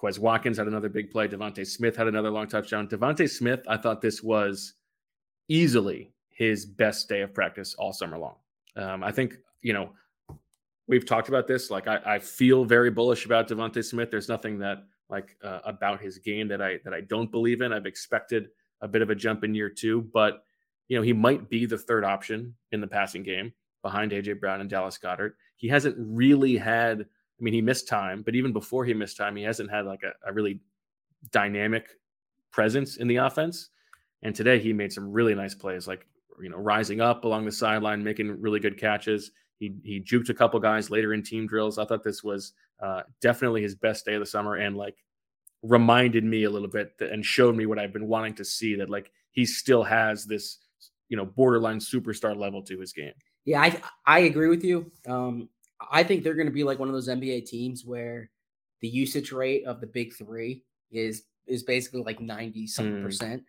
Quez 0.00 0.18
Watkins 0.18 0.58
had 0.58 0.66
another 0.66 0.88
big 0.88 1.10
play. 1.10 1.28
DeVonta 1.28 1.66
Smith 1.66 1.96
had 1.96 2.08
another 2.08 2.30
long 2.30 2.48
touchdown. 2.48 2.88
DeVonta 2.88 3.28
Smith, 3.30 3.60
I 3.68 3.76
thought 3.76 4.00
this 4.00 4.22
was 4.22 4.74
easily 5.48 6.12
his 6.28 6.66
best 6.66 7.08
day 7.08 7.20
of 7.20 7.32
practice 7.32 7.74
all 7.74 7.92
summer 7.92 8.18
long. 8.18 8.36
Um, 8.76 9.04
I 9.04 9.12
think, 9.12 9.36
you 9.60 9.72
know, 9.72 9.90
we've 10.88 11.06
talked 11.06 11.28
about 11.28 11.46
this. 11.46 11.70
Like, 11.70 11.86
I, 11.86 12.00
I 12.04 12.18
feel 12.18 12.64
very 12.64 12.90
bullish 12.90 13.26
about 13.26 13.48
DeVonta 13.48 13.84
Smith. 13.84 14.10
There's 14.10 14.28
nothing 14.28 14.58
that 14.58 14.84
like 15.08 15.36
uh, 15.44 15.60
about 15.64 16.00
his 16.00 16.18
game 16.18 16.48
that 16.48 16.62
I 16.62 16.78
that 16.84 16.94
I 16.94 17.02
don't 17.02 17.30
believe 17.30 17.60
in. 17.60 17.72
I've 17.72 17.86
expected 17.86 18.48
a 18.80 18.88
bit 18.88 19.02
of 19.02 19.10
a 19.10 19.14
jump 19.14 19.44
in 19.44 19.54
year 19.54 19.68
two, 19.68 20.08
but 20.12 20.42
you 20.88 20.96
know, 20.96 21.02
he 21.02 21.12
might 21.12 21.48
be 21.48 21.66
the 21.66 21.78
third 21.78 22.04
option 22.04 22.54
in 22.70 22.80
the 22.80 22.86
passing 22.86 23.22
game 23.22 23.52
behind 23.82 24.12
AJ 24.12 24.40
Brown 24.40 24.60
and 24.60 24.70
Dallas 24.70 24.98
Goedert. 24.98 25.32
He 25.56 25.68
hasn't 25.68 25.96
really 25.98 26.56
had, 26.56 27.00
I 27.00 27.42
mean, 27.42 27.54
he 27.54 27.62
missed 27.62 27.88
time, 27.88 28.22
but 28.22 28.34
even 28.34 28.52
before 28.52 28.84
he 28.84 28.94
missed 28.94 29.16
time, 29.16 29.36
he 29.36 29.42
hasn't 29.42 29.70
had 29.70 29.86
like 29.86 30.02
a, 30.02 30.12
a 30.28 30.32
really 30.32 30.60
dynamic 31.30 31.88
presence 32.50 32.96
in 32.96 33.08
the 33.08 33.16
offense. 33.16 33.70
And 34.22 34.34
today 34.34 34.58
he 34.58 34.72
made 34.72 34.92
some 34.92 35.10
really 35.10 35.34
nice 35.34 35.54
plays, 35.54 35.88
like 35.88 36.06
you 36.40 36.48
know, 36.48 36.56
rising 36.56 37.00
up 37.00 37.24
along 37.24 37.44
the 37.44 37.52
sideline, 37.52 38.02
making 38.02 38.40
really 38.40 38.60
good 38.60 38.78
catches. 38.78 39.32
He 39.58 39.74
he 39.84 40.00
juked 40.00 40.28
a 40.28 40.34
couple 40.34 40.58
guys 40.60 40.90
later 40.90 41.12
in 41.14 41.22
team 41.22 41.46
drills. 41.46 41.78
I 41.78 41.84
thought 41.84 42.04
this 42.04 42.22
was 42.22 42.52
uh, 42.80 43.02
definitely 43.20 43.62
his 43.62 43.74
best 43.74 44.04
day 44.04 44.14
of 44.14 44.20
the 44.20 44.26
summer, 44.26 44.56
and 44.56 44.76
like 44.76 44.96
reminded 45.62 46.24
me 46.24 46.44
a 46.44 46.50
little 46.50 46.68
bit 46.68 46.98
that, 46.98 47.10
and 47.10 47.24
showed 47.24 47.56
me 47.56 47.66
what 47.66 47.78
I've 47.78 47.92
been 47.92 48.08
wanting 48.08 48.34
to 48.34 48.44
see 48.44 48.76
that 48.76 48.90
like 48.90 49.10
he 49.30 49.44
still 49.44 49.82
has 49.82 50.24
this 50.24 50.58
you 51.12 51.16
know 51.18 51.26
borderline 51.26 51.78
superstar 51.78 52.34
level 52.34 52.62
to 52.62 52.80
his 52.80 52.92
game. 52.94 53.12
Yeah, 53.44 53.60
I 53.60 53.80
I 54.06 54.18
agree 54.20 54.48
with 54.48 54.64
you. 54.64 54.90
Um, 55.06 55.50
I 55.90 56.02
think 56.02 56.24
they're 56.24 56.34
going 56.40 56.46
to 56.46 56.52
be 56.60 56.64
like 56.64 56.78
one 56.78 56.88
of 56.88 56.94
those 56.94 57.08
NBA 57.08 57.44
teams 57.44 57.84
where 57.84 58.30
the 58.80 58.88
usage 58.88 59.30
rate 59.30 59.64
of 59.66 59.80
the 59.82 59.86
big 59.86 60.14
three 60.14 60.64
is 60.90 61.24
is 61.46 61.62
basically 61.64 62.02
like 62.02 62.18
ninety 62.20 62.66
something 62.66 62.94
Mm. 63.02 63.04
percent. 63.04 63.42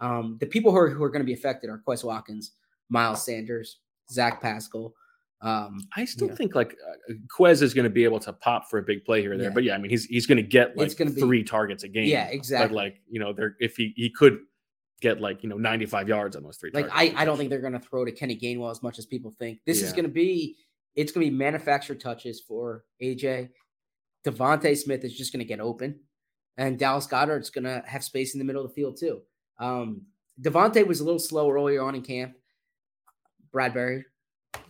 Um, 0.00 0.38
the 0.40 0.46
people 0.46 0.72
who 0.72 0.78
are 0.78 0.88
who 0.88 1.02
are 1.04 1.10
going 1.10 1.20
to 1.20 1.26
be 1.26 1.34
affected 1.34 1.68
are 1.68 1.82
Quez 1.86 2.02
Watkins, 2.04 2.52
Miles 2.88 3.22
Sanders, 3.22 3.80
Zach 4.10 4.40
Pascal. 4.40 4.94
Um, 5.42 5.78
I 5.96 6.04
still 6.06 6.28
yeah. 6.28 6.34
think 6.36 6.54
like 6.54 6.74
uh, 6.88 7.12
Quez 7.38 7.60
is 7.60 7.74
going 7.74 7.84
to 7.84 7.90
be 7.90 8.04
able 8.04 8.20
to 8.20 8.32
pop 8.32 8.68
for 8.70 8.78
a 8.78 8.82
big 8.82 9.04
play 9.04 9.20
here 9.20 9.32
or 9.32 9.36
there, 9.36 9.48
Yeah. 9.48 9.54
but 9.54 9.64
yeah, 9.64 9.74
I 9.74 9.78
mean 9.78 9.90
he's 9.90 10.04
he's 10.06 10.26
going 10.26 10.36
to 10.36 10.42
get 10.58 10.74
like 10.76 10.86
It's 10.86 10.94
gonna 10.94 11.10
be- 11.10 11.20
three 11.20 11.42
targets 11.44 11.82
a 11.84 11.88
game. 11.88 12.06
Yeah, 12.08 12.26
But 12.26 12.34
exactly. 12.34 12.76
like 12.76 13.00
you 13.10 13.20
know, 13.20 13.32
there 13.34 13.56
if 13.60 13.76
he 13.76 13.92
he 13.96 14.08
could 14.10 14.38
get 15.00 15.20
like 15.20 15.42
you 15.42 15.48
know 15.48 15.56
ninety 15.56 15.86
five 15.86 16.08
yards 16.08 16.36
on 16.36 16.42
those 16.42 16.56
three. 16.56 16.70
like. 16.72 16.88
I, 16.92 17.12
I 17.16 17.24
don't 17.24 17.36
think 17.36 17.50
they're 17.50 17.60
going 17.60 17.72
to 17.72 17.80
throw 17.80 18.04
to 18.04 18.12
Kenny 18.12 18.36
Gainwell 18.38 18.70
as 18.70 18.82
much 18.82 18.98
as 18.98 19.06
people 19.06 19.30
think. 19.30 19.60
This 19.66 19.82
is 19.82 19.92
going 19.92 20.04
to 20.04 20.10
be 20.10 20.56
it's 20.94 21.12
going 21.12 21.24
to 21.26 21.30
be 21.30 21.36
manufactured 21.36 22.00
touches 22.00 22.40
for 22.40 22.84
AJ. 23.02 23.50
DeVonta 24.26 24.76
Smith 24.76 25.04
is 25.04 25.16
just 25.16 25.32
going 25.32 25.40
to 25.40 25.46
get 25.46 25.60
open, 25.60 26.00
and 26.56 26.78
Dallas 26.78 27.06
Goedert's 27.06 27.50
going 27.50 27.64
to 27.64 27.82
have 27.86 28.04
space 28.04 28.34
in 28.34 28.38
the 28.38 28.44
middle 28.44 28.62
of 28.62 28.68
the 28.68 28.74
field 28.74 28.98
too. 28.98 29.22
Um, 29.58 30.02
DeVonta 30.40 30.86
was 30.86 31.00
a 31.00 31.04
little 31.04 31.18
slow 31.18 31.50
earlier 31.50 31.82
on 31.82 31.94
in 31.94 32.02
camp. 32.02 32.34
Bradberry 33.54 34.04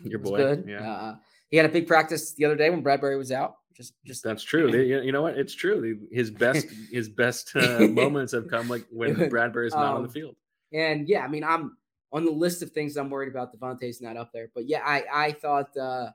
your 0.04 0.18
boy. 0.18 0.36
good. 0.36 0.64
Yeah, 0.66 0.90
Uh, 0.90 1.16
he 1.48 1.56
had 1.56 1.66
a 1.66 1.70
big 1.70 1.86
practice 1.86 2.34
the 2.34 2.44
other 2.44 2.56
day 2.56 2.70
when 2.70 2.82
Bradberry 2.82 3.18
was 3.18 3.32
out. 3.32 3.56
Just 3.80 3.94
just 4.04 4.22
that's 4.22 4.42
true. 4.42 4.70
They- 4.72 4.86
you 5.06 5.10
know 5.12 5.22
what? 5.22 5.38
It's 5.38 5.54
true. 5.54 5.98
His 6.12 6.30
best 6.30 6.66
his 6.92 7.08
best 7.08 7.56
uh, 7.56 7.80
moments 7.88 8.32
have 8.32 8.48
come 8.48 8.68
like 8.68 8.84
when 8.92 9.14
Bradberry 9.16 9.66
is 9.68 9.74
not 9.74 9.94
on 9.94 10.02
the 10.02 10.08
Um, 10.08 10.12
field. 10.12 10.36
And 10.72 11.08
yeah, 11.08 11.24
I 11.24 11.28
mean, 11.28 11.42
I'm 11.44 11.76
on 12.12 12.24
the 12.24 12.30
list 12.30 12.62
of 12.62 12.70
things 12.72 12.96
I'm 12.96 13.08
worried 13.08 13.28
about. 13.30 13.56
DeVonta's 13.58 14.00
not 14.02 14.16
up 14.16 14.30
there, 14.34 14.50
but 14.54 14.68
yeah, 14.68 14.82
I 14.84 15.04
I 15.12 15.32
thought 15.32 15.74
uh 15.76 16.10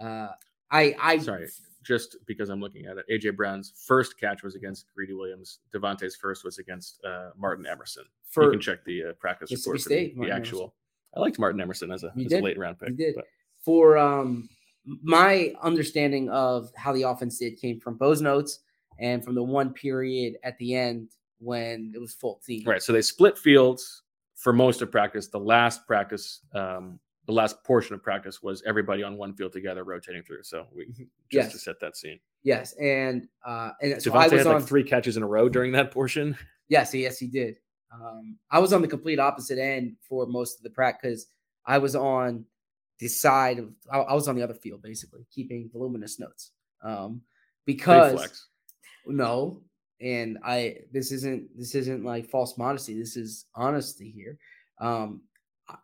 uh 0.00 0.28
I 0.70 0.94
I 1.00 1.18
Sorry, 1.18 1.48
just 1.82 2.16
because 2.26 2.50
I'm 2.50 2.60
looking 2.60 2.84
at 2.86 2.96
it. 2.98 3.06
AJ 3.10 3.34
Brown's 3.36 3.72
first 3.86 4.18
catch 4.20 4.42
was 4.42 4.54
against 4.54 4.86
Greedy 4.94 5.14
Williams. 5.14 5.60
DeVonta's 5.74 6.14
first 6.16 6.44
was 6.44 6.58
against 6.58 7.00
uh, 7.04 7.30
Martin 7.36 7.66
Emerson. 7.66 8.04
For- 8.28 8.44
you 8.44 8.50
can 8.50 8.60
check 8.60 8.84
the 8.84 9.04
uh, 9.04 9.12
practice 9.14 9.50
Mississippi 9.50 9.70
report 9.70 9.76
the, 9.78 9.82
State, 9.82 10.14
the 10.14 10.18
Martin 10.20 10.36
actual. 10.36 10.74
I 11.16 11.20
liked 11.20 11.38
Martin 11.40 11.60
Emerson 11.60 11.90
as 11.90 12.04
a, 12.04 12.12
as 12.24 12.32
a 12.32 12.40
late 12.40 12.58
round 12.58 12.78
pick. 12.78 12.90
You 12.90 12.96
did. 12.96 13.14
but- 13.16 13.24
for 13.64 13.98
um 13.98 14.48
my 14.84 15.52
understanding 15.62 16.28
of 16.30 16.70
how 16.76 16.92
the 16.92 17.02
offense 17.02 17.38
did 17.38 17.60
came 17.60 17.80
from 17.80 17.96
Bo's 17.96 18.20
notes 18.20 18.60
and 18.98 19.24
from 19.24 19.34
the 19.34 19.42
one 19.42 19.72
period 19.72 20.34
at 20.44 20.56
the 20.58 20.74
end 20.74 21.10
when 21.38 21.92
it 21.94 21.98
was 21.98 22.12
full 22.12 22.40
team. 22.44 22.64
Right. 22.66 22.82
So 22.82 22.92
they 22.92 23.02
split 23.02 23.38
fields 23.38 24.02
for 24.34 24.52
most 24.52 24.82
of 24.82 24.90
practice. 24.90 25.28
The 25.28 25.38
last 25.38 25.86
practice, 25.86 26.40
um, 26.54 26.98
the 27.26 27.32
last 27.32 27.62
portion 27.64 27.94
of 27.94 28.02
practice 28.02 28.42
was 28.42 28.62
everybody 28.66 29.02
on 29.02 29.16
one 29.16 29.34
field 29.34 29.52
together 29.52 29.84
rotating 29.84 30.22
through. 30.22 30.42
So 30.42 30.66
we 30.74 30.86
just 31.30 31.52
to 31.52 31.58
set 31.58 31.80
that 31.80 31.96
scene. 31.96 32.18
Yes, 32.42 32.72
and 32.80 33.28
uh 33.44 33.70
and 33.82 34.02
so 34.02 34.10
DeVonta 34.10 34.14
I 34.14 34.28
was 34.28 34.32
had 34.32 34.46
on 34.46 34.54
like 34.54 34.64
three 34.64 34.82
catches 34.82 35.16
in 35.16 35.22
a 35.22 35.26
row 35.26 35.48
during 35.48 35.72
that 35.72 35.90
portion. 35.90 36.36
Yes, 36.68 36.94
yes, 36.94 37.18
he 37.18 37.26
did. 37.26 37.56
Um, 37.92 38.36
I 38.50 38.58
was 38.58 38.72
on 38.72 38.80
the 38.80 38.88
complete 38.88 39.18
opposite 39.18 39.58
end 39.58 39.96
for 40.00 40.26
most 40.26 40.58
of 40.58 40.62
the 40.62 40.70
practice 40.70 41.00
because 41.02 41.26
I 41.66 41.78
was 41.78 41.94
on 41.94 42.44
the 43.00 43.08
side 43.08 43.58
of 43.58 43.70
I, 43.90 43.98
I 43.98 44.14
was 44.14 44.28
on 44.28 44.36
the 44.36 44.42
other 44.42 44.54
field 44.54 44.82
basically, 44.82 45.26
keeping 45.34 45.70
voluminous 45.72 46.20
notes. 46.20 46.52
Um, 46.82 47.22
because 47.66 48.46
no, 49.06 49.62
and 50.00 50.38
I 50.44 50.76
this 50.92 51.12
isn't 51.12 51.48
this 51.56 51.74
isn't 51.74 52.04
like 52.04 52.30
false 52.30 52.56
modesty. 52.56 52.98
This 52.98 53.16
is 53.16 53.46
honesty 53.54 54.10
here. 54.10 54.38
Um, 54.80 55.22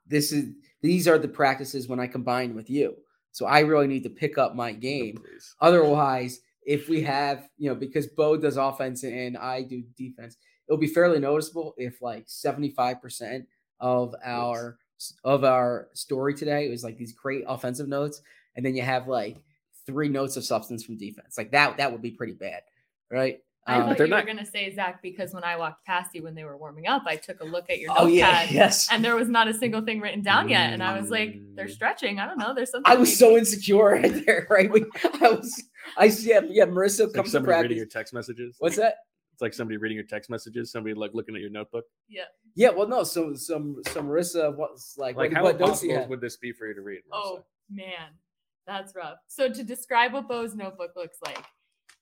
this 0.06 0.32
is 0.32 0.54
these 0.82 1.08
are 1.08 1.18
the 1.18 1.28
practices 1.28 1.88
when 1.88 2.00
I 2.00 2.06
combine 2.06 2.54
with 2.54 2.70
you. 2.70 2.96
So 3.32 3.46
I 3.46 3.60
really 3.60 3.86
need 3.86 4.02
to 4.04 4.10
pick 4.10 4.38
up 4.38 4.54
my 4.54 4.72
game. 4.72 5.16
Please. 5.16 5.54
Otherwise, 5.60 6.40
if 6.64 6.88
we 6.88 7.02
have, 7.02 7.48
you 7.58 7.68
know, 7.68 7.74
because 7.74 8.06
Bo 8.06 8.36
does 8.36 8.56
offense 8.56 9.04
and 9.04 9.36
I 9.36 9.62
do 9.62 9.82
defense, 9.96 10.36
it'll 10.66 10.80
be 10.80 10.86
fairly 10.86 11.20
noticeable 11.20 11.74
if 11.76 12.00
like 12.00 12.26
75% 12.26 13.44
of 13.80 14.14
our 14.24 14.78
of 15.24 15.44
our 15.44 15.88
story 15.92 16.34
today 16.34 16.66
It 16.66 16.70
was 16.70 16.84
like 16.84 16.96
these 16.96 17.12
great 17.12 17.44
offensive 17.46 17.88
notes, 17.88 18.22
and 18.54 18.64
then 18.64 18.74
you 18.74 18.82
have 18.82 19.08
like 19.08 19.36
three 19.86 20.08
notes 20.08 20.36
of 20.36 20.44
substance 20.44 20.84
from 20.84 20.96
defense. 20.96 21.36
Like 21.38 21.50
that, 21.52 21.76
that 21.76 21.92
would 21.92 22.02
be 22.02 22.10
pretty 22.10 22.32
bad, 22.32 22.62
right? 23.10 23.38
I 23.68 23.74
Um, 23.80 23.88
thought 23.88 23.96
they're 23.98 24.06
you 24.06 24.10
not- 24.10 24.24
were 24.24 24.32
going 24.32 24.44
to 24.44 24.50
say 24.50 24.72
Zach 24.74 25.02
because 25.02 25.34
when 25.34 25.42
I 25.42 25.56
walked 25.56 25.84
past 25.84 26.14
you 26.14 26.22
when 26.22 26.36
they 26.36 26.44
were 26.44 26.56
warming 26.56 26.86
up, 26.86 27.02
I 27.04 27.16
took 27.16 27.40
a 27.40 27.44
look 27.44 27.68
at 27.68 27.80
your 27.80 27.90
Oh, 27.96 28.06
yeah, 28.06 28.26
notepad 28.26 28.50
yes. 28.52 28.88
and 28.92 29.04
there 29.04 29.16
was 29.16 29.28
not 29.28 29.48
a 29.48 29.54
single 29.54 29.80
thing 29.82 30.00
written 30.00 30.22
down 30.22 30.48
yet, 30.48 30.72
and 30.72 30.82
I 30.84 30.98
was 31.00 31.10
like, 31.10 31.36
they're 31.56 31.66
Mm. 31.66 31.70
stretching. 31.72 32.20
I 32.20 32.26
don't 32.26 32.38
know. 32.38 32.54
There's 32.54 32.70
something. 32.70 32.90
I 32.90 32.94
was 32.96 33.16
so 33.18 33.36
insecure 33.36 33.84
right 34.02 34.24
there, 34.24 34.46
right? 34.50 34.70
We, 34.70 34.84
I 35.20 35.30
was, 35.30 35.62
I 35.96 36.08
see, 36.10 36.30
yeah, 36.30 36.40
yeah. 36.48 36.64
Marissa 36.66 36.86
It's 36.86 37.00
like 37.00 37.12
comes 37.14 37.28
to 37.28 37.30
somebody 37.32 37.52
reading 37.62 37.68
practice. 37.68 37.76
your 37.76 37.86
text 37.86 38.14
messages. 38.14 38.54
What's 38.60 38.76
that? 38.76 38.94
It's 39.36 39.42
like 39.42 39.52
somebody 39.52 39.76
reading 39.76 39.96
your 39.96 40.06
text 40.06 40.30
messages. 40.30 40.72
Somebody 40.72 40.94
like 40.94 41.10
looking 41.12 41.34
at 41.34 41.42
your 41.42 41.50
notebook. 41.50 41.84
Yeah. 42.08 42.22
Yeah, 42.54 42.70
well, 42.70 42.88
no, 42.88 43.04
so 43.04 43.34
some 43.34 43.76
some 43.86 44.08
Marissa 44.08 44.56
was 44.56 44.94
like, 44.96 45.14
Like 45.14 45.30
what, 45.30 45.36
how 45.36 45.42
what 45.42 45.60
notes 45.60 45.82
you 45.82 45.90
impossible 45.90 46.08
would 46.08 46.22
this 46.22 46.38
be 46.38 46.52
for 46.52 46.66
you 46.66 46.72
to 46.74 46.80
read? 46.80 47.00
Marissa? 47.00 47.20
Oh 47.22 47.44
man, 47.70 48.14
that's 48.66 48.94
rough. 48.96 49.18
So 49.26 49.50
to 49.52 49.62
describe 49.62 50.14
what 50.14 50.26
Bo's 50.26 50.54
notebook 50.54 50.92
looks 50.96 51.18
like, 51.22 51.44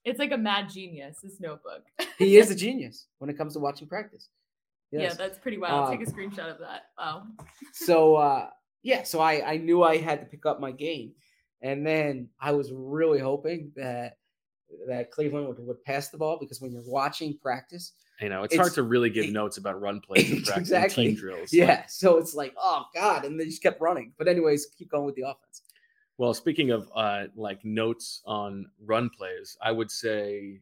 it's 0.05 0.17
like 0.17 0.31
a 0.31 0.37
mad 0.37 0.69
genius. 0.69 1.17
This 1.21 1.41
notebook. 1.41 1.83
He 2.17 2.37
is 2.37 2.49
a 2.51 2.55
genius 2.65 3.07
when 3.17 3.29
it 3.29 3.37
comes 3.37 3.51
to 3.55 3.59
watching 3.59 3.89
practice. 3.89 4.29
Yeah, 4.93 5.13
that's 5.13 5.37
pretty 5.37 5.57
wild. 5.57 5.89
Um, 5.89 5.97
Take 5.97 6.07
a 6.07 6.09
screenshot 6.09 6.49
of 6.49 6.59
that. 6.59 6.83
Wow. 6.97 7.23
so 7.73 8.15
uh 8.15 8.47
yeah, 8.81 9.03
so 9.03 9.19
I 9.19 9.45
I 9.45 9.57
knew 9.57 9.83
I 9.83 9.97
had 9.97 10.21
to 10.21 10.25
pick 10.25 10.45
up 10.45 10.61
my 10.61 10.71
game, 10.71 11.11
and 11.61 11.85
then 11.85 12.29
I 12.39 12.53
was 12.53 12.71
really 12.73 13.19
hoping 13.19 13.73
that 13.75 14.13
that 14.87 15.11
Cleveland 15.11 15.47
would, 15.47 15.59
would 15.65 15.83
pass 15.83 16.09
the 16.09 16.17
ball 16.17 16.37
because 16.39 16.61
when 16.61 16.71
you're 16.71 16.83
watching 16.85 17.37
practice, 17.37 17.93
You 18.21 18.29
know, 18.29 18.43
it's, 18.43 18.53
It's- 18.53 18.65
hard 18.67 18.73
to 18.75 18.83
really 18.83 19.09
give 19.09 19.25
it- 19.25 19.33
notes 19.33 19.57
about 19.57 19.79
run 19.81 19.99
plays 20.01 20.31
in 20.31 20.41
practice 20.43 20.71
and 20.71 20.83
Exactly. 20.85 21.07
team 21.07 21.15
drills. 21.15 21.51
yeah, 21.53 21.85
so 21.87 22.17
it's 22.17 22.33
like 22.33 22.53
oh 22.57 22.85
god, 22.93 23.25
and 23.25 23.39
they 23.39 23.45
just 23.45 23.61
kept 23.63 23.81
running. 23.81 24.13
But 24.17 24.27
anyways, 24.27 24.67
keep 24.77 24.89
going 24.89 25.05
with 25.05 25.15
the 25.15 25.23
offense. 25.23 25.63
Well, 26.17 26.33
speaking 26.33 26.71
of 26.71 26.89
uh, 26.95 27.25
like 27.35 27.63
notes 27.65 28.21
on 28.25 28.67
run 28.85 29.09
plays, 29.09 29.57
I 29.61 29.71
would 29.73 29.91
say 29.91 30.61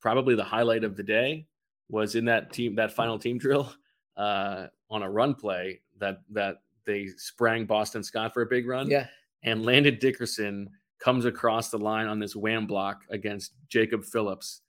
probably 0.00 0.34
the 0.34 0.42
highlight 0.44 0.82
of 0.82 0.96
the 0.96 1.02
day 1.04 1.46
was 1.88 2.14
in 2.16 2.24
that 2.24 2.52
team 2.52 2.74
that 2.76 2.92
final 2.92 3.18
team 3.18 3.38
drill 3.38 3.72
uh, 4.16 4.66
on 4.90 5.02
a 5.02 5.10
run 5.10 5.34
play 5.34 5.80
that 5.98 6.22
that 6.30 6.62
they 6.86 7.06
sprang 7.16 7.66
Boston 7.66 8.02
Scott 8.02 8.34
for 8.34 8.42
a 8.42 8.46
big 8.46 8.66
run. 8.66 8.90
Yeah, 8.90 9.06
and 9.44 9.64
Landon 9.64 9.96
Dickerson 10.00 10.68
comes 11.00 11.24
across 11.24 11.70
the 11.70 11.78
line 11.78 12.06
on 12.06 12.18
this 12.18 12.36
wham 12.36 12.66
block 12.66 13.02
against 13.10 13.52
Jacob 13.68 14.04
Phillips, 14.04 14.60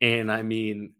and 0.00 0.30
I 0.30 0.42
mean, 0.42 0.92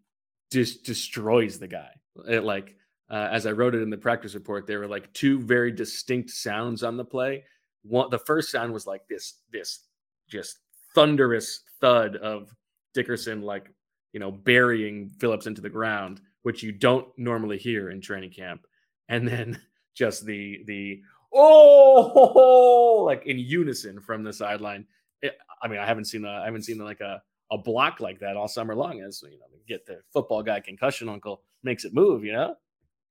just 0.51 0.83
destroys 0.83 1.59
the 1.59 1.67
guy. 1.67 1.91
It, 2.27 2.43
like 2.43 2.75
uh, 3.09 3.29
as 3.31 3.45
I 3.45 3.51
wrote 3.51 3.75
it 3.75 3.81
in 3.81 3.89
the 3.89 3.97
practice 3.97 4.35
report, 4.35 4.67
there 4.67 4.79
were 4.79 4.87
like 4.87 5.11
two 5.13 5.39
very 5.41 5.71
distinct 5.71 6.29
sounds 6.31 6.83
on 6.83 6.97
the 6.97 7.05
play. 7.05 7.43
one 7.83 8.09
the 8.09 8.19
first 8.19 8.51
sound 8.51 8.73
was 8.73 8.87
like 8.87 9.07
this 9.07 9.39
this 9.51 9.85
just 10.29 10.59
thunderous 10.95 11.61
thud 11.81 12.15
of 12.17 12.53
Dickerson 12.93 13.41
like 13.41 13.71
you 14.13 14.19
know 14.19 14.31
burying 14.31 15.09
Phillips 15.19 15.47
into 15.47 15.61
the 15.61 15.69
ground, 15.69 16.21
which 16.43 16.63
you 16.63 16.71
don't 16.71 17.07
normally 17.17 17.57
hear 17.57 17.89
in 17.89 18.01
training 18.01 18.31
camp, 18.31 18.65
and 19.07 19.27
then 19.27 19.59
just 19.95 20.25
the 20.25 20.63
the 20.65 21.01
oh 21.33 23.03
like 23.05 23.25
in 23.25 23.39
unison 23.39 23.99
from 23.99 24.23
the 24.23 24.33
sideline. 24.33 24.85
It, 25.21 25.37
I 25.61 25.67
mean, 25.67 25.79
I 25.79 25.85
haven't 25.85 26.05
seen 26.05 26.25
a, 26.25 26.29
I 26.29 26.45
haven't 26.45 26.63
seen 26.63 26.77
like 26.77 27.01
a 27.01 27.21
a 27.51 27.57
block 27.57 27.99
like 27.99 28.19
that 28.19 28.37
all 28.37 28.47
summer 28.47 28.75
long. 28.75 29.01
As 29.01 29.21
you 29.23 29.39
know, 29.39 29.45
get 29.67 29.85
the 29.85 30.01
football 30.13 30.43
guy 30.43 30.59
concussion 30.59 31.09
uncle 31.09 31.41
makes 31.63 31.85
it 31.85 31.93
move. 31.93 32.23
You 32.23 32.33
know, 32.33 32.55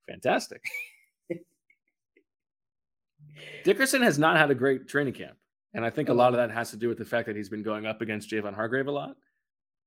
fantastic. 0.09 0.63
Dickerson 3.65 4.03
has 4.03 4.19
not 4.19 4.37
had 4.37 4.51
a 4.51 4.55
great 4.55 4.89
training 4.89 5.15
camp. 5.15 5.37
And 5.75 5.85
I 5.85 5.91
think 5.91 6.09
a 6.09 6.15
lot 6.15 6.33
of 6.33 6.37
that 6.39 6.51
has 6.51 6.71
to 6.71 6.77
do 6.77 6.89
with 6.89 6.99
the 6.99 7.05
fact 7.05 7.27
that 7.27 7.37
he's 7.37 7.49
been 7.49 7.63
going 7.63 7.87
up 7.87 8.01
against 8.01 8.31
Javon 8.31 8.55
Hargrave 8.55 8.87
a 8.87 8.91
lot. 8.91 9.17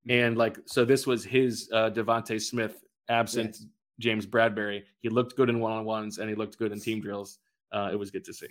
And 0.07 0.37
like, 0.37 0.57
so 0.65 0.85
this 0.85 1.05
was 1.05 1.23
his 1.23 1.69
uh, 1.73 1.89
DeVonta 1.89 2.41
Smith 2.41 2.83
absent 3.09 3.57
Yes. 3.59 3.65
James 3.99 4.25
Bradberry. 4.25 4.83
He 4.99 5.09
looked 5.09 5.35
good 5.35 5.49
in 5.49 5.59
one 5.59 5.71
on 5.71 5.85
ones 5.85 6.17
and 6.17 6.29
he 6.29 6.35
looked 6.35 6.57
good 6.57 6.71
in 6.71 6.79
team 6.79 7.01
drills. 7.01 7.39
Uh, 7.71 7.89
it 7.91 7.95
was 7.95 8.11
good 8.11 8.25
to 8.25 8.33
see. 8.33 8.47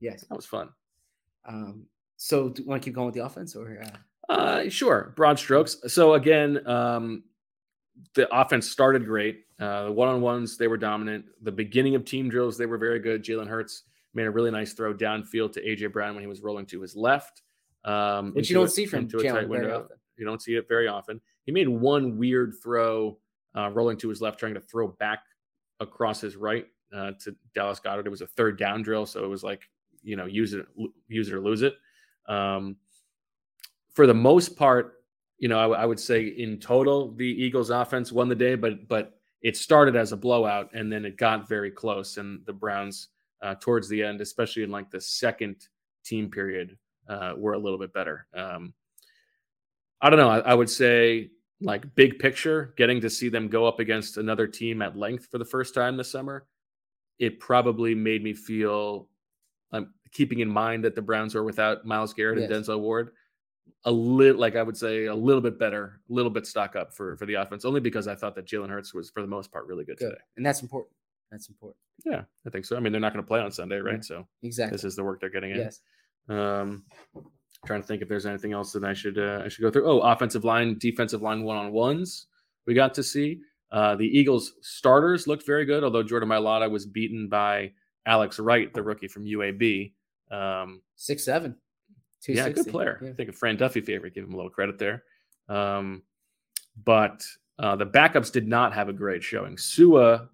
Yes. 0.00 0.24
That 0.28 0.36
was 0.36 0.46
fun. 0.46 0.68
Um, 1.44 1.86
so 2.16 2.48
do 2.50 2.62
you 2.62 2.68
want 2.68 2.82
to 2.82 2.86
keep 2.86 2.94
going 2.94 3.06
with 3.06 3.14
the 3.14 3.24
offense 3.24 3.56
or 3.56 3.82
uh, 4.28 4.32
Uh, 4.32 4.68
sure, 4.68 5.12
broad 5.16 5.38
strokes. 5.38 5.76
So 5.88 6.14
again, 6.14 6.66
um, 6.66 7.24
the 8.14 8.32
offense 8.34 8.70
started 8.70 9.04
great. 9.04 9.44
Uh, 9.60 9.84
the 9.84 9.92
one-on-ones 9.92 10.56
they 10.56 10.68
were 10.68 10.76
dominant. 10.76 11.24
The 11.42 11.52
beginning 11.52 11.94
of 11.94 12.04
team 12.04 12.28
drills 12.28 12.56
they 12.56 12.66
were 12.66 12.78
very 12.78 12.98
good. 13.00 13.24
Jalen 13.24 13.48
Hurts 13.48 13.82
made 14.14 14.26
a 14.26 14.30
really 14.30 14.50
nice 14.50 14.72
throw 14.72 14.94
downfield 14.94 15.52
to 15.52 15.62
AJ 15.62 15.92
Brown 15.92 16.14
when 16.14 16.22
he 16.22 16.28
was 16.28 16.42
rolling 16.42 16.66
to 16.66 16.80
his 16.80 16.94
left. 16.96 17.42
Um, 17.84 18.32
Which 18.34 18.48
you 18.50 18.54
don't 18.54 18.66
a- 18.66 18.70
see 18.70 18.86
from 18.86 19.08
Jalen 19.08 19.32
tight 19.32 19.48
very 19.48 19.72
often. 19.72 19.96
You 20.16 20.24
don't 20.24 20.40
see 20.42 20.54
it 20.54 20.68
very 20.68 20.86
often. 20.88 21.20
He 21.44 21.52
made 21.52 21.68
one 21.68 22.16
weird 22.18 22.54
throw, 22.62 23.18
uh, 23.56 23.70
rolling 23.70 23.96
to 23.98 24.08
his 24.08 24.20
left, 24.20 24.38
trying 24.38 24.54
to 24.54 24.60
throw 24.60 24.88
back 24.88 25.20
across 25.80 26.20
his 26.20 26.36
right 26.36 26.66
uh, 26.92 27.12
to 27.20 27.34
Dallas 27.54 27.80
Goedert. 27.80 28.06
It 28.06 28.10
was 28.10 28.20
a 28.20 28.26
third 28.26 28.58
down 28.58 28.82
drill, 28.82 29.06
so 29.06 29.24
it 29.24 29.28
was 29.28 29.42
like 29.42 29.68
you 30.02 30.16
know 30.16 30.26
use 30.26 30.52
it, 30.52 30.66
use 31.08 31.28
it 31.28 31.34
or 31.34 31.40
lose 31.40 31.62
it. 31.62 31.74
Um, 32.26 32.76
for 33.92 34.06
the 34.06 34.14
most 34.14 34.56
part, 34.56 35.04
you 35.38 35.48
know, 35.48 35.72
I, 35.72 35.84
would 35.84 36.00
say 36.00 36.26
in 36.26 36.58
total 36.58 37.12
the 37.12 37.26
Eagles' 37.26 37.70
offense 37.70 38.12
won 38.12 38.28
the 38.28 38.34
day, 38.34 38.54
but 38.54 38.88
but 38.88 39.18
it 39.42 39.56
started 39.56 39.96
as 39.96 40.12
a 40.12 40.16
blowout 40.16 40.70
and 40.72 40.90
then 40.90 41.04
it 41.04 41.16
got 41.16 41.48
very 41.48 41.70
close, 41.70 42.16
and 42.16 42.40
the 42.46 42.52
Browns 42.52 43.08
uh, 43.42 43.56
towards 43.60 43.88
the 43.88 44.02
end, 44.02 44.20
especially 44.20 44.62
in 44.62 44.70
like 44.70 44.90
the 44.90 45.00
second 45.00 45.56
team 46.04 46.30
period, 46.30 46.78
uh, 47.08 47.34
were 47.36 47.54
a 47.54 47.58
little 47.58 47.78
bit 47.78 47.92
better. 47.92 48.26
Um, 48.34 48.72
I 50.00 50.10
don't 50.10 50.18
know. 50.18 50.30
I, 50.30 50.38
I 50.38 50.54
would 50.54 50.70
say 50.70 51.30
like 51.60 51.94
big 51.94 52.18
picture, 52.18 52.74
getting 52.76 53.00
to 53.00 53.10
see 53.10 53.28
them 53.28 53.48
go 53.48 53.66
up 53.66 53.80
against 53.80 54.16
another 54.16 54.46
team 54.46 54.82
at 54.82 54.96
length 54.96 55.26
for 55.30 55.38
the 55.38 55.44
first 55.44 55.74
time 55.74 55.96
this 55.96 56.10
summer, 56.10 56.46
it 57.18 57.40
probably 57.40 57.94
made 57.94 58.22
me 58.22 58.34
feel. 58.34 59.08
I'm 59.72 59.92
keeping 60.12 60.40
in 60.40 60.48
mind 60.48 60.84
that 60.84 60.94
the 60.94 61.02
Browns 61.02 61.34
are 61.34 61.42
without 61.42 61.84
Myles 61.86 62.12
Garrett 62.12 62.38
Yes. 62.40 62.50
and 62.50 62.64
Denzel 62.64 62.80
Ward. 62.80 63.10
A 63.84 63.90
little, 63.92 64.40
like 64.40 64.54
I 64.56 64.62
would 64.62 64.76
say, 64.76 65.06
a 65.06 65.14
little 65.14 65.40
bit 65.40 65.58
better, 65.58 66.00
a 66.08 66.12
little 66.12 66.30
bit 66.30 66.46
stock 66.46 66.76
up 66.76 66.92
for 66.94 67.16
for 67.16 67.26
the 67.26 67.34
offense, 67.34 67.64
only 67.64 67.80
because 67.80 68.06
I 68.08 68.14
thought 68.14 68.34
that 68.36 68.46
Jalen 68.46 68.68
Hurts 68.70 68.92
was 68.94 69.10
for 69.10 69.22
the 69.22 69.28
most 69.28 69.50
part 69.52 69.66
really 69.66 69.84
good, 69.84 69.98
good? 69.98 70.10
today. 70.10 70.20
And 70.36 70.44
that's 70.46 70.62
important. 70.62 70.94
That's 71.30 71.48
important. 71.48 71.78
Yeah, 72.04 72.22
I 72.46 72.50
think 72.50 72.64
so. 72.64 72.76
I 72.76 72.80
mean, 72.80 72.92
they're 72.92 73.00
not 73.00 73.12
going 73.12 73.24
to 73.24 73.26
play 73.28 73.40
on 73.40 73.50
Sunday, 73.50 73.78
right? 73.78 73.94
Yeah, 73.94 74.00
So 74.02 74.28
Exactly. 74.42 74.74
this 74.74 74.84
is 74.84 74.94
the 74.96 75.02
work 75.04 75.20
they're 75.20 75.30
getting 75.30 75.52
in. 75.52 75.58
Yes. 75.58 75.80
Um, 76.28 76.84
trying 77.66 77.80
to 77.80 77.86
think 77.86 78.02
if 78.02 78.08
there's 78.08 78.26
anything 78.26 78.52
else 78.52 78.72
that 78.72 78.84
I 78.84 78.92
should 78.92 79.18
uh, 79.18 79.42
I 79.44 79.48
should 79.48 79.62
go 79.62 79.70
through. 79.70 79.88
Oh, 79.88 80.00
offensive 80.00 80.44
line, 80.44 80.76
defensive 80.78 81.22
line 81.22 81.42
one 81.42 81.56
on 81.56 81.72
ones. 81.72 82.26
We 82.66 82.74
got 82.74 82.94
to 82.94 83.02
see 83.02 83.40
uh, 83.72 83.96
the 83.96 84.06
Eagles 84.06 84.52
starters 84.60 85.26
looked 85.26 85.44
very 85.46 85.64
good, 85.64 85.82
although 85.82 86.02
Jordan 86.04 86.28
Mailata 86.28 86.70
was 86.70 86.86
beaten 86.86 87.28
by 87.28 87.72
Alex 88.06 88.38
Wright, 88.38 88.72
the 88.72 88.82
rookie 88.82 89.08
from 89.08 89.24
UAB. 89.24 89.92
Um, 90.30 90.82
Six 90.96 91.24
seven. 91.24 91.56
yeah, 92.28 92.48
good 92.50 92.68
player. 92.68 93.00
Yeah. 93.02 93.10
I 93.10 93.12
think 93.14 93.28
a 93.30 93.32
Fran 93.32 93.56
Duffy 93.56 93.80
favorite. 93.80 94.14
Give 94.14 94.24
him 94.24 94.34
a 94.34 94.36
little 94.36 94.50
credit 94.50 94.78
there. 94.78 95.02
Um, 95.48 96.02
but 96.84 97.24
uh, 97.58 97.76
the 97.76 97.86
backups 97.86 98.30
did 98.32 98.46
not 98.46 98.72
have 98.72 98.88
a 98.88 98.92
great 98.92 99.22
showing. 99.22 99.58
Sua 99.58 100.28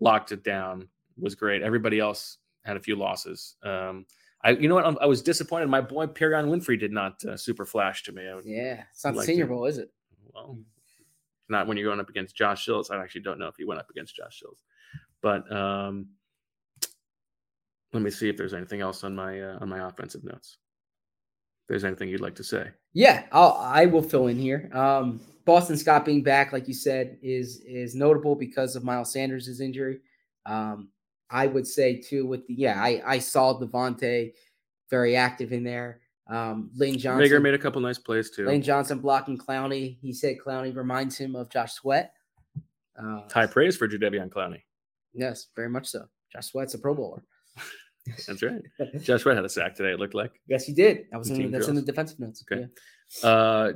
locked 0.00 0.32
it 0.32 0.42
down, 0.44 0.88
was 1.18 1.34
great. 1.34 1.62
Everybody 1.62 1.98
else 1.98 2.38
had 2.64 2.76
a 2.76 2.80
few 2.80 2.96
losses. 2.96 3.56
Um, 3.62 4.06
I, 4.44 4.50
you 4.50 4.68
know 4.68 4.74
what? 4.74 4.84
I'm- 4.84 4.98
I 5.00 5.06
was 5.06 5.22
disappointed. 5.22 5.68
My 5.68 5.80
boy 5.80 6.06
Perion 6.06 6.46
Winfrey 6.48 6.78
did 6.78 6.92
not 6.92 7.22
uh, 7.24 7.36
super 7.36 7.64
flash 7.64 8.02
to 8.04 8.12
me. 8.12 8.24
Yeah. 8.44 8.82
It's 8.92 9.04
not 9.04 9.14
like 9.14 9.26
senior 9.26 9.44
to- 9.44 9.50
bowl, 9.50 9.66
is 9.66 9.78
it? 9.78 9.90
well, 10.34 10.58
not 11.48 11.66
when 11.66 11.76
you're 11.76 11.88
going 11.88 12.00
up 12.00 12.08
against 12.08 12.36
Josh 12.36 12.66
Shills. 12.66 12.90
I 12.90 13.02
actually 13.02 13.22
don't 13.22 13.38
know 13.38 13.48
if 13.48 13.56
he 13.56 13.64
went 13.64 13.80
up 13.80 13.90
against 13.90 14.16
Josh 14.16 14.42
Shills, 14.42 14.62
but 15.22 15.50
um, 15.54 16.08
let 17.92 18.02
me 18.02 18.10
see 18.10 18.28
if 18.28 18.36
there's 18.36 18.54
anything 18.54 18.80
else 18.80 19.04
on 19.04 19.14
my 19.14 19.40
uh, 19.40 19.58
on 19.60 19.68
my 19.68 19.86
offensive 19.86 20.24
notes. 20.24 20.58
If 21.62 21.68
there's 21.68 21.84
anything 21.84 22.08
you'd 22.08 22.20
like 22.20 22.36
to 22.36 22.44
say. 22.44 22.70
Yeah, 22.92 23.24
I'll, 23.32 23.56
I 23.58 23.86
will 23.86 24.02
fill 24.02 24.26
in 24.26 24.38
here. 24.38 24.70
Um, 24.72 25.20
Boston 25.44 25.76
Scott 25.76 26.04
being 26.04 26.22
back, 26.22 26.52
like 26.52 26.68
you 26.68 26.74
said, 26.74 27.18
is 27.22 27.60
is 27.66 27.94
notable 27.94 28.34
because 28.34 28.76
of 28.76 28.84
Miles 28.84 29.12
Sanders' 29.12 29.60
injury. 29.60 30.00
Um, 30.46 30.88
I 31.30 31.46
would 31.46 31.66
say 31.66 32.00
too 32.00 32.26
with 32.26 32.46
the 32.46 32.54
yeah, 32.54 32.80
I 32.82 33.02
I 33.04 33.18
saw 33.18 33.58
DeVonta 33.58 34.32
very 34.90 35.16
active 35.16 35.52
in 35.52 35.64
there. 35.64 36.01
Um, 36.28 36.70
Lane 36.76 36.98
Johnson 36.98 37.28
Rager 37.28 37.42
made 37.42 37.54
a 37.54 37.58
couple 37.58 37.80
nice 37.80 37.98
plays 37.98 38.30
too. 38.30 38.46
Lane 38.46 38.62
Johnson 38.62 38.98
blocking 38.98 39.36
Clowney. 39.36 39.98
He 40.00 40.12
said 40.12 40.36
Clowney 40.44 40.74
reminds 40.74 41.18
him 41.18 41.34
of 41.34 41.50
Josh 41.50 41.72
Sweat. 41.74 42.14
Uh, 42.96 43.22
High 43.32 43.46
praise 43.46 43.76
for 43.76 43.88
Jadeveon 43.88 44.28
Clowney. 44.30 44.62
yes, 45.12 45.48
very 45.56 45.68
much 45.68 45.86
so. 45.88 46.06
Josh 46.32 46.46
Sweat's 46.46 46.74
a 46.74 46.78
Pro 46.78 46.94
Bowler. 46.94 47.22
That's 48.26 48.42
right. 48.42 48.62
Josh 49.00 49.22
Sweat 49.22 49.36
had 49.36 49.44
a 49.44 49.48
sack 49.48 49.74
today. 49.74 49.92
It 49.92 49.98
looked 49.98 50.14
like. 50.14 50.32
Yes, 50.46 50.64
he 50.64 50.72
did. 50.72 51.06
That 51.10 51.18
was 51.18 51.30
In 51.30 51.50
that's 51.50 51.68
in 51.68 51.74
the 51.74 51.82
defensive 51.82 52.18
notes. 52.18 52.44
Okay. 52.50 52.66
Yeah. 53.22 53.28
Uh, 53.28 53.72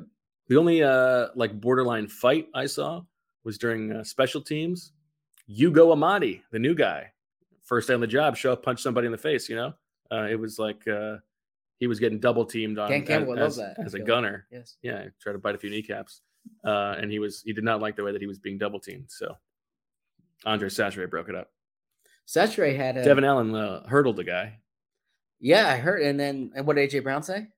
the 0.49 0.57
only 0.57 0.83
uh, 0.83 1.29
like 1.35 1.61
borderline 1.61 2.09
fight 2.09 2.47
I 2.55 2.67
saw 2.67 3.03
was 3.45 3.59
during 3.59 3.93
uh, 3.93 4.05
special 4.05 4.41
teams. 4.41 4.93
Ugo 5.49 5.93
Amadi, 5.93 6.43
the 6.51 6.59
new 6.59 6.75
guy, 6.75 7.13
first 7.65 7.89
day 7.89 7.95
on 7.95 8.01
the 8.01 8.07
job, 8.07 8.37
show 8.37 8.53
up, 8.53 8.63
punch 8.65 8.83
somebody 8.83 9.07
in 9.07 9.13
the 9.13 9.19
face. 9.19 9.49
You 9.49 9.57
know, 9.57 9.75
uh, 10.11 10.27
it 10.31 10.39
was 10.39 10.59
like 10.59 10.87
uh, 10.89 11.17
he 11.79 11.87
was 11.87 12.01
getting 12.01 12.19
double 12.19 12.45
teamed 12.45 12.79
on 12.79 12.89
Campbell 13.05 13.39
as, 13.39 13.59
as- 13.59 13.77
that, 13.77 13.85
as 13.85 13.95
I 13.95 13.99
a 13.99 14.03
gunner. 14.03 14.47
Yes. 14.51 14.77
Yeah, 14.83 15.05
try 15.21 15.33
to 15.33 15.39
bite 15.39 15.55
a 15.55 15.59
few 15.59 15.71
kneecaps, 15.71 16.23
uh, 16.65 16.95
and 16.99 17.11
he 17.11 17.19
was 17.19 17.43
he 17.43 17.53
did 17.53 17.65
not 17.65 17.81
like 17.81 17.97
the 17.97 18.05
way 18.05 18.13
that 18.13 18.21
he 18.21 18.27
was 18.27 18.39
being 18.39 18.59
double 18.59 18.81
teamed. 18.81 19.07
So 19.09 19.37
Andre 20.45 20.69
Chachere 20.69 21.09
broke 21.11 21.29
it 21.29 21.35
up. 21.35 21.51
Saturday 22.27 22.75
had 22.75 22.97
a 22.97 23.05
Devin 23.05 23.25
Allen 23.25 23.55
uh, 23.55 23.87
hurdled 23.87 24.17
the 24.17 24.25
guy. 24.25 24.59
Yeah, 25.39 25.69
I 25.69 25.77
heard. 25.77 26.03
And 26.03 26.19
then 26.19 26.51
and 26.57 26.67
what 26.67 26.77
did 26.77 26.91
AJ 26.91 27.03
Brown 27.03 27.23
say? 27.23 27.49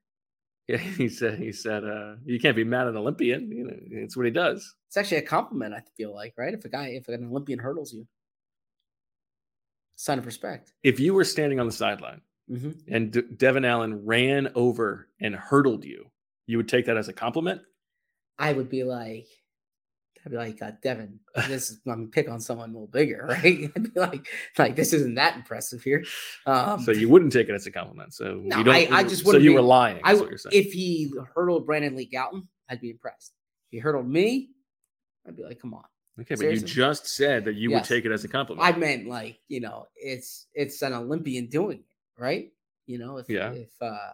Yeah, 0.68 0.76
he 0.76 1.08
said 1.08 1.38
he 1.38 1.50
said 1.50 1.82
uh, 1.82 2.16
you 2.26 2.38
can't 2.38 2.54
be 2.54 2.62
mad 2.62 2.82
at 2.82 2.88
an 2.88 2.98
Olympian. 2.98 3.50
You 3.50 3.64
know, 3.64 3.74
it's 4.02 4.18
what 4.18 4.26
he 4.26 4.30
does. 4.30 4.74
It's 4.88 4.98
actually 4.98 5.16
a 5.16 5.22
compliment. 5.22 5.72
I 5.72 5.80
feel 5.96 6.14
like 6.14 6.34
right 6.36 6.52
if 6.52 6.62
a 6.66 6.68
guy 6.68 6.88
if 6.88 7.08
an 7.08 7.24
Olympian 7.24 7.58
hurdles 7.58 7.94
you, 7.94 8.06
sign 9.96 10.18
of 10.18 10.26
respect. 10.26 10.74
If 10.82 11.00
you 11.00 11.14
were 11.14 11.24
standing 11.24 11.58
on 11.58 11.64
the 11.64 11.72
sideline 11.72 12.20
Mhm. 12.50 12.80
and 12.88 13.12
D- 13.12 13.22
Devin 13.36 13.64
Allen 13.64 14.04
ran 14.06 14.50
over 14.54 15.08
and 15.20 15.34
hurdled 15.34 15.84
you, 15.84 16.10
you 16.46 16.56
would 16.56 16.68
take 16.68 16.86
that 16.86 16.96
as 16.96 17.08
a 17.08 17.12
compliment. 17.12 17.60
I 18.38 18.52
would 18.52 18.68
be 18.70 18.84
like, 18.84 19.26
I'd 20.24 20.30
be 20.32 20.36
like, 20.36 20.60
uh, 20.62 20.72
Devin, 20.82 21.20
this 21.48 21.70
is 21.70 21.80
I'm 21.86 22.10
pick 22.10 22.28
on 22.28 22.40
someone 22.40 22.70
a 22.70 22.72
little 22.72 22.86
bigger, 22.88 23.26
right? 23.28 23.70
I'd 23.76 23.94
be 23.94 24.00
like, 24.00 24.26
like 24.58 24.76
this 24.76 24.92
isn't 24.92 25.14
that 25.16 25.36
impressive 25.36 25.82
here. 25.82 26.04
Um, 26.46 26.80
so 26.82 26.90
you 26.92 27.08
wouldn't 27.08 27.32
take 27.32 27.48
it 27.48 27.54
as 27.54 27.66
a 27.66 27.70
compliment. 27.70 28.14
So 28.14 28.40
no, 28.42 28.58
you 28.58 28.64
don't. 28.64 28.74
I, 28.74 28.88
I 28.90 29.02
just 29.04 29.24
wouldn't. 29.24 29.44
you 29.44 29.50
be- 29.50 29.56
were 29.56 29.62
lying. 29.62 30.00
I 30.04 30.14
what 30.14 30.22
would 30.22 30.30
you're 30.30 30.38
saying. 30.38 30.52
if 30.64 30.72
he 30.72 31.12
hurdled 31.34 31.66
Brandon 31.66 31.94
Lee 31.96 32.08
Gowton, 32.12 32.46
I'd 32.68 32.80
be 32.80 32.90
impressed. 32.90 33.32
If 33.70 33.76
he 33.76 33.78
hurdled 33.78 34.08
me, 34.08 34.50
I'd 35.26 35.36
be 35.36 35.42
like, 35.44 35.60
come 35.60 35.74
on. 35.74 35.84
okay, 36.20 36.34
but 36.34 36.38
seriously? 36.38 36.68
you 36.68 36.74
just 36.74 37.06
said 37.06 37.44
that 37.44 37.54
you 37.56 37.70
would 37.70 37.84
take 37.84 38.04
it 38.06 38.12
as 38.12 38.24
a 38.24 38.28
compliment. 38.28 38.66
I 38.66 38.76
meant 38.78 39.06
like 39.08 39.38
you 39.48 39.60
know, 39.60 39.86
it's 39.96 40.46
it's 40.54 40.80
an 40.82 40.92
Olympian 40.94 41.46
doing 41.46 41.78
it, 41.78 41.84
right? 42.18 42.52
You 42.86 42.98
know, 42.98 43.18
if 43.18 43.28
Yeah. 43.28 43.52
if 43.52 43.70
uh, 43.80 44.12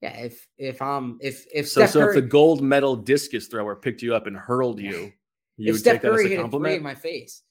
yeah, 0.00 0.18
if 0.18 0.46
if 0.58 0.82
I'm 0.82 1.18
if 1.20 1.46
if 1.52 1.68
so, 1.68 1.80
Steph 1.80 1.90
so 1.90 2.08
if 2.08 2.14
the 2.14 2.22
gold 2.22 2.62
medal 2.62 2.96
discus 2.96 3.46
thrower 3.46 3.74
picked 3.74 4.02
you 4.02 4.14
up 4.14 4.26
and 4.26 4.36
hurled 4.36 4.80
you, 4.80 5.12
you 5.56 5.68
if 5.68 5.72
would 5.74 5.80
Steph 5.80 5.94
take 5.94 6.02
that 6.02 6.12
as 6.12 6.16
Curry 6.16 6.26
a 6.26 6.28
hit 6.42 6.52
a 6.52 6.74
in 6.74 6.82
my 6.82 6.94
face, 6.94 7.42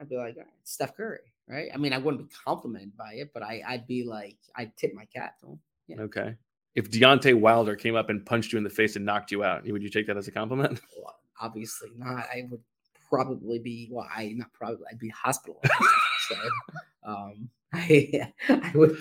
I'd 0.00 0.08
be 0.08 0.16
like, 0.16 0.36
right, 0.36 0.46
Steph 0.64 0.96
Curry, 0.96 1.18
right? 1.48 1.68
I 1.74 1.76
mean, 1.76 1.92
I 1.92 1.98
wouldn't 1.98 2.28
be 2.28 2.34
complimented 2.44 2.96
by 2.96 3.14
it, 3.14 3.30
but 3.34 3.42
I 3.42 3.62
I'd 3.66 3.86
be 3.86 4.04
like, 4.04 4.38
I'd 4.56 4.76
tip 4.76 4.94
my 4.94 5.04
cap 5.06 5.38
to 5.40 5.48
him. 5.48 5.60
Yeah. 5.88 6.00
Okay. 6.00 6.36
If 6.74 6.90
Deontay 6.90 7.38
Wilder 7.38 7.76
came 7.76 7.96
up 7.96 8.08
and 8.08 8.24
punched 8.24 8.52
you 8.52 8.56
in 8.58 8.64
the 8.64 8.70
face 8.70 8.96
and 8.96 9.04
knocked 9.04 9.30
you 9.30 9.44
out, 9.44 9.66
would 9.66 9.82
you 9.82 9.90
take 9.90 10.06
that 10.06 10.16
as 10.16 10.28
a 10.28 10.32
compliment? 10.32 10.80
Well, 10.96 11.14
obviously 11.40 11.90
not. 11.96 12.26
I 12.32 12.46
would 12.50 12.62
probably 13.10 13.58
be 13.58 13.88
well, 13.90 14.08
I 14.14 14.32
not 14.36 14.52
probably 14.52 14.86
I'd 14.90 14.98
be 14.98 15.10
hospitalized. 15.10 15.70
So 16.34 17.10
um, 17.10 17.48
I, 17.72 18.32
I 18.48 18.72
would 18.74 18.96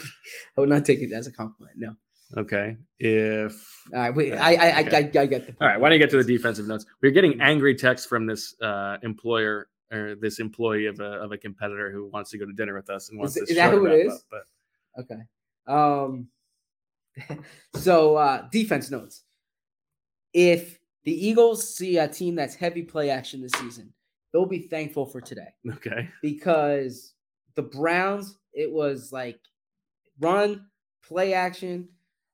I 0.57 0.61
would 0.61 0.69
not 0.69 0.85
take 0.85 0.99
it 0.99 1.11
as 1.11 1.27
a 1.27 1.31
compliment. 1.31 1.77
No. 1.77 1.95
Okay. 2.37 2.77
If 2.99 3.67
All 3.93 3.99
right, 3.99 4.15
wait, 4.15 4.29
Yeah, 4.29 4.45
I, 4.45 4.53
I, 4.53 4.53
I, 4.53 4.81
okay. 4.81 5.11
I, 5.17 5.21
I 5.21 5.25
get 5.25 5.47
the 5.47 5.55
All 5.59 5.67
right, 5.67 5.79
why 5.79 5.89
don't 5.89 5.99
you 5.99 5.99
get 5.99 6.09
to 6.11 6.23
the 6.23 6.37
defensive 6.37 6.65
notes? 6.65 6.85
We're 7.01 7.11
getting 7.11 7.41
angry 7.41 7.75
texts 7.75 8.07
from 8.07 8.25
this 8.25 8.55
uh, 8.61 8.97
employer 9.03 9.67
or 9.91 10.15
this 10.15 10.39
employee 10.39 10.85
of 10.85 10.99
a 10.99 11.19
of 11.19 11.31
a 11.31 11.37
competitor 11.37 11.91
who 11.91 12.07
wants 12.07 12.31
to 12.31 12.37
go 12.37 12.45
to 12.45 12.53
dinner 12.53 12.73
with 12.73 12.89
us 12.89 13.09
and 13.09 13.19
wants 13.19 13.35
Is- 13.35 13.41
this 13.41 13.49
is 13.51 13.55
that 13.57 13.73
who 13.73 13.85
it 13.87 14.05
is? 14.05 14.13
up, 14.13 14.21
But 14.29 14.43
Okay. 14.99 15.21
Um 15.67 16.27
so 17.75 18.15
uh 18.15 18.47
defense 18.51 18.89
notes. 18.89 19.23
If 20.33 20.79
the 21.03 21.27
Eagles 21.27 21.75
see 21.75 21.97
a 21.97 22.07
team 22.07 22.35
that's 22.35 22.55
heavy 22.55 22.83
play 22.83 23.09
action 23.09 23.41
this 23.41 23.51
season, 23.53 23.93
they'll 24.31 24.45
be 24.45 24.59
thankful 24.59 25.05
for 25.05 25.19
today 25.19 25.53
okay, 25.69 26.07
because 26.21 27.13
the 27.55 27.61
Browns, 27.63 28.37
it 28.53 28.71
was 28.71 29.11
like 29.11 29.39
run, 30.19 30.67
play 31.03 31.33
action, 31.33 31.89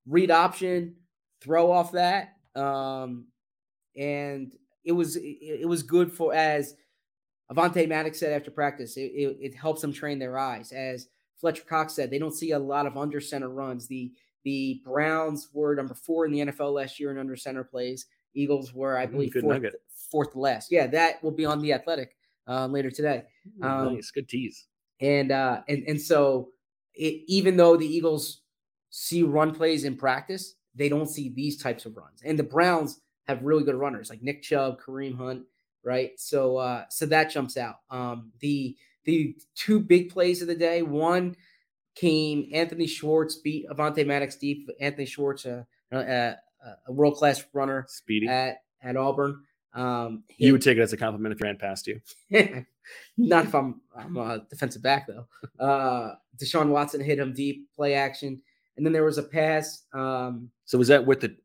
read 0.06 0.32
option, 0.32 0.96
throw 1.42 1.72
off 1.72 1.92
that. 1.94 2.34
Um 2.56 3.28
and 3.96 4.54
it 4.84 4.92
was 4.92 5.16
it, 5.16 5.38
it 5.42 5.68
was 5.68 5.84
good 5.84 6.12
for 6.12 6.34
as 6.34 6.76
Avonte 7.52 7.88
Maddox 7.88 8.20
said 8.20 8.34
after 8.34 8.52
practice, 8.52 8.98
it, 8.98 9.12
it, 9.14 9.38
it 9.40 9.56
helps 9.56 9.82
them 9.82 9.94
train 9.94 10.20
their 10.20 10.38
eyes. 10.38 10.72
As 10.74 11.08
Fletcher 11.40 11.64
Cox 11.64 11.94
said, 11.94 12.10
they 12.12 12.20
don't 12.20 12.34
see 12.36 12.52
a 12.52 12.60
lot 12.60 12.86
of 12.86 12.98
under 12.98 13.22
center 13.22 13.50
runs. 13.50 13.88
The 13.88 14.12
the 14.44 14.82
Browns 14.86 15.50
were 15.54 15.76
number 15.76 15.94
four 15.94 16.26
in 16.26 16.32
the 16.32 16.40
NFL 16.40 16.74
last 16.74 17.00
year 17.00 17.12
in 17.12 17.18
under 17.18 17.36
center 17.36 17.64
plays. 17.64 18.06
Eagles 18.34 18.74
were, 18.74 18.98
I 18.98 19.06
Mm, 19.08 19.12
believe, 19.12 19.34
good 19.34 19.42
fourth, 19.42 19.54
nugget. 19.56 19.82
fourth 20.12 20.36
last. 20.36 20.72
Yeah, 20.72 20.88
that 20.88 21.22
will 21.24 21.32
be 21.32 21.46
on 21.46 21.60
the 21.62 21.74
Athletic 21.74 22.16
uh, 22.48 22.68
later 22.68 22.90
today. 22.92 23.24
Um, 23.62 23.96
nice, 23.96 24.12
good 24.12 24.30
tease. 24.30 24.68
And 25.00 25.32
uh 25.32 25.62
and 25.68 25.84
and 25.88 26.02
so 26.02 26.50
it, 26.94 27.24
even 27.28 27.58
though 27.58 27.78
the 27.78 27.86
Eagles 27.86 28.42
see 28.90 29.24
run 29.24 29.54
plays 29.54 29.84
in 29.84 29.96
practice, 29.96 30.56
they 30.76 30.90
don't 30.90 31.10
see 31.10 31.30
these 31.30 31.62
types 31.62 31.86
of 31.86 31.96
runs. 31.96 32.22
And 32.24 32.38
the 32.38 32.44
Browns 32.44 33.00
have 33.28 33.44
really 33.44 33.64
good 33.64 33.76
runners 33.76 34.10
like 34.10 34.24
Nick 34.24 34.42
Chubb, 34.42 34.80
Kareem 34.82 35.18
Hunt, 35.18 35.44
right? 35.84 36.12
So 36.18 36.58
uh 36.58 36.86
so 36.90 37.06
that 37.08 37.30
jumps 37.32 37.58
out. 37.58 37.78
Um 37.90 38.32
the 38.40 38.76
the 39.06 39.36
two 39.56 39.80
big 39.80 40.12
plays 40.12 40.42
of 40.42 40.48
the 40.48 40.56
day, 40.56 40.82
one 40.82 41.36
came 41.96 42.50
Anthony 42.54 42.88
Schwartz 42.88 43.36
beat 43.38 43.68
Avonte 43.70 44.06
Maddox 44.06 44.36
deep. 44.36 44.70
Anthony 44.80 45.06
Schwartz, 45.06 45.46
uh, 45.46 45.64
uh, 45.92 46.34
a 46.88 46.92
world 46.92 47.16
class 47.16 47.44
runner 47.54 47.86
Speedy. 47.88 48.28
at 48.28 48.58
at 48.82 48.96
Auburn. 48.96 49.44
Um, 49.74 50.24
you 50.38 50.54
would 50.54 50.62
take 50.62 50.78
it 50.78 50.82
as 50.82 50.94
a 50.94 50.98
compliment 50.98 51.34
if 51.34 51.40
he 51.40 51.44
ran 51.46 51.58
past 51.58 51.88
you. 51.88 52.02
not 53.18 53.46
if 53.46 53.56
I'm 53.56 53.82
I'm 53.96 54.16
a 54.18 54.46
defensive 54.50 54.82
back 54.82 55.08
though. 55.08 55.28
Uh 55.64 56.16
Deshaun 56.38 56.70
Watson 56.70 57.02
hit 57.02 57.20
him 57.20 57.34
deep, 57.34 57.68
play 57.76 57.94
action. 57.96 58.42
And 58.76 58.86
then 58.86 58.94
there 58.94 59.04
was 59.04 59.18
a 59.18 59.24
pass. 59.24 59.84
Um 59.94 60.50
So 60.66 60.78
was 60.78 60.88
that 60.90 61.06
with 61.06 61.22
the 61.22 61.36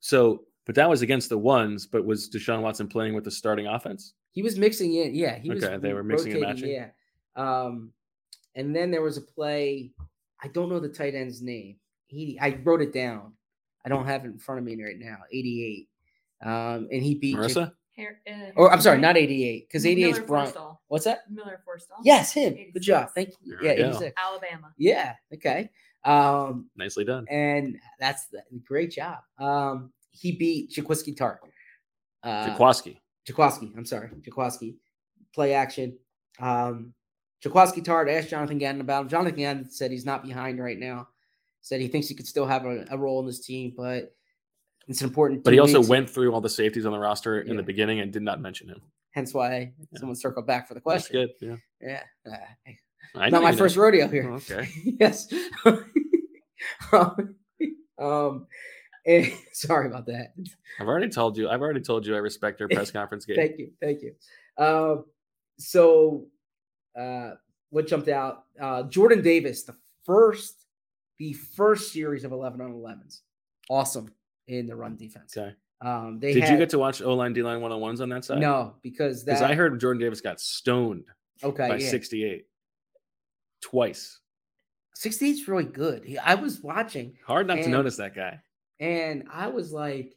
so 0.00 0.44
but 0.64 0.74
that 0.76 0.88
was 0.88 1.02
against 1.02 1.28
the 1.28 1.38
ones, 1.38 1.86
but 1.86 2.04
was 2.04 2.30
Deshaun 2.30 2.62
Watson 2.62 2.86
playing 2.88 3.14
with 3.14 3.24
the 3.24 3.30
starting 3.30 3.66
offense? 3.66 4.14
he 4.34 4.42
was 4.42 4.56
mixing 4.58 4.94
in, 4.94 5.14
yeah. 5.14 5.38
He 5.38 5.50
was 5.50 5.62
Okay, 5.62 5.76
they 5.76 5.92
were 5.92 6.02
mixing 6.02 6.32
and 6.32 6.42
rotating, 6.42 6.70
Yeah. 6.70 6.88
Um 7.36 7.92
and 8.54 8.74
then 8.74 8.90
there 8.90 9.02
was 9.02 9.16
a 9.16 9.22
play. 9.22 9.92
I 10.42 10.48
don't 10.48 10.68
know 10.68 10.80
the 10.80 10.88
tight 10.88 11.14
end's 11.14 11.42
name. 11.42 11.76
He 12.06 12.38
I 12.40 12.58
wrote 12.64 12.82
it 12.82 12.92
down. 12.92 13.32
I 13.84 13.88
don't 13.88 14.06
have 14.06 14.24
it 14.24 14.28
in 14.28 14.38
front 14.38 14.58
of 14.60 14.64
me 14.64 14.82
right 14.82 14.98
now. 14.98 15.18
88. 15.30 15.88
Um 16.44 16.88
and 16.90 17.02
he 17.02 17.14
beat 17.16 17.36
Marissa? 17.36 17.72
Har- 17.96 18.20
uh, 18.26 18.50
Or 18.56 18.72
I'm 18.72 18.80
sorry, 18.80 18.98
not 18.98 19.16
88 19.16 19.68
because 19.68 19.84
88 19.86 20.04
is 20.08 20.14
Miller 20.16 20.26
Brian. 20.26 20.52
Forristall. 20.52 20.78
What's 20.88 21.04
that? 21.04 21.30
Miller 21.30 21.60
Forristall. 21.68 22.00
Yes, 22.04 22.32
him. 22.32 22.56
Good 22.72 22.82
job. 22.82 23.10
Thank 23.14 23.30
you. 23.42 23.56
There 23.60 23.64
Yeah, 23.64 23.86
we 23.88 23.92
go. 23.92 23.96
86. 23.98 24.14
Alabama. 24.18 24.72
Yeah. 24.78 25.14
Okay. 25.34 25.70
Um, 26.04 26.68
Nicely 26.76 27.04
done. 27.04 27.26
and 27.30 27.78
that's 28.00 28.26
the, 28.26 28.42
great 28.64 28.90
job. 28.90 29.18
Um, 29.38 29.92
he 30.10 30.32
beat 30.32 30.70
Jaquiski 30.72 31.16
Tartt. 31.16 31.38
Uh, 32.22 32.56
Jaquaski. 32.56 32.96
Jaquaski. 33.28 33.76
I'm 33.76 33.84
sorry, 33.86 34.08
Jaquaski. 34.20 34.74
Play 35.34 35.54
action. 35.54 35.96
Um, 36.40 36.92
Jaquaski 37.44 37.84
Tartt 37.84 38.10
asked 38.12 38.30
Jonathan 38.30 38.58
Gannon 38.58 38.80
about 38.80 39.02
him. 39.02 39.08
Jonathan 39.08 39.36
Gannon 39.38 39.70
said 39.70 39.90
he's 39.90 40.04
not 40.04 40.24
behind 40.24 40.58
right 40.62 40.78
now. 40.78 41.08
Said 41.60 41.80
he 41.80 41.86
thinks 41.88 42.08
he 42.08 42.14
could 42.16 42.26
still 42.26 42.46
have 42.46 42.64
a, 42.66 42.84
a 42.90 42.98
role 42.98 43.20
in 43.20 43.26
this 43.26 43.44
team, 43.44 43.72
but 43.76 44.14
it's 44.88 45.00
an 45.00 45.08
important. 45.08 45.44
But 45.44 45.52
he 45.52 45.58
also 45.58 45.82
went 45.82 46.08
through 46.10 46.32
all 46.32 46.40
the 46.40 46.48
safeties 46.48 46.86
on 46.86 46.92
the 46.92 46.98
roster 46.98 47.40
in 47.40 47.56
the 47.56 47.62
beginning 47.62 48.00
and 48.00 48.12
did 48.12 48.22
not 48.22 48.40
mention 48.40 48.68
him. 48.68 48.80
Hence 49.12 49.34
why 49.34 49.72
someone 49.96 50.16
circled 50.16 50.46
back 50.46 50.66
for 50.66 50.74
the 50.74 50.80
That's 50.84 51.08
question. 51.08 51.30
good. 51.40 51.60
Yeah. 51.80 52.02
Yeah. 52.26 52.32
Uh, 53.14 53.28
not 53.28 53.42
my 53.42 53.50
you 53.50 53.56
know. 53.56 53.58
first 53.58 53.76
rodeo 53.76 54.08
here. 54.08 54.30
Oh, 54.30 54.36
okay. 54.36 54.68
yes. 55.00 55.32
um, 56.92 57.36
um, 58.00 58.46
and- 59.06 59.32
sorry 59.52 59.86
about 59.86 60.06
that. 60.06 60.34
I've 60.80 60.88
already 60.88 61.10
told 61.10 61.36
you. 61.36 61.48
I've 61.48 61.60
already 61.60 61.80
told 61.80 62.06
you 62.06 62.14
I 62.14 62.18
respect 62.18 62.58
your 62.58 62.68
press 62.68 62.90
conference 62.90 63.26
game. 63.26 63.36
Thank 63.36 63.58
you. 63.58 63.70
Thank 63.80 64.00
you. 64.02 64.14
Um, 64.56 65.04
so, 65.58 66.26
uh, 66.98 67.32
what 67.70 67.86
jumped 67.86 68.08
out? 68.08 68.44
Uh, 68.60 68.84
Jordan 68.84 69.22
Davis, 69.22 69.64
the 69.64 69.76
first, 70.04 70.66
the 71.18 71.34
first 71.34 71.92
series 71.92 72.24
of 72.24 72.32
11 72.32 72.60
on 72.60 72.72
11s. 72.72 73.20
Awesome 73.68 74.10
in 74.52 74.66
the 74.66 74.76
run 74.76 74.96
defense. 74.96 75.36
Okay. 75.36 75.54
Um, 75.80 76.18
they 76.20 76.32
Did 76.32 76.48
you 76.48 76.56
get 76.56 76.70
to 76.70 76.78
watch 76.78 77.02
O 77.02 77.14
line 77.14 77.32
D 77.32 77.42
line 77.42 77.60
one 77.60 77.72
on 77.72 77.80
ones 77.80 78.00
on 78.00 78.08
that 78.10 78.24
side? 78.24 78.38
No, 78.38 78.74
because 78.82 79.24
because 79.24 79.42
I 79.42 79.54
heard 79.54 79.78
Jordan 79.80 80.00
Davis 80.00 80.20
got 80.20 80.40
stoned 80.40 81.04
okay, 81.42 81.68
by 81.68 81.76
yeah. 81.76 81.88
68 81.88 82.46
twice. 83.60 84.20
68 84.94 85.30
is 85.30 85.48
really 85.48 85.64
good. 85.64 86.04
He, 86.04 86.18
I 86.18 86.34
was 86.36 86.60
watching 86.60 87.14
Hard 87.26 87.46
not 87.48 87.56
to 87.56 87.68
notice 87.68 87.96
that 87.96 88.14
guy. 88.14 88.38
and 88.78 89.24
I 89.32 89.48
was 89.48 89.72
like, 89.72 90.14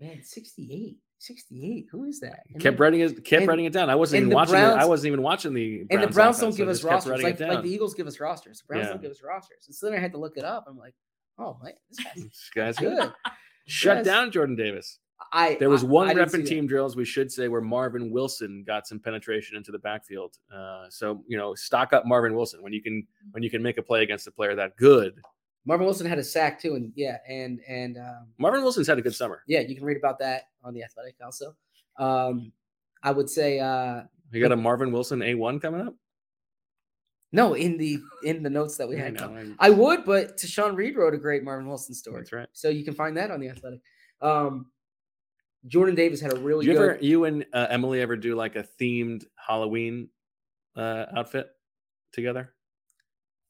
man, 0.00 0.22
68, 0.22 0.98
68, 1.20 1.86
who 1.90 2.04
is 2.04 2.20
that? 2.20 2.40
And 2.52 2.60
Kept 2.62 2.76
then- 2.76 2.82
writing 2.82 3.00
it. 3.00 3.24
Kept 3.24 3.40
and- 3.42 3.48
writing 3.48 3.64
it 3.64 3.72
down. 3.72 3.88
I 3.88 3.94
wasn't 3.94 4.18
even 4.18 4.28
the 4.30 4.34
watching. 4.36 4.56
it. 4.56 4.58
I 4.58 4.84
wasn't 4.84 5.06
even 5.12 5.22
watching 5.22 5.54
the. 5.54 5.80
and 5.80 5.88
the 5.88 5.96
Browns 6.08 6.14
Browns 6.14 6.36
offense. 6.38 6.56
don't 6.56 6.56
give 6.66 6.68
us 6.68 6.84
rosters 6.84 7.22
like, 7.22 7.40
like 7.40 7.62
the 7.62 7.70
Eagles 7.70 7.94
give 7.94 8.06
us 8.06 8.20
rosters. 8.20 8.58
The 8.60 8.66
Browns 8.66 8.84
Yeah. 8.84 8.90
don't 8.90 9.02
give 9.02 9.10
us 9.12 9.22
rosters. 9.22 9.64
And 9.68 9.74
so 9.74 9.86
then 9.88 9.98
I 9.98 10.00
had 10.02 10.12
to 10.12 10.18
look 10.18 10.36
it 10.36 10.44
up. 10.44 10.66
I'm 10.68 10.76
like, 10.76 10.94
oh, 11.38 11.56
man, 11.62 11.72
this 11.88 12.04
guy's 12.04 12.14
This 12.24 12.50
guy's 12.54 12.76
good. 12.76 13.12
Shut 13.68 13.98
Yes. 13.98 14.06
down 14.06 14.30
Jordan 14.30 14.56
Davis. 14.56 14.98
I 15.32 15.56
There 15.60 15.68
was 15.68 15.84
one 15.84 16.08
I 16.08 16.14
rep 16.14 16.30
see 16.30 16.38
in 16.38 16.44
that. 16.44 16.48
team 16.48 16.66
drills, 16.66 16.96
we 16.96 17.04
should 17.04 17.30
say, 17.30 17.48
where 17.48 17.60
Marvin 17.60 18.10
Wilson 18.10 18.64
got 18.66 18.86
some 18.86 18.98
penetration 18.98 19.56
into 19.56 19.70
the 19.72 19.78
backfield. 19.78 20.36
Uh, 20.52 20.86
so 20.88 21.22
you 21.28 21.36
know, 21.36 21.54
stock 21.54 21.92
up 21.92 22.06
Marvin 22.06 22.34
Wilson 22.34 22.62
when 22.62 22.72
you 22.72 22.82
can 22.82 23.06
when 23.32 23.42
you 23.42 23.50
can 23.50 23.62
make 23.62 23.76
a 23.78 23.82
play 23.82 24.02
against 24.02 24.26
a 24.26 24.30
player 24.30 24.54
that 24.54 24.76
good. 24.76 25.20
Marvin 25.66 25.84
Wilson 25.84 26.06
had 26.06 26.18
a 26.18 26.24
sack 26.24 26.58
too, 26.58 26.76
and 26.76 26.92
yeah, 26.96 27.18
and 27.28 27.60
and 27.68 27.98
um, 27.98 28.28
Marvin 28.38 28.62
Wilson's 28.62 28.86
had 28.86 28.98
a 28.98 29.02
good 29.02 29.14
summer. 29.14 29.42
yeah, 29.46 29.60
you 29.60 29.74
can 29.76 29.84
read 29.84 29.98
about 29.98 30.18
that 30.20 30.44
on 30.64 30.72
the 30.72 30.82
Athletic 30.82 31.16
also. 31.22 31.54
Um, 31.98 32.52
I 33.02 33.10
would 33.10 33.28
say 33.28 33.58
uh, 33.60 34.02
You 34.32 34.40
got 34.40 34.52
a 34.52 34.56
Marvin 34.56 34.92
Wilson 34.92 35.20
A 35.20 35.34
one 35.34 35.60
coming 35.60 35.80
up. 35.82 35.94
No 37.32 37.54
in 37.54 37.76
the 37.76 37.98
in 38.22 38.42
the 38.42 38.50
notes 38.50 38.76
that 38.78 38.88
we 38.88 38.96
had. 38.96 39.20
I'm- 39.20 39.56
I 39.58 39.70
would, 39.70 40.04
but 40.04 40.38
Tashan 40.38 40.74
Reed 40.76 40.96
wrote 40.96 41.14
a 41.14 41.18
great 41.18 41.44
Marvin 41.44 41.66
Wilson 41.68 41.94
story. 41.94 42.20
That's 42.20 42.32
right. 42.32 42.48
So 42.52 42.68
you 42.70 42.84
can 42.84 42.94
find 42.94 43.16
that 43.18 43.30
on 43.30 43.40
the 43.40 43.48
Athletic. 43.50 43.80
Um, 44.22 44.70
Jordan 45.66 45.94
Davis 45.94 46.20
had 46.20 46.32
a 46.32 46.40
really 46.40 46.64
Do 46.64 46.72
you 46.72 46.78
good. 46.78 46.90
ever, 46.90 46.98
you 47.04 47.24
and 47.24 47.44
uh, 47.52 47.66
Emily, 47.68 48.00
ever 48.00 48.16
do 48.16 48.34
like 48.34 48.56
a 48.56 48.62
themed 48.80 49.24
Halloween 49.36 50.08
uh, 50.76 51.06
outfit 51.16 51.50
together? 52.12 52.54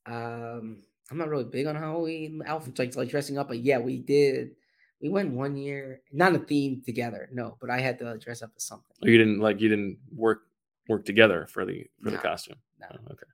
Um, 0.06 0.82
I'm 1.10 1.18
not 1.18 1.28
really 1.28 1.44
big 1.44 1.66
on 1.66 1.76
Halloween 1.76 2.42
outfits, 2.46 2.78
like 2.78 2.96
like 2.96 3.08
dressing 3.10 3.38
up, 3.38 3.48
but 3.48 3.58
yeah, 3.60 3.78
we 3.78 3.98
did. 3.98 4.56
We 5.00 5.08
went 5.10 5.30
one 5.32 5.56
year, 5.56 6.00
not 6.12 6.34
a 6.34 6.38
theme 6.40 6.82
together, 6.84 7.28
no, 7.32 7.56
but 7.60 7.70
I 7.70 7.78
had 7.78 7.98
to 8.00 8.18
dress 8.18 8.42
up 8.42 8.50
as 8.56 8.64
something. 8.64 8.96
Or 9.02 9.08
you 9.08 9.18
didn't 9.18 9.38
like 9.38 9.60
you 9.60 9.68
didn't 9.68 9.98
work 10.12 10.42
work 10.88 11.04
together 11.04 11.46
for 11.48 11.64
the 11.64 11.86
for 12.02 12.10
the 12.10 12.18
costume? 12.18 12.56
no. 12.80 12.86
Oh, 12.90 13.12
okay. 13.12 13.26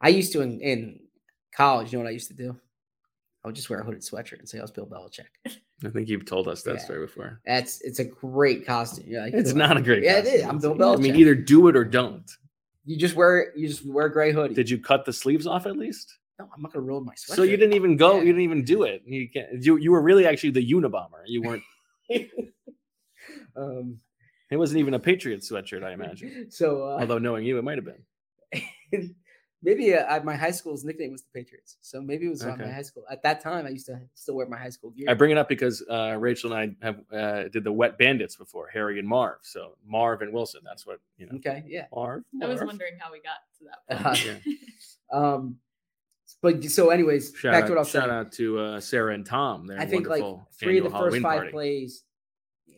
I 0.00 0.08
used 0.08 0.32
to 0.32 0.42
in, 0.42 0.60
in 0.60 1.00
college. 1.54 1.92
You 1.92 1.98
know 1.98 2.04
what 2.04 2.10
I 2.10 2.12
used 2.12 2.28
to 2.28 2.34
do? 2.34 2.56
I 3.44 3.48
would 3.48 3.54
just 3.54 3.70
wear 3.70 3.80
a 3.80 3.84
hooded 3.84 4.00
sweatshirt 4.02 4.40
and 4.40 4.48
say 4.48 4.58
I 4.58 4.62
was 4.62 4.70
Bill 4.72 4.86
Belichick. 4.86 5.26
I 5.84 5.88
think 5.90 6.08
you've 6.08 6.24
told 6.26 6.48
us 6.48 6.62
that 6.62 6.74
Yeah. 6.76 6.80
story 6.80 7.00
before. 7.06 7.40
That's 7.46 7.80
it's 7.82 7.98
a 8.00 8.04
great 8.04 8.66
costume. 8.66 9.04
Yeah, 9.08 9.26
It's 9.32 9.52
not 9.54 9.76
a 9.76 9.82
great. 9.82 10.02
Yeah, 10.02 10.18
it 10.18 10.22
costume. 10.24 10.40
is. 10.40 10.46
I'm 10.46 10.58
Bill 10.58 10.74
Belichick. 10.74 10.98
I 10.98 11.02
mean, 11.02 11.16
either 11.16 11.34
do 11.34 11.68
it 11.68 11.76
or 11.76 11.84
don't. 11.84 12.28
you 12.84 12.96
just 12.96 13.14
wear 13.14 13.52
you 13.56 13.68
just 13.68 13.84
wear 13.86 14.06
a 14.06 14.12
gray 14.12 14.32
hoodie. 14.32 14.54
Did 14.54 14.68
you 14.70 14.78
cut 14.78 15.04
the 15.04 15.12
sleeves 15.12 15.46
off 15.46 15.66
at 15.66 15.76
least? 15.76 16.18
no, 16.38 16.48
I'm 16.54 16.60
not 16.60 16.72
gonna 16.72 16.84
ruin 16.84 17.04
my 17.04 17.14
sweatshirt. 17.14 17.36
So 17.36 17.42
you 17.44 17.56
didn't 17.56 17.74
even 17.74 17.96
go. 17.96 18.14
Yeah. 18.16 18.20
You 18.22 18.26
didn't 18.26 18.42
even 18.42 18.64
do 18.64 18.82
it. 18.82 19.02
You 19.06 19.28
can't. 19.30 19.62
You 19.62 19.76
you 19.76 19.92
were 19.92 20.02
really 20.02 20.26
actually 20.26 20.50
the 20.50 20.70
Unabomber. 20.72 21.22
You 21.26 21.42
weren't. 21.42 21.62
um, 23.56 23.98
It 24.50 24.56
wasn't 24.56 24.80
even 24.80 24.94
a 24.94 24.98
Patriot 24.98 25.40
sweatshirt, 25.42 25.82
I 25.84 25.92
imagine. 25.92 26.46
so 26.50 26.82
uh, 26.84 26.98
Although 27.00 27.18
knowing 27.18 27.44
you, 27.44 27.58
it 27.58 27.62
might 27.64 27.78
have 27.78 27.84
been. 27.86 29.14
Maybe 29.62 29.94
uh, 29.94 30.04
I- 30.06 30.20
my 30.20 30.36
high 30.36 30.50
school's 30.50 30.84
nickname 30.84 31.12
was 31.12 31.22
the 31.22 31.28
Patriots, 31.34 31.76
so 31.80 32.00
maybe 32.00 32.26
it 32.26 32.30
was 32.30 32.42
on 32.42 32.58
my 32.58 32.70
high 32.70 32.82
school. 32.82 33.04
At 33.10 33.22
that 33.24 33.40
time, 33.40 33.66
I 33.66 33.70
used 33.70 33.86
to 33.86 34.00
still 34.14 34.34
wear 34.36 34.46
my 34.46 34.58
high 34.58 34.70
school 34.70 34.90
gear. 34.90 35.06
I 35.08 35.14
bring 35.14 35.30
it 35.30 35.38
up 35.38 35.48
because 35.48 35.82
uh, 35.90 36.16
Rachel 36.18 36.52
and 36.52 36.76
I 36.82 36.86
have 36.86 37.00
uh, 37.12 37.48
did 37.48 37.64
the 37.64 37.72
Wet 37.72 37.98
Bandits 37.98 38.36
before, 38.36 38.68
Harry 38.72 38.98
and 38.98 39.08
Marv. 39.08 39.38
So 39.42 39.76
Marv 39.86 40.22
and 40.22 40.32
Wilson. 40.32 40.60
That's 40.64 40.86
what 40.86 41.00
you 41.18 41.26
know. 41.26 41.36
okay, 41.36 41.64
yeah. 41.66 41.86
Marv. 41.94 42.22
I 42.42 42.46
was 42.46 42.60
wondering 42.62 42.94
how 42.98 43.10
we 43.12 43.20
got 43.20 43.38
to 43.58 43.64
that. 43.64 44.06
Uh, 44.06 44.10
Point. 44.14 44.42
Yeah. 44.46 44.54
Um, 45.34 45.56
but 46.42 46.62
so, 46.64 46.90
anyways, 46.90 47.32
Shout 47.36 47.52
back 47.52 47.62
out, 47.64 47.66
to 47.66 47.72
what 47.72 47.78
I 47.78 47.80
was 47.80 47.88
shout 47.90 48.02
saying. 48.04 48.10
out 48.14 48.32
to 48.32 48.58
uh, 48.58 48.80
Sarah 48.80 49.14
and 49.14 49.24
Tom. 49.24 49.66
Their 49.66 49.80
I 49.80 49.86
think 49.86 50.08
like 50.08 50.22
three 50.58 50.78
of 50.78 50.84
the 50.84 50.90
annual 50.90 51.10
first 51.10 51.22
five 51.22 51.36
party. 51.38 51.50
plays, 51.50 52.02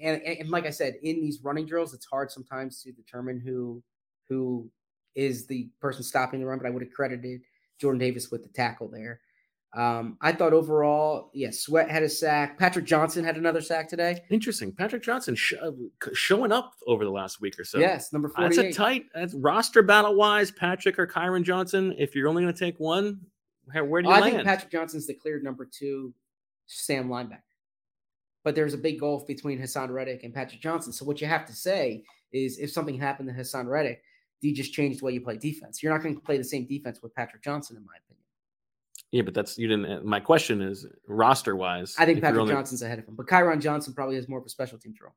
and, 0.03 0.22
and 0.22 0.39
and 0.41 0.51
like 0.51 0.66
I 0.66 0.70
said, 0.70 0.95
in 1.03 1.20
these 1.20 1.41
running 1.43 1.66
drills, 1.66 1.93
it's 1.95 2.07
hard 2.07 2.31
sometimes 2.31 2.83
to 2.83 2.93
determine 2.93 3.41
who 3.41 3.83
who 4.29 4.70
is 5.19 5.47
the 5.47 5.69
person 5.81 6.03
stopping 6.03 6.41
the 6.41 6.47
run. 6.47 6.59
But 6.59 6.69
I 6.69 6.71
would 6.71 6.83
have 6.83 6.93
credited 6.93 7.41
Jordan 7.81 7.99
Davis 7.99 8.31
with 8.31 8.43
the 8.43 8.49
tackle 8.49 8.89
there. 8.89 9.21
Um, 9.77 10.16
I 10.23 10.33
thought 10.33 10.55
overall, 10.55 11.31
yeah, 11.35 11.51
Sweat 11.51 11.91
had 11.91 12.03
a 12.03 12.09
sack. 12.09 12.59
Patrick 12.59 12.87
Johnson 12.87 13.23
had 13.23 13.37
another 13.37 13.61
sack 13.61 13.87
today. 13.89 14.23
Interesting. 14.31 14.73
Patrick 14.73 15.03
Johnson 15.03 15.35
sh- 15.35 15.55
uh, 15.61 15.73
showing 16.14 16.53
up 16.53 16.73
over 16.87 17.05
the 17.05 17.11
last 17.11 17.41
week 17.43 17.59
or 17.61 17.64
so. 17.64 17.79
yes, 17.79 18.11
number 18.12 18.33
That's 18.39 18.57
a 18.57 18.73
tight 18.73 19.05
that's 19.14 19.35
roster 19.35 19.83
battle 19.83 20.14
wise. 20.14 20.51
Patrick 20.51 20.99
or 20.99 21.07
Kyron 21.07 21.43
Johnson. 21.43 21.95
If 21.99 22.14
you're 22.14 22.29
only 22.29 22.43
going 22.43 22.55
to 22.55 22.59
take 22.59 22.81
one, 22.81 23.21
where 23.75 24.01
do 24.01 24.09
you 24.09 24.14
I 24.14 24.21
land? 24.21 24.35
think 24.37 24.47
Patrick 24.47 24.73
Johnson's 24.73 25.07
the 25.07 25.14
clear 25.14 25.41
number 25.43 25.69
two 25.71 26.14
Sam 26.66 27.09
linebacker. 27.09 27.43
But 28.45 28.55
there's 28.55 28.73
a 28.73 28.79
big 28.79 29.01
gulf 29.01 29.27
between 29.27 29.59
Haason 29.61 29.91
Reddick 29.91 30.25
and 30.25 30.33
Patrick 30.33 30.62
Johnson. 30.62 30.93
So 30.95 31.05
what 31.05 31.21
you 31.21 31.27
have 31.27 31.45
to 31.45 31.53
say 31.53 32.05
is 32.33 32.59
if 32.59 32.71
something 32.71 32.99
happened 32.99 33.29
to 33.29 33.35
Haason 33.35 33.66
Reddick, 33.66 34.03
do 34.41 34.49
you 34.49 34.55
just 34.55 34.72
change 34.72 34.99
the 34.99 35.05
way 35.05 35.12
you 35.12 35.20
play 35.20 35.36
defense? 35.36 35.82
You're 35.82 35.93
not 35.93 36.03
going 36.03 36.14
to 36.14 36.20
play 36.20 36.39
the 36.39 36.45
same 36.45 36.66
defense 36.66 37.01
with 37.03 37.14
Patrick 37.14 37.43
Johnson, 37.43 37.76
in 37.76 37.84
my 37.84 37.93
opinion. 38.05 38.24
yeah, 39.11 39.22
but 39.22 39.34
that's 39.34 39.59
you 39.59 39.68
didn't. 39.68 39.86
uh, 39.86 40.01
My 40.05 40.20
question 40.20 40.61
is 40.62 40.86
roster 41.07 41.57
wise. 41.57 41.95
I 41.99 42.05
think 42.07 42.20
Patrick 42.20 42.47
Johnson's 42.49 42.82
ahead 42.82 42.99
of 42.99 43.07
him. 43.09 43.16
But 43.16 43.26
Kyron 43.26 43.61
Johnson 43.61 43.95
probably 43.95 44.16
has 44.16 44.28
more 44.28 44.39
of 44.39 44.47
a 44.47 44.49
special 44.49 44.78
team 44.78 44.95
role. 45.03 45.14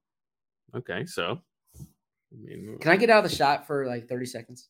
Okay, 0.75 1.05
so 1.05 1.39
I 1.79 2.35
mean, 2.41 2.77
Can 2.79 2.91
I 2.91 2.95
get 2.95 3.09
out 3.09 3.23
of 3.23 3.29
the 3.29 3.35
shot 3.35 3.67
for 3.67 3.85
like 3.85 4.07
30 4.07 4.25
seconds? 4.25 4.69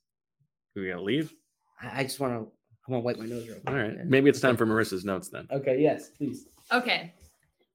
we 0.75 0.87
gotta 0.87 1.01
leave. 1.01 1.33
I 1.81 1.99
I 1.99 2.03
just 2.03 2.19
want 2.19 2.33
to 2.33 2.51
I 2.87 2.91
want 2.91 3.01
to 3.03 3.05
wipe 3.05 3.17
my 3.17 3.25
nose 3.25 3.45
real 3.47 3.55
quick. 3.59 3.69
All 3.69 3.75
right, 3.75 4.05
maybe 4.05 4.29
it's 4.29 4.39
time 4.39 4.57
for 4.57 4.65
Marissa's 4.65 5.05
notes 5.05 5.29
then. 5.29 5.47
Okay, 5.51 5.79
yes, 5.79 6.09
please. 6.09 6.45
Okay. 6.71 7.13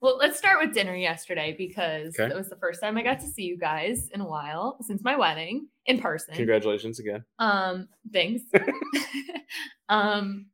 Well, 0.02 0.18
let's 0.18 0.36
start 0.36 0.58
with 0.60 0.74
dinner 0.74 0.94
yesterday 0.94 1.54
because 1.56 2.18
Okay. 2.18 2.30
it 2.30 2.36
was 2.36 2.48
the 2.50 2.56
first 2.56 2.80
time 2.82 2.96
I 2.98 3.02
got 3.02 3.18
to 3.20 3.26
see 3.26 3.44
you 3.44 3.56
guys 3.58 4.08
in 4.12 4.20
a 4.20 4.26
while 4.28 4.76
since 4.82 5.02
my 5.02 5.16
wedding 5.16 5.68
in 5.86 5.98
person. 6.00 6.34
Congratulations 6.34 6.98
again. 6.98 7.24
Um, 7.38 7.88
thanks. 8.12 8.42
um, 9.88 10.46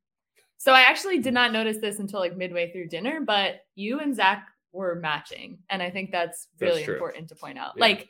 so 0.58 0.72
I 0.72 0.82
actually 0.82 1.18
did 1.18 1.34
not 1.34 1.52
notice 1.52 1.78
this 1.78 1.98
until 1.98 2.20
like 2.20 2.36
midway 2.36 2.70
through 2.70 2.88
dinner, 2.88 3.20
but 3.20 3.64
you 3.74 3.98
and 3.98 4.14
Zach 4.14 4.46
were 4.72 4.94
matching, 4.94 5.58
and 5.68 5.82
I 5.82 5.90
think 5.90 6.12
that's 6.12 6.46
That's 6.58 6.70
really 6.70 6.84
true. 6.84 6.94
important 6.94 7.28
to 7.28 7.34
point 7.34 7.58
out, 7.58 7.72
Yeah. 7.76 7.80
like 7.82 8.08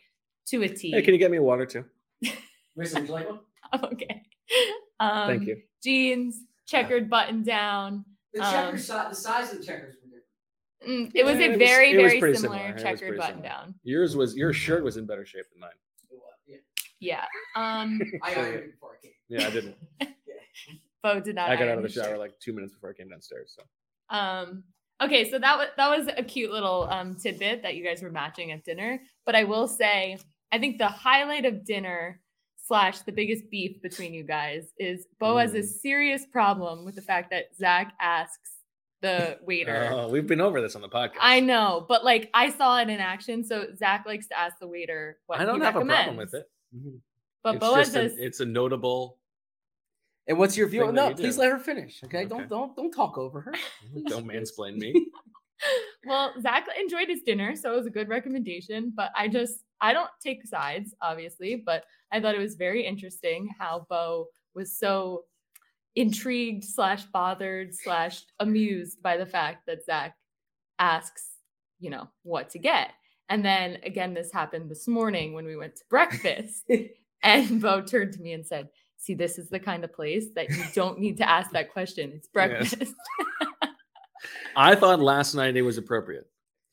to 0.48 0.62
a 0.62 0.68
T. 0.68 0.90
Hey, 0.92 1.02
can 1.02 1.14
you 1.14 1.18
get 1.18 1.30
me 1.30 1.38
water 1.38 1.64
too? 1.66 1.84
Marissa, 2.78 2.94
would 3.00 3.06
you 3.08 3.12
like 3.12 3.28
okay. 3.84 4.22
Um, 5.00 5.28
Thank 5.28 5.46
you. 5.48 5.62
Jeans, 5.82 6.40
checkered 6.66 7.08
button 7.08 7.42
down. 7.42 8.04
The 8.34 8.42
Um, 8.44 8.52
checkers, 8.52 8.86
si- 8.86 8.92
the 8.92 9.14
size 9.14 9.52
of 9.52 9.58
the 9.58 9.64
checkers 9.64 9.94
were 9.94 10.00
different. 10.00 10.01
Mm, 10.86 11.10
It 11.14 11.24
was 11.24 11.38
Yeah, 11.38 11.46
a 11.46 11.50
it 11.52 11.58
very, 11.58 11.96
was 11.96 12.12
very 12.12 12.34
similar, 12.36 12.58
similar. 12.58 12.76
It 12.76 12.82
checkered 12.82 13.16
button 13.16 13.36
similar. 13.36 13.48
down. 13.48 13.74
Yours 13.84 14.16
was 14.16 14.36
your 14.36 14.52
shirt 14.52 14.82
was 14.84 14.96
in 14.96 15.06
better 15.06 15.24
shape 15.24 15.44
than 15.52 15.60
mine. 15.60 15.70
Yeah. 16.46 16.56
Yeah. 17.00 17.24
Um, 17.56 18.00
I 18.22 18.34
So, 18.34 18.40
ironed 18.40 18.54
yeah. 18.54 18.60
it 18.60 18.70
before 18.72 18.90
I 18.98 19.02
came. 19.06 19.12
Yeah, 19.28 19.46
I 19.46 19.50
didn't. 19.50 19.76
Bo 21.02 21.20
did 21.20 21.34
not. 21.34 21.50
I 21.50 21.56
got 21.56 21.68
out 21.68 21.76
of 21.78 21.82
the 21.82 21.88
shower 21.88 22.16
like 22.18 22.38
two 22.40 22.52
minutes 22.52 22.72
before 22.74 22.90
I 22.90 22.92
came 22.94 23.08
downstairs. 23.08 23.56
So 23.56 23.64
Um, 24.16 24.64
okay, 25.02 25.28
so 25.30 25.38
that 25.38 25.56
was 25.58 25.68
that 25.76 25.88
was 25.98 26.08
a 26.16 26.22
cute 26.22 26.50
little 26.52 26.88
um, 26.90 27.16
tidbit 27.16 27.62
that 27.62 27.74
you 27.76 27.84
guys 27.84 28.02
were 28.02 28.10
matching 28.10 28.52
at 28.52 28.64
dinner. 28.64 29.00
But 29.26 29.34
I 29.34 29.44
will 29.44 29.66
say, 29.68 30.18
I 30.52 30.58
think 30.58 30.78
the 30.78 30.88
highlight 30.88 31.44
of 31.44 31.64
dinner 31.64 32.20
slash 32.64 33.00
the 33.00 33.12
biggest 33.12 33.50
beef 33.50 33.82
between 33.82 34.14
you 34.14 34.22
guys 34.22 34.72
is 34.78 35.06
Bo 35.18 35.36
has 35.38 35.54
a 35.54 35.58
Mm. 35.58 35.64
serious 35.68 36.26
problem 36.26 36.84
with 36.84 36.94
the 36.94 37.02
fact 37.02 37.30
that 37.30 37.54
Zach 37.56 37.94
asks 38.00 38.50
the 39.02 39.38
waiter. 39.42 39.90
Oh, 39.92 40.08
we've 40.08 40.26
been 40.26 40.40
over 40.40 40.60
this 40.60 40.74
on 40.74 40.80
the 40.80 40.88
podcast. 40.88 41.18
I 41.20 41.40
know, 41.40 41.84
but 41.88 42.04
like 42.04 42.30
I 42.32 42.50
saw 42.50 42.78
it 42.80 42.88
in 42.88 43.00
action. 43.00 43.44
So 43.44 43.66
Zach 43.76 44.04
likes 44.06 44.28
to 44.28 44.38
ask 44.38 44.58
the 44.60 44.68
waiter 44.68 45.18
what 45.26 45.40
I 45.40 45.44
don't 45.44 45.60
he 45.60 45.66
have 45.66 45.76
a 45.76 45.84
problem 45.84 46.16
with 46.16 46.32
it. 46.34 46.48
But 47.42 47.56
it's 47.56 47.60
Bo 47.60 47.74
has 47.74 47.94
a, 47.94 48.04
it's 48.24 48.40
a 48.40 48.46
notable. 48.46 49.18
And 50.28 50.38
what's 50.38 50.56
your 50.56 50.68
view? 50.68 50.90
No, 50.92 51.08
you 51.08 51.14
please 51.16 51.34
do. 51.34 51.42
let 51.42 51.50
her 51.50 51.58
finish. 51.58 52.00
Okay, 52.04 52.20
Okay. 52.20 52.28
don't 52.28 52.48
don't 52.48 52.74
don't 52.76 52.92
talk 52.92 53.18
over 53.18 53.40
her. 53.40 53.54
Don't 54.06 54.26
mansplain 54.26 54.76
me. 54.78 55.08
well, 56.06 56.32
Zach 56.40 56.66
enjoyed 56.80 57.08
his 57.08 57.22
dinner, 57.22 57.56
so 57.56 57.72
it 57.72 57.76
was 57.76 57.86
a 57.86 57.90
good 57.90 58.08
recommendation. 58.08 58.92
But 58.94 59.10
I 59.16 59.26
just 59.28 59.64
I 59.80 59.92
don't 59.92 60.10
take 60.24 60.46
sides, 60.46 60.94
obviously, 61.02 61.56
but 61.56 61.84
I 62.12 62.20
thought 62.20 62.36
it 62.36 62.38
was 62.38 62.54
very 62.54 62.86
interesting 62.86 63.48
how 63.58 63.84
Bo 63.90 64.28
was 64.54 64.78
so 64.78 65.24
intrigued 65.94 66.64
slash 66.64 67.04
bothered 67.12 67.74
slash 67.74 68.22
amused 68.40 69.02
by 69.02 69.16
the 69.16 69.26
fact 69.26 69.66
that 69.66 69.84
Zach 69.84 70.16
asks, 70.78 71.28
you 71.78 71.90
know, 71.90 72.08
what 72.22 72.50
to 72.50 72.58
get. 72.58 72.90
And 73.28 73.44
then 73.44 73.78
again, 73.84 74.14
this 74.14 74.32
happened 74.32 74.70
this 74.70 74.88
morning 74.88 75.32
when 75.32 75.44
we 75.44 75.56
went 75.56 75.76
to 75.76 75.84
breakfast. 75.88 76.70
and 77.22 77.60
Bo 77.60 77.82
turned 77.82 78.12
to 78.14 78.20
me 78.20 78.32
and 78.32 78.46
said, 78.46 78.68
See, 78.98 79.14
this 79.14 79.36
is 79.36 79.48
the 79.48 79.58
kind 79.58 79.82
of 79.82 79.92
place 79.92 80.26
that 80.36 80.48
you 80.50 80.62
don't 80.74 81.00
need 81.00 81.16
to 81.16 81.28
ask 81.28 81.50
that 81.50 81.72
question. 81.72 82.12
It's 82.14 82.28
breakfast. 82.28 82.94
I 84.56 84.76
thought 84.76 85.00
last 85.00 85.34
night 85.34 85.56
it 85.56 85.62
was 85.62 85.76
appropriate. 85.76 86.26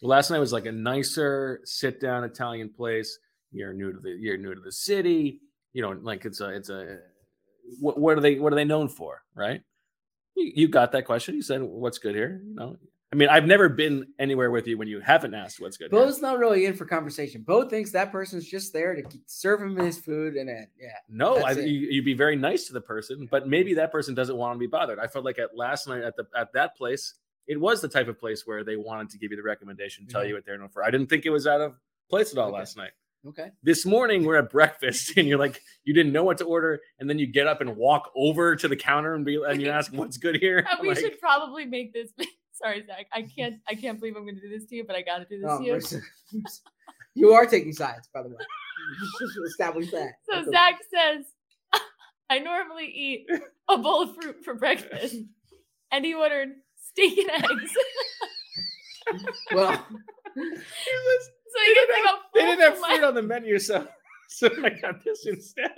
Last 0.04 0.30
night 0.30 0.38
was 0.38 0.54
like 0.54 0.68
a 0.68 0.72
nicer 0.72 1.62
sit 1.66 2.00
down 2.00 2.24
Italian 2.24 2.70
place. 2.70 3.18
You're 3.52 3.74
new 3.74 3.94
to 3.94 4.00
the 4.00 4.12
you're 4.12 4.38
new 4.38 4.54
to 4.54 4.62
the 4.62 4.72
city. 4.72 5.42
You 5.74 5.82
know, 5.82 5.98
like 6.04 6.24
it's 6.24 6.40
a 6.40 6.50
it's 6.50 6.70
a 6.70 7.00
what, 7.80 7.98
what 7.98 8.18
are 8.18 8.22
they 8.22 8.40
what 8.40 8.54
are 8.54 8.56
they 8.56 8.66
known 8.66 8.88
for, 8.88 9.22
right? 9.36 9.62
You, 10.36 10.52
you 10.56 10.68
got 10.68 10.92
that 10.94 11.06
question. 11.06 11.36
You 11.36 11.42
said 11.42 11.62
what's 11.62 11.98
good 11.98 12.16
here. 12.16 12.42
You 12.46 12.56
know, 12.56 12.78
I 13.12 13.16
mean, 13.16 13.30
I've 13.30 13.46
never 13.46 13.70
been 13.70 14.08
anywhere 14.20 14.52
with 14.52 14.68
you 14.68 14.78
when 14.78 14.88
you 14.88 15.00
haven't 15.00 15.34
asked 15.34 15.60
what's 15.60 15.78
good. 15.78 15.92
here. 15.92 16.00
Bo's 16.00 16.22
not 16.22 16.38
really 16.38 16.66
in 16.66 16.76
for 16.76 16.86
conversation. 16.86 17.42
Bo 17.42 17.68
thinks 17.68 17.92
that 17.92 18.12
person's 18.12 18.46
just 18.48 18.72
there 18.72 18.96
to 18.96 19.04
serve 19.26 19.62
him 19.62 19.76
his 19.78 19.98
food 19.98 20.36
and 20.36 20.48
then 20.48 20.68
yeah. 20.80 20.90
No, 21.10 21.38
I, 21.38 21.52
you, 21.54 21.88
you'd 21.92 22.06
be 22.06 22.14
very 22.14 22.36
nice 22.36 22.68
to 22.68 22.74
the 22.74 22.82
person, 22.82 23.28
but 23.32 23.48
maybe 23.48 23.74
that 23.76 23.92
person 23.92 24.14
doesn't 24.14 24.38
want 24.38 24.56
to 24.56 24.60
be 24.60 24.68
bothered. 24.68 25.00
I 25.00 25.08
felt 25.08 25.26
like 25.26 25.40
at 25.40 25.58
last 25.58 25.88
night 25.88 26.04
at 26.04 26.16
the 26.16 26.26
at 26.38 26.54
that 26.54 26.76
place, 26.78 27.16
it 27.48 27.60
was 27.60 27.82
the 27.82 27.88
type 27.90 28.08
of 28.08 28.20
place 28.20 28.44
where 28.46 28.64
they 28.64 28.76
wanted 28.76 29.10
to 29.10 29.18
give 29.18 29.32
you 29.32 29.38
the 29.38 29.44
recommendation, 29.44 30.06
tell 30.06 30.24
you 30.24 30.36
what 30.36 30.46
they're 30.46 30.58
known 30.60 30.70
for. 30.70 30.84
I 30.84 30.92
didn't 30.92 31.08
think 31.08 31.26
it 31.26 31.32
was 31.32 31.48
out 31.48 31.62
of 31.62 31.74
place 32.12 32.32
at 32.32 32.38
all 32.38 32.50
Okay. 32.50 32.58
last 32.58 32.78
night. 32.78 32.92
Okay. 33.28 33.50
This 33.64 33.86
morning 33.86 34.24
we're 34.24 34.38
at 34.38 34.50
breakfast 34.50 35.14
and 35.18 35.28
you're 35.28 35.38
like 35.40 35.62
you 35.84 35.94
didn't 35.94 36.14
know 36.14 36.24
what 36.24 36.38
to 36.40 36.46
order, 36.46 36.80
and 37.00 37.10
then 37.10 37.20
you 37.20 37.28
get 37.28 37.48
up 37.48 37.60
and 37.62 37.76
walk 37.76 38.12
over 38.16 38.56
to 38.56 38.68
the 38.68 38.76
counter 38.76 39.14
and 39.16 39.26
be 39.26 39.40
and 39.46 39.62
you 39.62 39.70
ask 39.80 39.92
what's 39.94 40.18
good 40.18 40.38
here. 40.38 40.66
Uh, 40.70 40.78
we 40.82 40.90
Like, 40.90 41.00
should 41.00 41.20
probably 41.20 41.66
make 41.66 41.94
this. 41.94 42.12
Sorry, 42.54 42.84
Zach. 42.86 43.08
I 43.14 43.22
can't. 43.24 43.56
I 43.68 43.76
can't 43.76 44.00
believe 44.00 44.16
I'm 44.16 44.24
going 44.24 44.36
to 44.36 44.42
do 44.42 44.50
this 44.50 44.66
to 44.68 44.76
you, 44.76 44.84
but 44.86 44.96
I 44.96 45.02
got 45.02 45.20
to 45.20 45.26
do 45.26 45.40
this 45.42 45.50
Oh, 45.50 45.60
to 45.60 45.64
you. 45.66 45.74
Marissa, 45.74 46.02
you 47.16 47.32
are 47.32 47.46
taking 47.46 47.72
sides, 47.74 48.08
by 48.14 48.22
the 48.24 48.30
way. 48.30 48.36
Establish 49.48 49.92
that. 49.92 50.12
So 50.30 50.36
That's 50.36 50.48
a- 50.48 50.52
Zach 50.52 50.76
says, 50.94 51.26
"I 52.30 52.40
normally 52.40 52.86
eat 52.88 53.28
a 53.70 53.78
bowl 53.78 54.04
of 54.04 54.16
fruit 54.16 54.44
for 54.44 54.54
breakfast," 54.56 55.16
and 55.92 56.04
he 56.06 56.14
ordered 56.14 56.50
steak 56.82 57.18
and 57.18 57.30
eggs. 57.32 57.72
well, 59.54 59.72
so 60.36 60.42
he 61.66 61.74
gets 61.74 61.92
like 61.92 62.14
a 62.14 62.18
they 62.34 62.42
full 62.42 62.49
didn't 62.60 62.74
have 62.76 62.80
fruit 62.86 63.03
on 63.03 63.16
the 63.16 63.22
menu, 63.24 63.57
so 63.60 63.88
so 64.30 64.49
I 64.64 64.70
got 64.70 65.03
this 65.03 65.26
instead. 65.26 65.72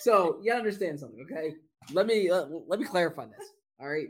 so 0.00 0.38
you 0.42 0.52
understand 0.52 0.98
something, 1.00 1.24
okay? 1.30 1.54
Let 1.92 2.06
me 2.06 2.30
uh, 2.30 2.46
let 2.66 2.78
me 2.80 2.86
clarify 2.86 3.26
this. 3.26 3.48
All 3.80 3.88
right. 3.88 4.08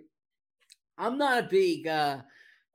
I'm 0.98 1.18
not 1.18 1.44
a 1.44 1.48
big 1.48 1.86
uh 1.86 2.18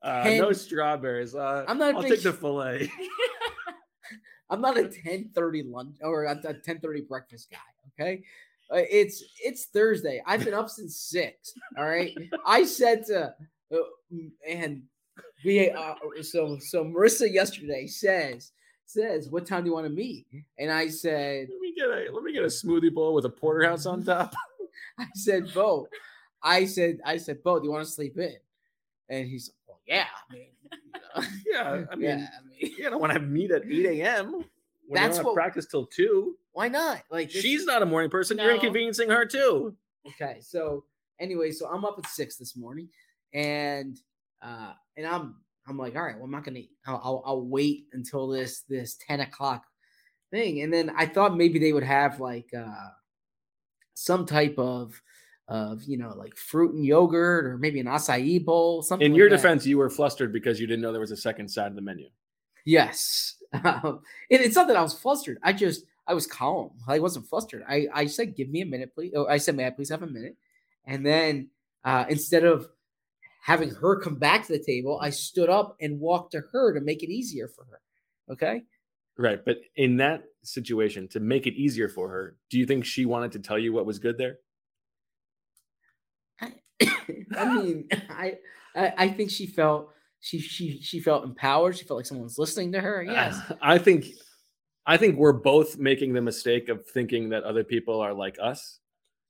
Uh, 0.01 0.24
Hen- 0.24 0.38
no 0.41 0.51
strawberries. 0.51 1.34
Uh, 1.36 1.65
I'm 1.68 1.78
not 1.78 1.93
a 1.93 1.97
I'll 1.97 2.01
big 2.03 2.11
take 2.13 2.24
the 2.24 2.34
fillet. 2.34 2.91
I'm 4.49 4.61
not 4.61 4.78
a 4.78 4.84
10:30 4.84 5.70
lunch 5.72 5.97
or 6.01 6.26
a 6.26 6.36
10:30 6.36 7.07
breakfast 7.07 7.49
guy. 7.51 7.57
Okay, 7.99 8.24
Uh, 8.72 8.82
it's 8.89 9.24
it's 9.43 9.65
Thursday. 9.65 10.22
I've 10.26 10.43
been 10.43 10.53
up 10.53 10.70
since 10.70 10.97
six. 10.99 11.53
All 11.78 11.88
right. 11.88 12.15
I 12.45 12.63
said 12.65 13.05
to 13.07 13.34
uh, 13.74 13.78
and 14.47 14.84
we 15.45 15.70
uh, 15.72 15.95
so 16.22 16.57
so 16.59 16.84
Marissa 16.86 17.32
yesterday 17.32 17.88
says 17.88 18.51
says 18.86 19.30
what 19.30 19.45
time 19.45 19.63
do 19.63 19.70
you 19.70 19.74
want 19.74 19.86
to 19.86 19.91
meet? 19.91 20.26
And 20.57 20.72
I 20.72 20.88
said 20.88 21.47
Let 21.51 21.59
me 21.59 21.74
get 21.76 21.88
a 21.89 22.07
let 22.13 22.24
me 22.24 22.34
get 22.34 22.43
a 22.43 22.47
smoothie 22.47 22.93
bowl 22.93 23.13
with 23.13 23.26
a 23.26 23.30
porterhouse 23.30 23.86
on 23.86 24.03
top. 24.03 24.34
I 24.99 25.05
said 25.15 25.53
Bo. 25.53 25.88
I 26.43 26.65
said 26.65 26.99
I 27.05 27.18
said 27.18 27.43
Bo. 27.43 27.59
Do 27.59 27.65
you 27.65 27.72
want 27.72 27.86
to 27.86 27.91
sleep 27.91 28.18
in? 28.18 28.36
And 29.09 29.28
he's 29.28 29.49
like, 29.49 29.55
well, 29.68 29.82
yeah. 29.88 30.05
I 30.30 30.34
mean, 30.34 30.47
you 31.45 31.53
know. 31.63 31.80
Yeah, 31.80 31.86
I 31.91 31.95
mean, 31.95 32.09
yeah. 32.20 32.28
I 32.38 32.45
mean, 32.47 32.74
you 32.78 32.89
don't 32.89 32.99
want 32.99 33.13
to 33.13 33.20
have 33.20 33.28
meet 33.30 33.51
at 33.51 33.63
eight 33.65 33.86
a.m. 34.01 34.32
When 34.34 34.43
That's 34.43 34.47
you 34.89 35.01
don't 35.01 35.15
have 35.15 35.26
what- 35.26 35.36
practice 35.36 35.65
till 35.65 35.86
two. 35.86 36.36
Why 36.53 36.68
not? 36.68 37.03
Like 37.11 37.30
She's 37.30 37.65
not 37.65 37.84
a 37.84 37.86
morning 37.86 38.09
person. 38.09 38.38
You're 38.39 38.53
inconveniencing 38.55 39.09
her 39.09 39.26
too. 39.26 39.76
Okay, 40.07 40.39
so 40.41 40.86
anyway, 41.20 41.51
so 41.51 41.68
I'm 41.68 41.86
up 41.86 41.95
at 41.99 42.07
six 42.07 42.36
this 42.38 42.55
morning, 42.57 42.89
and 43.34 43.99
uh, 44.41 44.74
and 44.98 45.06
I'm 45.06 45.36
I'm 45.68 45.78
like, 45.78 45.95
all 45.95 46.02
right, 46.02 46.16
well, 46.16 46.26
I'm 46.26 46.32
not 46.32 46.43
gonna, 46.43 46.62
I'll, 46.86 47.02
I'll, 47.04 47.24
I'll 47.26 47.41
wait 47.41 47.86
until 47.93 48.28
this 48.28 48.62
this 48.68 48.98
ten 49.06 49.20
o'clock 49.20 49.64
thing, 50.32 50.62
and 50.62 50.74
then 50.74 50.91
I 50.98 51.06
thought 51.06 51.38
maybe 51.38 51.60
they 51.60 51.74
would 51.74 51.84
have 51.84 52.20
like 52.20 52.50
uh, 52.58 52.89
some 53.93 54.26
type 54.26 54.56
of 54.58 55.02
of 55.48 55.84
you 55.84 55.98
know 55.98 56.14
like 56.16 56.36
fruit 56.36 56.74
and 56.74 56.86
yogurt 56.86 57.45
or 57.45 57.58
maybe 57.58 57.80
an 57.80 57.86
acai 57.86 58.43
bowl, 58.43 58.82
something. 58.82 59.06
In 59.06 59.12
like 59.14 59.18
your 59.18 59.30
that. 59.30 59.38
defense, 59.38 59.66
you 59.66 59.78
were 59.78 59.89
flustered 59.89 60.34
because 60.34 60.60
you 60.60 60.68
didn't 60.68 60.82
know 60.82 60.91
there 60.91 61.02
was 61.02 61.12
a 61.12 61.18
second 61.18 61.48
side 61.50 61.68
of 61.68 61.76
the 61.76 61.82
menu. 61.82 62.10
Yes. 62.66 63.36
Um, 63.64 64.02
and 64.30 64.41
it's 64.41 64.58
not 64.58 64.68
that 64.68 64.76
I 64.76 64.82
was 64.82 64.93
flustered. 64.93 65.38
I 65.41 65.54
just 65.54 65.86
I 66.06 66.14
was 66.14 66.28
calm. 66.28 66.72
I 66.86 67.00
wasn't 67.00 67.28
flustered. 67.28 67.64
I 67.66 67.88
I 67.93 68.06
said, 68.08 68.36
"Give 68.36 68.50
me 68.50 68.60
a 68.60 68.66
minute, 68.66 68.93
please." 68.93 69.14
Oh, 69.16 69.26
I 69.26 69.38
said, 69.38 69.56
"May 69.56 69.66
I 69.66 69.70
please 69.70 69.89
have 69.89 70.04
a 70.04 70.08
minute?" 70.08 70.36
And 70.84 71.06
then 71.06 71.50
uh, 71.86 72.04
instead 72.10 72.43
of 72.43 72.68
having 73.48 73.70
her 73.70 73.98
come 73.98 74.16
back 74.16 74.45
to 74.45 74.52
the 74.52 74.64
table, 74.64 75.00
I 75.02 75.10
stood 75.10 75.50
up 75.50 75.78
and 75.80 76.02
walked 76.02 76.34
to 76.34 76.43
her 76.52 76.74
to 76.74 76.82
make 76.82 77.02
it 77.02 77.10
easier 77.10 77.48
for 77.48 77.66
her. 77.72 77.80
Okay. 78.30 78.64
Right. 79.18 79.39
But 79.43 79.60
in 79.78 79.95
that 79.98 80.24
situation, 80.43 81.08
to 81.10 81.22
make 81.22 81.48
it 81.48 81.54
easier 81.54 81.88
for 81.88 82.10
her, 82.10 82.36
do 82.50 82.60
you 82.60 82.66
think 82.66 82.84
she 82.84 83.06
wanted 83.06 83.32
to 83.32 83.39
tell 83.39 83.58
you 83.58 83.72
what 83.72 83.86
was 83.86 84.00
good 84.00 84.18
there? 84.18 84.39
I 86.41 86.52
I 87.38 87.56
mean, 87.56 87.88
I, 88.10 88.34
I 88.76 88.93
I 88.98 89.08
think 89.08 89.32
she 89.32 89.48
felt 89.48 89.91
she 90.20 90.39
she 90.39 90.82
she 90.82 91.00
felt 91.00 91.24
empowered. 91.24 91.78
She 91.78 91.86
felt 91.86 92.00
like 92.00 92.06
someone's 92.06 92.38
listening 92.38 92.74
to 92.74 92.82
her. 92.82 93.02
Yes. 93.10 93.39
I 93.62 93.78
think 93.78 94.08
I 94.86 94.98
think 94.98 95.16
we're 95.16 95.32
both 95.32 95.78
making 95.78 96.14
the 96.14 96.22
mistake 96.22 96.68
of 96.68 96.86
thinking 96.86 97.30
that 97.30 97.43
other 97.43 97.64
people 97.64 98.02
are 98.02 98.14
like 98.14 98.38
us. 98.43 98.82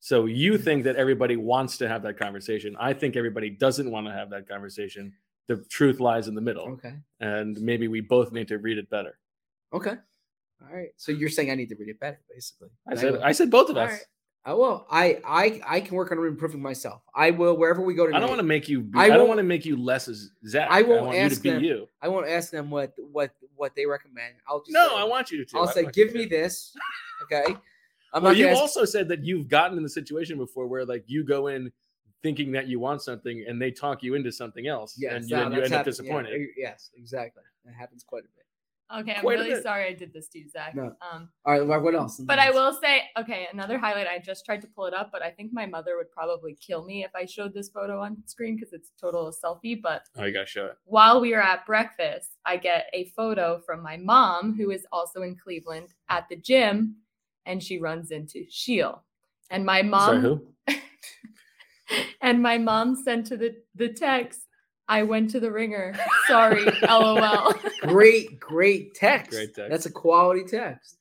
So 0.08 0.24
you 0.26 0.58
think 0.58 0.86
that 0.86 0.96
everybody 0.96 1.36
wants 1.36 1.76
to 1.80 1.90
have 1.90 2.02
that 2.04 2.18
conversation. 2.18 2.78
I 2.80 2.94
think 2.94 3.18
everybody 3.18 3.50
doesn't 3.50 3.92
want 3.92 4.08
to 4.08 4.14
have 4.14 4.30
that 4.30 4.48
conversation. 4.48 5.12
The 5.50 5.58
truth 5.70 6.00
lies 6.00 6.30
in 6.30 6.34
the 6.34 6.40
middle. 6.40 6.70
Okay. 6.70 6.94
And 7.20 7.60
maybe 7.60 7.90
we 7.90 8.00
both 8.00 8.32
need 8.32 8.48
to 8.48 8.58
read 8.58 8.78
it 8.78 8.90
better. 8.90 9.20
Okay. 9.74 9.96
All 10.62 10.74
right. 10.74 10.92
So 10.96 11.12
you're 11.12 11.28
saying 11.28 11.52
I 11.52 11.56
need 11.56 11.68
to 11.68 11.76
read 11.76 11.90
it 11.90 12.00
better, 12.00 12.22
basically. 12.34 12.70
I 12.88 12.96
said 12.96 13.12
will. 13.12 13.22
I 13.26 13.34
said 13.34 13.52
both 13.52 13.70
of 13.70 13.76
All 13.76 13.84
us. 13.84 13.92
right. 13.92 14.02
I 14.46 14.54
will. 14.54 14.88
I 14.90 15.20
I 15.28 15.62
I 15.68 15.82
can 15.82 15.94
work 15.98 16.10
on 16.14 16.26
improving 16.26 16.62
myself. 16.62 17.02
I 17.14 17.32
will 17.32 17.58
wherever 17.58 17.82
we 17.82 17.94
go 17.94 18.08
to. 18.08 18.16
I 18.16 18.22
don't 18.22 18.30
want 18.30 18.40
to 18.40 18.44
make 18.48 18.70
you 18.70 18.84
be, 18.84 18.98
I 18.98 19.04
I, 19.04 19.10
don't 19.10 19.28
want 19.28 19.40
to 19.40 19.44
make 19.44 19.66
you 19.66 19.76
less 19.76 20.08
as 20.08 20.32
Zach. 20.48 20.70
I 20.72 20.84
won't 20.84 21.08
want 21.08 21.18
you 21.18 21.24
to 21.24 21.32
ask 21.34 21.42
be 21.42 21.50
them. 21.50 21.62
you. 21.66 21.86
I 22.02 22.08
won't 22.08 22.30
ask 22.30 22.50
them 22.50 22.70
what 22.70 22.94
what 23.12 23.32
what 23.58 23.76
they 23.76 23.86
recommend. 23.86 24.36
I'll 24.48 24.62
just 24.62 24.72
No, 24.72 24.88
say- 24.88 24.96
I 24.96 25.04
want 25.04 25.32
you 25.32 25.44
to. 25.44 25.58
I'll 25.58 25.68
I 25.68 25.74
say, 25.74 25.86
give 25.92 26.14
me 26.14 26.24
this. 26.28 26.74
Okay. 27.24 27.58
I'm 28.14 28.24
well, 28.24 28.32
not 28.32 28.38
you 28.38 28.46
gonna 28.46 28.54
ask- 28.54 28.62
also 28.62 28.86
said 28.86 29.08
that 29.10 29.24
you've 29.24 29.48
gotten 29.48 29.78
in 29.78 29.84
the 29.84 29.90
situation 29.90 30.38
before 30.38 30.68
where 30.68 30.86
like 30.86 31.04
you 31.08 31.24
go 31.24 31.48
in 31.48 31.72
thinking 32.24 32.52
that 32.54 32.68
you 32.68 32.80
want 32.80 33.02
something 33.02 33.46
and 33.48 33.62
they 33.62 33.70
talk 33.72 34.02
you 34.04 34.16
into 34.16 34.32
something 34.32 34.66
else 34.68 34.96
Yes, 34.98 35.14
and 35.14 35.30
you, 35.30 35.36
that- 35.36 35.52
you 35.52 35.62
end 35.62 35.66
up 35.66 35.72
happened. 35.72 35.74
Yeah, 35.74 35.84
disappointed. 35.84 36.42
e- 36.42 36.54
yes, 36.58 36.90
exactly. 36.96 37.44
That 37.66 37.74
happens 37.76 38.04
quite 38.04 38.24
a 38.24 38.28
bit. 38.36 38.44
Okay, 39.02 39.16
I'm 39.16 39.22
Quite 39.22 39.40
really 39.40 39.62
sorry 39.62 39.86
I 39.90 39.94
did 39.94 40.14
this 40.14 40.30
to 40.30 40.40
you, 40.40 40.48
Zach. 40.50 40.74
No. 40.74 40.96
Um, 41.12 41.28
All 41.44 41.52
right. 41.60 41.68
well, 41.68 41.82
What 41.82 41.94
else? 41.94 42.22
but 42.22 42.40
I 42.40 42.52
will 42.52 42.72
say, 42.82 43.02
okay, 43.20 43.46
another 43.52 43.78
highlight. 43.78 44.08
I 44.08 44.18
just 44.18 44.46
tried 44.46 44.62
to 44.62 44.68
pull 44.68 44.86
it 44.86 44.94
up, 44.94 45.10
but 45.12 45.22
I 45.22 45.30
think 45.30 45.52
my 45.52 45.66
mother 45.66 45.98
would 45.98 46.10
probably 46.10 46.56
kill 46.66 46.86
me 46.86 47.04
if 47.04 47.12
I 47.14 47.26
showed 47.26 47.54
this 47.54 47.68
photo 47.68 48.00
on 48.02 48.16
screen 48.28 48.56
because 48.56 48.72
it's 48.72 48.92
total 49.00 49.30
selfie. 49.44 49.82
But 49.82 50.04
Oh, 50.16 50.24
you 50.24 50.32
gotta 50.32 50.46
show 50.46 50.68
it. 50.68 50.78
while 50.86 51.20
we 51.20 51.34
are 51.34 51.42
at 51.42 51.66
breakfast, 51.66 52.38
I 52.46 52.56
get 52.56 52.86
a 52.94 53.12
photo 53.14 53.60
from 53.66 53.84
my 53.84 53.98
mom, 53.98 54.56
who 54.56 54.72
is 54.72 54.88
also 54.94 55.22
in 55.22 55.36
Cleveland 55.36 55.94
at 56.08 56.30
the 56.30 56.38
gym, 56.38 56.96
and 57.48 57.64
she 57.64 57.80
runs 57.80 58.12
into 58.12 58.46
Sheil. 58.50 59.04
And 59.50 59.66
my 59.66 59.82
mom 59.82 60.22
Sorry, 60.22 60.22
who? 60.22 60.48
and 62.22 62.42
my 62.44 62.58
mom 62.58 62.96
sent 62.96 63.28
to 63.28 63.38
the 63.38 63.56
the 63.76 63.90
text, 63.90 64.42
I 64.88 65.04
went 65.04 65.32
to 65.32 65.40
the 65.40 65.52
ringer. 65.52 65.96
Sorry, 66.28 66.66
lol. 66.88 67.54
Great, 67.82 68.40
great 68.40 68.94
text. 68.94 69.32
Great 69.32 69.56
text. 69.56 69.70
That's 69.72 69.86
a 69.86 69.92
quality 69.92 70.44
text. 70.44 70.98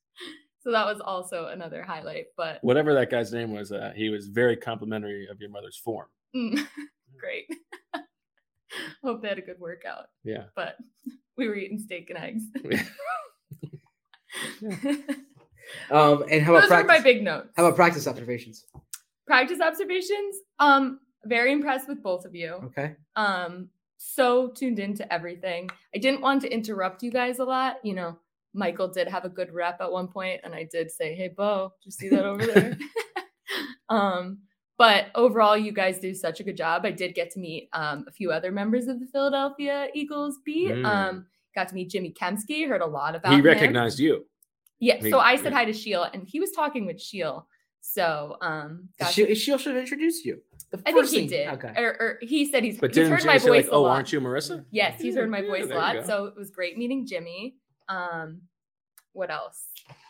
so 0.61 0.71
that 0.73 0.87
was 0.87 1.01
also 1.01 1.47
another 1.47 1.83
highlight, 1.83 2.27
but 2.37 2.59
Whatever 2.63 2.95
that 2.95 3.11
guy's 3.11 3.33
name 3.33 3.53
was, 3.53 3.73
uh, 3.73 3.93
he 3.97 4.09
was 4.11 4.29
very 4.29 4.57
complimentary 4.57 5.27
of 5.29 5.41
your 5.41 5.51
mother's 5.51 5.77
form. 5.77 6.07
mm, 6.35 6.65
great. 7.21 7.47
Hope 9.03 9.23
they 9.23 9.29
had 9.29 9.39
a 9.39 9.43
good 9.43 9.59
workout, 9.59 10.07
Yeah. 10.25 10.45
but 10.55 10.77
we 11.37 11.49
were 11.49 11.57
eating 11.57 11.79
steak 11.79 12.11
and 12.11 12.19
eggs. 12.19 12.45
Um, 15.91 16.25
and 16.31 16.43
how 16.43 16.53
about 16.53 16.63
Those 16.63 16.71
were 16.71 16.85
practice? 16.85 16.89
my 16.89 17.01
big 17.01 17.23
notes. 17.23 17.49
How 17.57 17.65
about 17.65 17.77
practice 17.77 18.07
observations? 18.07 18.65
Practice 19.27 19.61
observations. 19.61 20.37
Um, 20.59 21.01
very 21.25 21.53
impressed 21.53 21.89
with 21.89 22.03
both 22.03 22.25
of 22.25 22.35
you. 22.35 22.53
Okay. 22.67 22.95
um 23.17 23.69
so 23.99 24.49
tuned 24.49 24.79
into 24.79 25.11
everything 25.11 25.71
i 25.95 25.99
didn't 25.99 26.21
want 26.21 26.43
to 26.43 26.49
interrupt 26.53 27.03
you 27.03 27.11
guys 27.11 27.39
a 27.39 27.45
lot 27.45 27.77
you 27.83 27.95
know 27.95 28.15
michael 28.53 28.87
did 28.89 29.09
have 29.09 29.25
a 29.25 29.29
good 29.29 29.51
rep 29.55 29.81
at 29.81 29.91
one 29.91 30.07
point 30.07 30.39
and 30.45 30.55
i 30.55 30.69
did 30.71 30.91
say 30.91 31.15
hey 31.15 31.29
bo 31.35 31.73
did 31.81 31.87
you 31.87 31.91
see 31.91 32.09
that 32.11 32.25
over 32.27 32.45
there 32.47 32.77
um 33.89 34.39
but 34.79 35.07
overall 35.15 35.57
you 35.57 35.73
guys 35.73 35.99
do 35.99 36.15
such 36.15 36.41
a 36.41 36.45
good 36.45 36.57
job 36.59 36.85
i 36.85 36.91
did 36.91 37.15
get 37.15 37.31
to 37.31 37.39
meet 37.41 37.69
um, 37.73 38.05
a 38.07 38.13
few 38.13 38.31
other 38.31 38.53
members 38.53 38.87
of 38.87 39.01
the 39.01 39.07
philadelphia 39.07 39.89
eagles 39.95 40.39
beat 40.45 40.71
Mm. 40.73 40.85
um 40.85 41.27
got 41.55 41.69
to 41.69 41.75
meet 41.75 41.89
jimmy 41.91 42.13
kempski 42.13 42.69
heard 42.69 42.83
a 42.83 42.87
lot 42.87 43.15
about 43.17 43.33
He 43.33 43.39
him. 43.39 43.45
recognized 43.47 43.99
you. 43.99 44.27
Yeah 44.81 44.97
he- 44.97 45.11
so 45.11 45.19
i 45.19 45.37
said 45.37 45.53
hi 45.53 45.65
to 45.65 45.73
sheil 45.73 46.03
and 46.13 46.27
he 46.27 46.41
was 46.41 46.51
talking 46.53 46.87
with 46.87 47.01
sheil 47.01 47.47
so 47.81 48.37
um 48.41 48.89
got 48.99 49.13
She, 49.13 49.25
to- 49.27 49.35
should 49.35 49.61
have 49.61 49.77
introduced 49.77 50.25
you. 50.25 50.43
The 50.73 50.83
i 50.87 50.93
think 50.93 51.07
he 51.09 51.19
thing- 51.21 51.29
did 51.29 51.49
Okay. 51.55 51.73
or, 51.77 51.91
or 52.01 52.19
he 52.21 52.51
said 52.51 52.65
he's, 52.65 52.79
But 52.81 52.91
he's 52.91 52.97
didn't 52.97 53.13
heard 53.13 53.21
Jimmy 53.21 53.33
my 53.35 53.39
say 53.39 53.49
voice 53.49 53.65
like, 53.67 53.73
a 53.73 53.77
"Oh, 53.77 53.83
lot. 53.83 53.91
aren't 53.93 54.13
you 54.13 54.21
Marissa?" 54.21 54.65
Yes, 54.73 55.01
he's 55.01 55.15
heard 55.15 55.31
my 55.31 55.41
Yeah, 55.43 55.49
voice 55.49 55.71
a 55.71 55.75
lot. 55.75 56.05
So 56.07 56.25
it 56.25 56.35
was 56.37 56.51
great 56.51 56.77
meeting 56.77 57.07
Jimmy. 57.07 57.55
Um, 57.89 58.43
what 59.13 59.31
else? 59.31 59.69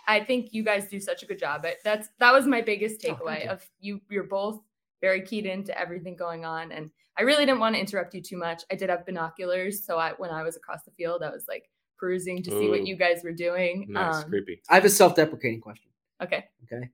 I 0.09 0.21
think 0.25 0.55
you 0.55 0.63
guys 0.65 0.89
do 0.89 0.99
such 1.01 1.23
a 1.23 1.27
good 1.27 1.39
job. 1.39 1.65
It, 1.67 1.79
that's 1.85 2.09
that 2.21 2.33
was 2.33 2.47
my 2.47 2.63
biggest 2.63 3.05
Oh, 3.07 3.13
takeaway 3.15 3.45
you. 3.45 3.51
of 3.51 3.67
you. 3.81 4.01
You're 4.09 4.25
both 4.25 4.61
very 5.03 5.21
keyed 5.21 5.45
into 5.45 5.79
everything 5.79 6.17
going 6.17 6.47
on, 6.47 6.73
and 6.73 6.91
I 7.19 7.23
really 7.23 7.45
didn't 7.45 7.61
want 7.61 7.75
to 7.75 7.81
interrupt 7.81 8.15
you 8.15 8.23
too 8.23 8.39
much. 8.39 8.63
I 8.73 8.77
did 8.77 8.89
have 8.89 9.05
binoculars, 9.05 9.85
so 9.85 9.99
I 9.99 10.13
when 10.17 10.31
I 10.31 10.43
was 10.43 10.57
across 10.57 10.83
the 10.85 10.93
field, 10.93 11.23
I 11.23 11.29
was 11.31 11.45
like 11.47 11.69
perusing 11.99 12.43
to 12.43 12.51
see 12.51 12.67
Ooh. 12.67 12.71
what 12.71 12.87
you 12.87 12.97
guys 12.97 13.23
were 13.25 13.33
doing. 13.33 13.87
Nice, 13.89 14.25
Um, 14.25 14.31
creepy. 14.31 14.61
I 14.69 14.75
have 14.75 14.85
a 14.85 14.91
self-deprecating 14.91 15.61
question. 15.61 15.91
okay, 16.23 16.45
Okay. 16.65 16.91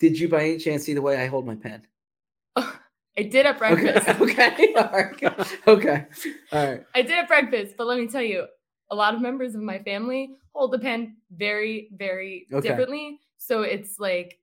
Did 0.00 0.18
you 0.18 0.28
by 0.28 0.42
any 0.44 0.58
chance 0.58 0.84
see 0.84 0.94
the 0.94 1.02
way 1.02 1.16
I 1.20 1.26
hold 1.26 1.44
my 1.46 1.56
pen? 1.56 1.86
I 2.56 3.22
did 3.28 3.46
at 3.46 3.58
breakfast. 3.58 4.08
Okay. 4.20 4.74
Okay. 4.74 4.74
All 4.76 4.90
right. 4.92 5.52
Okay. 5.66 6.06
All 6.52 6.66
right. 6.66 6.84
I 6.94 7.02
did 7.02 7.18
at 7.18 7.26
breakfast, 7.26 7.74
but 7.76 7.86
let 7.88 7.98
me 7.98 8.06
tell 8.06 8.22
you, 8.22 8.46
a 8.90 8.94
lot 8.94 9.14
of 9.14 9.20
members 9.20 9.54
of 9.56 9.60
my 9.60 9.80
family 9.80 10.30
hold 10.54 10.72
the 10.72 10.78
pen 10.78 11.16
very, 11.32 11.90
very 11.96 12.46
Okay. 12.52 12.68
differently. 12.68 13.18
So 13.38 13.62
it's 13.62 13.98
like 13.98 14.38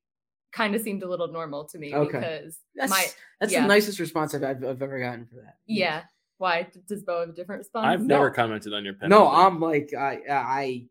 kind 0.51 0.76
of 0.76 0.82
seemed 0.82 1.03
a 1.03 1.07
little 1.09 1.30
normal 1.32 1.66
to 1.70 1.78
me 1.78 1.93
Okay. 1.95 2.18
because 2.20 2.59
That's 2.76 2.89
my 2.89 3.05
that's 3.39 3.51
yeah. 3.53 3.61
the 3.61 3.68
nicest 3.68 3.99
response 3.99 4.36
I've, 4.36 4.43
I've, 4.43 4.63
I've 4.63 4.82
ever 4.82 4.99
gotten 4.99 5.26
for 5.26 5.36
that. 5.36 5.55
yeah. 5.66 6.03
Why 6.38 6.63
D- 6.63 6.81
does 6.88 7.03
Bo 7.03 7.21
have 7.21 7.29
a 7.29 7.33
different 7.33 7.59
response? 7.59 7.86
I've 7.88 8.05
never 8.05 8.29
commented 8.29 8.73
on 8.73 8.83
your 8.83 8.93
pen. 8.93 9.09
No, 9.09 9.27
holding. 9.27 9.39
I'm 9.55 9.59
like 9.61 9.93
I 9.97 10.19
I 10.29 10.86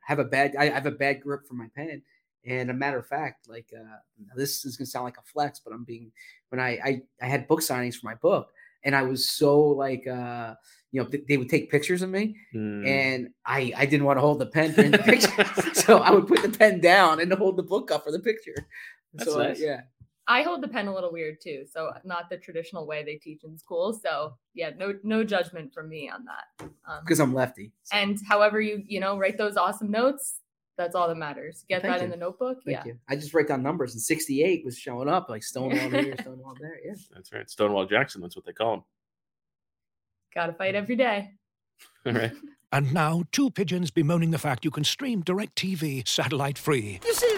have 0.00 0.18
a 0.18 0.24
bad 0.24 0.56
I 0.56 0.70
have 0.70 0.86
a 0.86 0.90
bad 0.90 1.20
grip 1.20 1.46
for 1.46 1.54
my 1.54 1.66
pen. 1.74 2.02
And 2.46 2.70
a 2.70 2.74
matter 2.74 2.98
of 2.98 3.06
fact, 3.06 3.48
like 3.48 3.66
uh, 3.78 3.96
this 4.34 4.64
is 4.64 4.76
gonna 4.76 4.86
sound 4.86 5.04
like 5.04 5.18
a 5.18 5.22
flex, 5.22 5.60
but 5.60 5.72
I'm 5.72 5.84
being 5.84 6.10
when 6.48 6.60
I 6.60 6.78
I, 6.82 7.02
I 7.20 7.26
had 7.26 7.46
book 7.48 7.60
signings 7.60 7.96
for 7.96 8.06
my 8.06 8.14
book, 8.14 8.50
and 8.84 8.94
I 8.96 9.02
was 9.02 9.28
so 9.28 9.60
like 9.60 10.06
uh 10.06 10.54
you 10.92 11.02
know 11.02 11.08
th- 11.08 11.24
they 11.28 11.36
would 11.36 11.50
take 11.50 11.70
pictures 11.70 12.00
of 12.00 12.08
me, 12.10 12.36
Hmm. 12.52 12.86
and 12.86 13.28
I 13.44 13.72
I 13.76 13.84
didn't 13.86 14.06
want 14.06 14.16
to 14.16 14.22
hold 14.22 14.38
the 14.38 14.46
pen 14.46 14.72
for 14.72 14.82
the 14.84 14.98
picture, 14.98 15.44
so 15.74 15.98
I 15.98 16.10
would 16.10 16.26
put 16.26 16.40
the 16.42 16.48
pen 16.48 16.80
down 16.80 17.20
and 17.20 17.30
hold 17.34 17.56
the 17.58 17.62
book 17.64 17.90
up 17.90 18.04
for 18.04 18.12
the 18.12 18.20
picture. 18.20 18.54
That's 19.12 19.30
so 19.30 19.40
uh, 19.40 19.48
nice. 19.48 19.60
yeah, 19.60 19.80
I 20.28 20.42
hold 20.42 20.62
the 20.62 20.68
pen 20.68 20.86
a 20.86 20.94
little 20.94 21.10
weird 21.10 21.40
too. 21.42 21.64
So 21.72 21.90
not 22.04 22.28
the 22.28 22.36
traditional 22.36 22.86
way 22.86 23.02
they 23.02 23.16
teach 23.16 23.44
in 23.44 23.56
school. 23.56 23.94
So 23.94 24.34
yeah, 24.54 24.70
no 24.76 24.94
no 25.02 25.24
judgment 25.24 25.72
from 25.72 25.88
me 25.88 26.10
on 26.10 26.26
that. 26.26 26.68
Um, 26.86 27.00
because 27.04 27.18
I'm 27.18 27.34
lefty. 27.34 27.72
and 27.92 28.18
however 28.28 28.60
you 28.60 28.84
you 28.86 29.00
know 29.00 29.18
write 29.18 29.38
those 29.38 29.56
awesome 29.56 29.90
notes, 29.90 30.40
that's 30.76 30.94
all 30.94 31.08
that 31.08 31.16
matters. 31.16 31.64
Get 31.68 31.82
Thank 31.82 31.96
that 31.96 32.04
in 32.04 32.10
the 32.10 32.16
notebook. 32.16 32.58
Thank 32.64 32.78
yeah. 32.78 32.84
you. 32.84 32.98
I 33.08 33.16
just 33.16 33.32
write 33.32 33.48
down 33.48 33.62
numbers, 33.62 33.94
and 33.94 34.02
68 34.02 34.64
was 34.64 34.78
showing 34.78 35.08
up 35.08 35.28
like 35.30 35.42
Stonewall 35.42 35.90
here, 35.90 36.14
Stonewall 36.20 36.54
there. 36.60 36.78
Yeah. 36.84 36.94
That's 37.12 37.32
right. 37.32 37.48
Stonewall 37.50 37.86
Jackson. 37.86 38.20
That's 38.20 38.36
what 38.36 38.44
they 38.44 38.52
call 38.52 38.74
him. 38.74 38.82
Got 40.34 40.46
to 40.46 40.52
fight 40.52 40.74
every 40.74 40.96
day. 40.96 41.32
All 42.06 42.12
right. 42.12 42.32
And 42.70 42.92
now, 42.92 43.24
two 43.32 43.50
pigeons 43.50 43.90
bemoaning 43.90 44.30
the 44.30 44.38
fact 44.38 44.64
you 44.64 44.70
can 44.70 44.84
stream 44.84 45.22
DirecTV 45.22 46.06
satellite 46.06 46.58
free. 46.58 47.00
You 47.04 47.14
see 47.14 47.37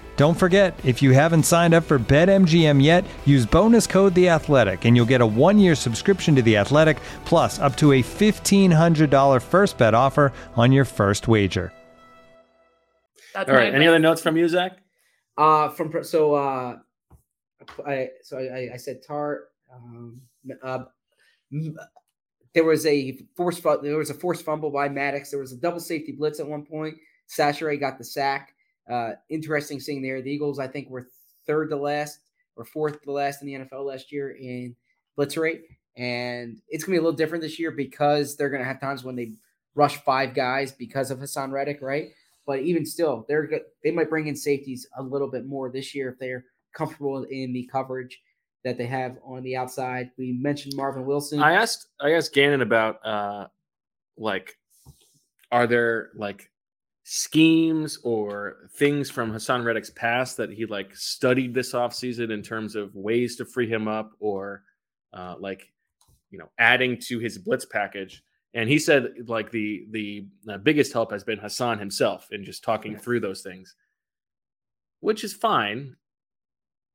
Don't 0.21 0.37
forget, 0.37 0.79
if 0.85 1.01
you 1.01 1.13
haven't 1.13 1.47
signed 1.47 1.73
up 1.73 1.83
for 1.83 1.97
BetMGM 1.97 2.83
yet, 2.83 3.05
use 3.25 3.43
bonus 3.43 3.87
code 3.87 4.13
The 4.13 4.29
Athletic, 4.29 4.85
and 4.85 4.95
you'll 4.95 5.07
get 5.07 5.19
a 5.19 5.25
one-year 5.25 5.73
subscription 5.73 6.35
to 6.35 6.43
The 6.43 6.57
Athletic, 6.57 6.97
plus 7.25 7.57
up 7.57 7.75
to 7.77 7.93
a 7.93 8.03
fifteen 8.03 8.69
hundred 8.69 9.09
dollar 9.09 9.39
first 9.39 9.79
bet 9.79 9.95
offer 9.95 10.31
on 10.55 10.71
your 10.71 10.85
first 10.85 11.27
wager. 11.27 11.73
That's 13.33 13.49
All 13.49 13.55
right. 13.55 13.71
my 13.71 13.75
Any 13.75 13.87
other 13.87 13.97
notes 13.97 14.21
from 14.21 14.37
you, 14.37 14.47
Zach? 14.47 14.77
Uh, 15.39 15.69
from 15.69 16.03
so 16.03 16.35
uh, 16.35 16.77
I 17.87 18.09
so 18.21 18.37
I, 18.37 18.73
I 18.75 18.77
said 18.77 19.01
Tartt. 19.03 19.39
Um, 19.73 20.21
uh, 20.61 20.83
there 22.53 22.63
was 22.63 22.85
a 22.85 23.17
force 23.35 23.59
there 23.59 23.97
was 23.97 24.11
a 24.11 24.13
forced 24.13 24.45
fumble 24.45 24.69
by 24.69 24.87
Maddox. 24.87 25.31
There 25.31 25.39
was 25.39 25.51
a 25.51 25.57
double 25.57 25.79
safety 25.79 26.11
blitz 26.11 26.39
at 26.39 26.45
one 26.45 26.63
point. 26.63 26.97
Chachere 27.27 27.79
got 27.79 27.97
the 27.97 28.03
sack. 28.03 28.53
Uh, 28.91 29.13
interesting 29.29 29.79
seeing 29.79 30.01
there. 30.01 30.21
The 30.21 30.31
Eagles, 30.31 30.59
I 30.59 30.67
think, 30.67 30.89
were 30.89 31.07
third 31.47 31.69
to 31.69 31.77
last 31.77 32.19
or 32.55 32.65
fourth 32.65 33.01
to 33.03 33.11
last 33.11 33.41
in 33.41 33.47
the 33.47 33.53
NFL 33.53 33.85
last 33.85 34.11
year 34.11 34.31
in 34.31 34.75
blitz 35.15 35.37
rate, 35.37 35.63
and 35.95 36.59
it's 36.67 36.83
gonna 36.83 36.95
be 36.95 36.99
a 36.99 37.01
little 37.01 37.15
different 37.15 37.41
this 37.41 37.59
year 37.59 37.71
because 37.71 38.35
they're 38.35 38.49
gonna 38.49 38.65
have 38.65 38.81
times 38.81 39.03
when 39.03 39.15
they 39.15 39.33
rush 39.75 39.97
five 40.03 40.33
guys 40.33 40.71
because 40.71 41.11
of 41.11 41.19
Haason 41.19 41.51
Reddick, 41.51 41.81
right? 41.81 42.09
But 42.45 42.59
even 42.59 42.85
still, 42.85 43.25
they're. 43.27 43.49
They 43.83 43.91
might 43.91 44.09
bring 44.09 44.27
in 44.27 44.35
safeties 44.35 44.87
a 44.97 45.03
little 45.03 45.29
bit 45.29 45.45
more 45.45 45.71
this 45.71 45.95
year 45.95 46.09
if 46.09 46.19
they're 46.19 46.45
comfortable 46.73 47.23
in 47.23 47.53
the 47.53 47.69
coverage 47.71 48.19
that 48.63 48.77
they 48.77 48.85
have 48.85 49.17
on 49.23 49.43
the 49.43 49.55
outside. 49.55 50.11
We 50.17 50.33
mentioned 50.33 50.75
Marvin 50.75 51.05
Wilson. 51.05 51.41
I 51.41 51.53
asked 51.53 51.87
I 51.99 52.13
asked 52.13 52.33
Gannon 52.33 52.61
about 52.61 53.05
uh 53.05 53.47
like 54.17 54.57
are 55.51 55.67
there 55.67 56.09
like 56.15 56.50
schemes 57.13 57.99
or 58.03 58.69
things 58.75 59.09
from 59.09 59.31
Haason 59.33 59.65
Reddick's 59.65 59.89
past 59.89 60.37
that 60.37 60.51
he 60.51 60.65
like 60.65 60.95
studied 60.95 61.53
this 61.53 61.73
offseason 61.73 62.31
in 62.31 62.41
terms 62.41 62.75
of 62.75 62.95
ways 62.95 63.35
to 63.35 63.45
free 63.45 63.67
him 63.67 63.87
up 63.87 64.11
or 64.19 64.63
uh 65.13 65.35
like 65.39 65.73
you 66.29 66.37
know 66.39 66.49
adding 66.57 66.97
to 66.97 67.19
his 67.19 67.37
blitz 67.37 67.65
package. 67.65 68.23
And 68.53 68.69
he 68.69 68.79
said 68.79 69.13
like 69.27 69.51
the 69.51 69.85
the 69.91 70.27
uh, 70.49 70.57
biggest 70.57 70.93
help 70.93 71.11
has 71.11 71.23
been 71.23 71.39
Haason 71.39 71.79
himself 71.79 72.27
in 72.31 72.45
just 72.45 72.63
talking 72.63 72.97
through 72.97 73.19
those 73.19 73.41
things 73.41 73.75
which 75.01 75.23
is 75.23 75.33
fine. 75.33 75.95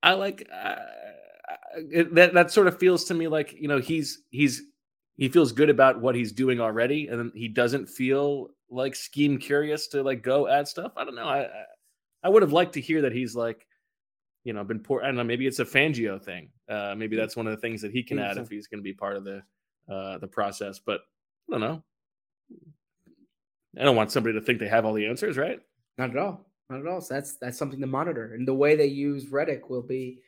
I 0.02 0.14
like 0.14 0.48
uh, 0.50 0.76
it, 1.90 2.14
that 2.14 2.32
that 2.32 2.50
sort 2.50 2.68
of 2.68 2.78
feels 2.78 3.04
to 3.04 3.14
me 3.14 3.28
like 3.28 3.52
you 3.52 3.68
know 3.68 3.78
he's 3.78 4.22
he's 4.30 4.62
he 5.16 5.28
feels 5.28 5.52
good 5.52 5.68
about 5.68 6.00
what 6.00 6.14
he's 6.14 6.32
doing 6.32 6.60
already 6.60 7.08
and 7.08 7.32
he 7.34 7.48
doesn't 7.48 7.88
feel 7.88 8.50
like 8.70 8.94
scheme 8.94 9.38
curious 9.38 9.88
to 9.88 10.02
like 10.02 10.22
go 10.22 10.48
add 10.48 10.66
stuff 10.66 10.92
i 10.96 11.04
don't 11.04 11.14
know 11.14 11.26
i 11.26 11.42
i, 11.42 11.64
I 12.24 12.28
would 12.28 12.42
have 12.42 12.52
liked 12.52 12.74
to 12.74 12.80
hear 12.80 13.02
that 13.02 13.12
he's 13.12 13.34
like 13.34 13.66
you 14.44 14.52
know 14.52 14.64
been 14.64 14.80
poor 14.80 15.02
i 15.02 15.06
don't 15.06 15.16
know 15.16 15.24
maybe 15.24 15.46
it's 15.46 15.58
a 15.58 15.64
fangio 15.64 16.22
thing 16.22 16.50
uh 16.68 16.94
maybe 16.96 17.16
that's 17.16 17.36
one 17.36 17.46
of 17.46 17.52
the 17.52 17.60
things 17.60 17.80
that 17.82 17.92
he 17.92 18.02
can 18.02 18.18
add 18.18 18.36
so. 18.36 18.42
if 18.42 18.48
he's 18.48 18.66
going 18.66 18.78
to 18.78 18.82
be 18.82 18.92
part 18.92 19.16
of 19.16 19.24
the 19.24 19.42
uh 19.90 20.18
the 20.18 20.26
process 20.26 20.80
but 20.84 21.00
i 21.48 21.52
don't 21.52 21.60
know 21.60 21.82
i 23.78 23.84
don't 23.84 23.96
want 23.96 24.10
somebody 24.10 24.38
to 24.38 24.44
think 24.44 24.58
they 24.58 24.68
have 24.68 24.84
all 24.84 24.94
the 24.94 25.06
answers 25.06 25.36
right 25.36 25.60
Not 25.98 26.10
at 26.10 26.16
all. 26.16 26.46
Not 26.68 26.80
at 26.80 26.86
all. 26.86 27.00
So 27.00 27.14
that's 27.14 27.36
that's 27.36 27.58
something 27.58 27.80
to 27.80 27.86
monitor, 27.86 28.34
and 28.34 28.46
the 28.46 28.54
way 28.54 28.76
they 28.76 28.86
use 28.86 29.28
Reddick 29.28 29.70
will 29.70 29.82
be 29.82 30.20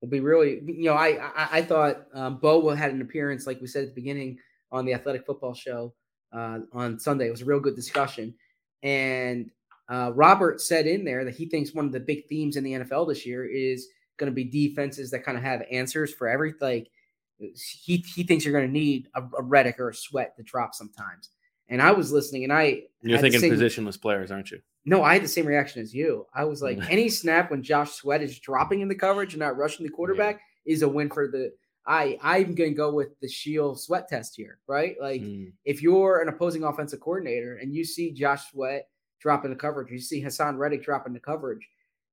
will 0.00 0.08
be 0.08 0.20
really. 0.20 0.62
You 0.64 0.86
know, 0.86 0.94
I 0.94 1.18
I, 1.36 1.48
I 1.58 1.62
thought 1.62 2.06
um, 2.14 2.38
Bo 2.38 2.68
had 2.70 2.92
an 2.92 3.02
appearance, 3.02 3.46
like 3.46 3.60
we 3.60 3.66
said 3.66 3.84
at 3.84 3.88
the 3.90 3.94
beginning, 3.94 4.38
on 4.72 4.84
the 4.84 4.94
Athletic 4.94 5.26
Football 5.26 5.54
Show 5.54 5.94
uh, 6.32 6.60
on 6.72 6.98
Sunday. 6.98 7.28
It 7.28 7.30
was 7.30 7.42
a 7.42 7.46
real 7.46 7.60
good 7.60 7.76
discussion, 7.76 8.34
and 8.82 9.50
uh, 9.88 10.12
Robert 10.14 10.60
said 10.60 10.86
in 10.86 11.04
there 11.04 11.24
that 11.24 11.34
he 11.34 11.46
thinks 11.46 11.72
one 11.72 11.86
of 11.86 11.92
the 11.92 12.00
big 12.00 12.26
themes 12.26 12.56
in 12.56 12.64
the 12.64 12.72
NFL 12.72 13.08
this 13.08 13.24
year 13.24 13.44
is 13.44 13.88
going 14.16 14.30
to 14.30 14.34
be 14.34 14.44
defenses 14.44 15.10
that 15.10 15.24
kind 15.24 15.36
of 15.36 15.44
have 15.44 15.62
answers 15.70 16.12
for 16.12 16.28
everything. 16.28 16.58
Like 16.60 16.90
he 17.38 17.96
he 18.14 18.22
thinks 18.22 18.44
you're 18.44 18.54
going 18.58 18.66
to 18.66 18.72
need 18.72 19.08
a, 19.14 19.22
a 19.38 19.42
Reddick 19.42 19.78
or 19.78 19.90
a 19.90 19.94
Sweat 19.94 20.36
to 20.36 20.42
drop 20.42 20.74
sometimes. 20.74 21.30
And 21.68 21.82
I 21.82 21.92
was 21.92 22.12
listening, 22.12 22.44
and 22.44 22.52
I 22.52 22.82
you're 23.02 23.18
thinking 23.18 23.40
same- 23.40 23.52
positionless 23.52 24.00
players 24.00 24.30
aren't 24.30 24.50
you 24.50 24.60
no, 24.88 25.02
I 25.02 25.14
had 25.14 25.24
the 25.24 25.28
same 25.28 25.46
reaction 25.46 25.82
as 25.82 25.92
you. 25.92 26.26
I 26.32 26.44
was 26.44 26.62
like, 26.62 26.78
any 26.90 27.08
snap 27.08 27.50
when 27.50 27.62
Josh 27.62 27.90
Sweat 27.90 28.22
is 28.22 28.38
dropping 28.38 28.80
in 28.80 28.88
the 28.88 28.94
coverage 28.94 29.34
and 29.34 29.40
not 29.40 29.56
rushing 29.56 29.84
the 29.84 29.92
quarterback 29.92 30.40
is 30.64 30.82
a 30.82 30.88
win 30.88 31.10
for 31.10 31.28
the. 31.28 31.52
I 31.86 32.18
I'm 32.22 32.54
gonna 32.54 32.70
go 32.70 32.92
with 32.92 33.18
the 33.20 33.28
Shield 33.28 33.80
Sweat 33.80 34.08
test 34.08 34.34
here, 34.36 34.58
right? 34.66 34.96
Like, 35.00 35.22
Mm. 35.22 35.52
if 35.64 35.82
you're 35.82 36.20
an 36.20 36.28
opposing 36.28 36.64
offensive 36.64 37.00
coordinator 37.00 37.56
and 37.56 37.72
you 37.74 37.84
see 37.84 38.10
Josh 38.12 38.50
Sweat 38.50 38.88
drop 39.20 39.42
the 39.44 39.54
coverage, 39.54 39.90
you 39.90 39.98
see 39.98 40.22
Haason 40.22 40.58
Reddick 40.58 40.82
drop 40.82 41.06
the 41.10 41.20
coverage, 41.20 41.66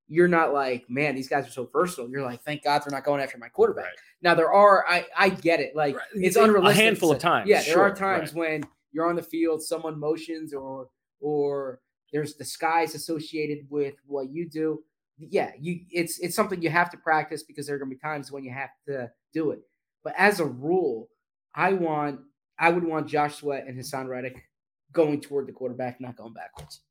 you're 0.07 0.28
not 0.28 0.53
like, 0.53 0.89
man, 0.89 1.15
these 1.15 1.28
guys 1.28 1.47
are 1.47 1.51
so 1.51 1.65
versatile. 1.71 2.09
You're 2.09 2.21
like, 2.24 2.41
thank 2.43 2.63
God 2.63 2.80
they're 2.84 2.91
not 2.95 3.03
going 3.05 3.21
after 3.21 3.38
my 3.38 3.49
quarterback. 3.49 3.93
Now 4.21 4.36
there 4.36 4.51
are, 4.51 4.86
I 4.88 5.05
I 5.17 5.30
get 5.30 5.59
it, 5.59 5.76
like 5.76 5.95
it's 6.13 6.36
unrealistic. 6.36 6.80
A 6.80 6.84
handful 6.84 7.09
to 7.09 7.15
of 7.15 7.21
times, 7.21 7.49
Yeah, 7.49 7.61
there 7.61 7.71
are 7.71 7.74
sure, 7.74 7.84
right. 7.86 7.95
times 8.19 8.34
when 8.34 8.63
you're 8.91 9.07
on 9.09 9.15
the 9.15 9.24
field, 9.24 9.63
someone 9.63 9.99
motions 9.99 10.53
or 10.53 10.89
or 11.19 11.80
there's 12.11 12.36
disguise 12.36 12.93
associated 12.95 13.65
with 13.71 13.95
what 14.05 14.30
you 14.30 14.47
do. 14.47 14.84
Yeah, 15.32 15.51
you 15.59 15.82
it's 15.89 16.19
it's 16.19 16.36
something 16.36 16.61
you 16.61 16.69
have 16.69 16.89
to 16.91 16.97
practice 16.97 17.43
because 17.43 17.67
there 17.67 17.76
are 17.76 17.80
gonna 17.80 17.89
be 17.89 17.97
times 17.97 18.32
when 18.32 18.43
you 18.43 18.51
have 18.51 18.69
to 18.88 19.11
do 19.34 19.51
it. 19.51 19.59
But 20.03 20.13
as 20.17 20.39
a 20.39 20.45
rule, 20.45 21.09
I 21.55 21.74
want 21.74 22.21
I 22.57 22.69
would 22.69 22.84
want 22.84 23.07
Josh 23.07 23.38
Sweat 23.38 23.65
and 23.67 23.78
Haason 23.78 24.07
Reddick 24.07 24.43
going 24.91 25.21
toward 25.21 25.47
the 25.47 25.53
quarterback, 25.53 25.99
not 25.99 26.15
going 26.15 26.34
backwards, 26.34 26.82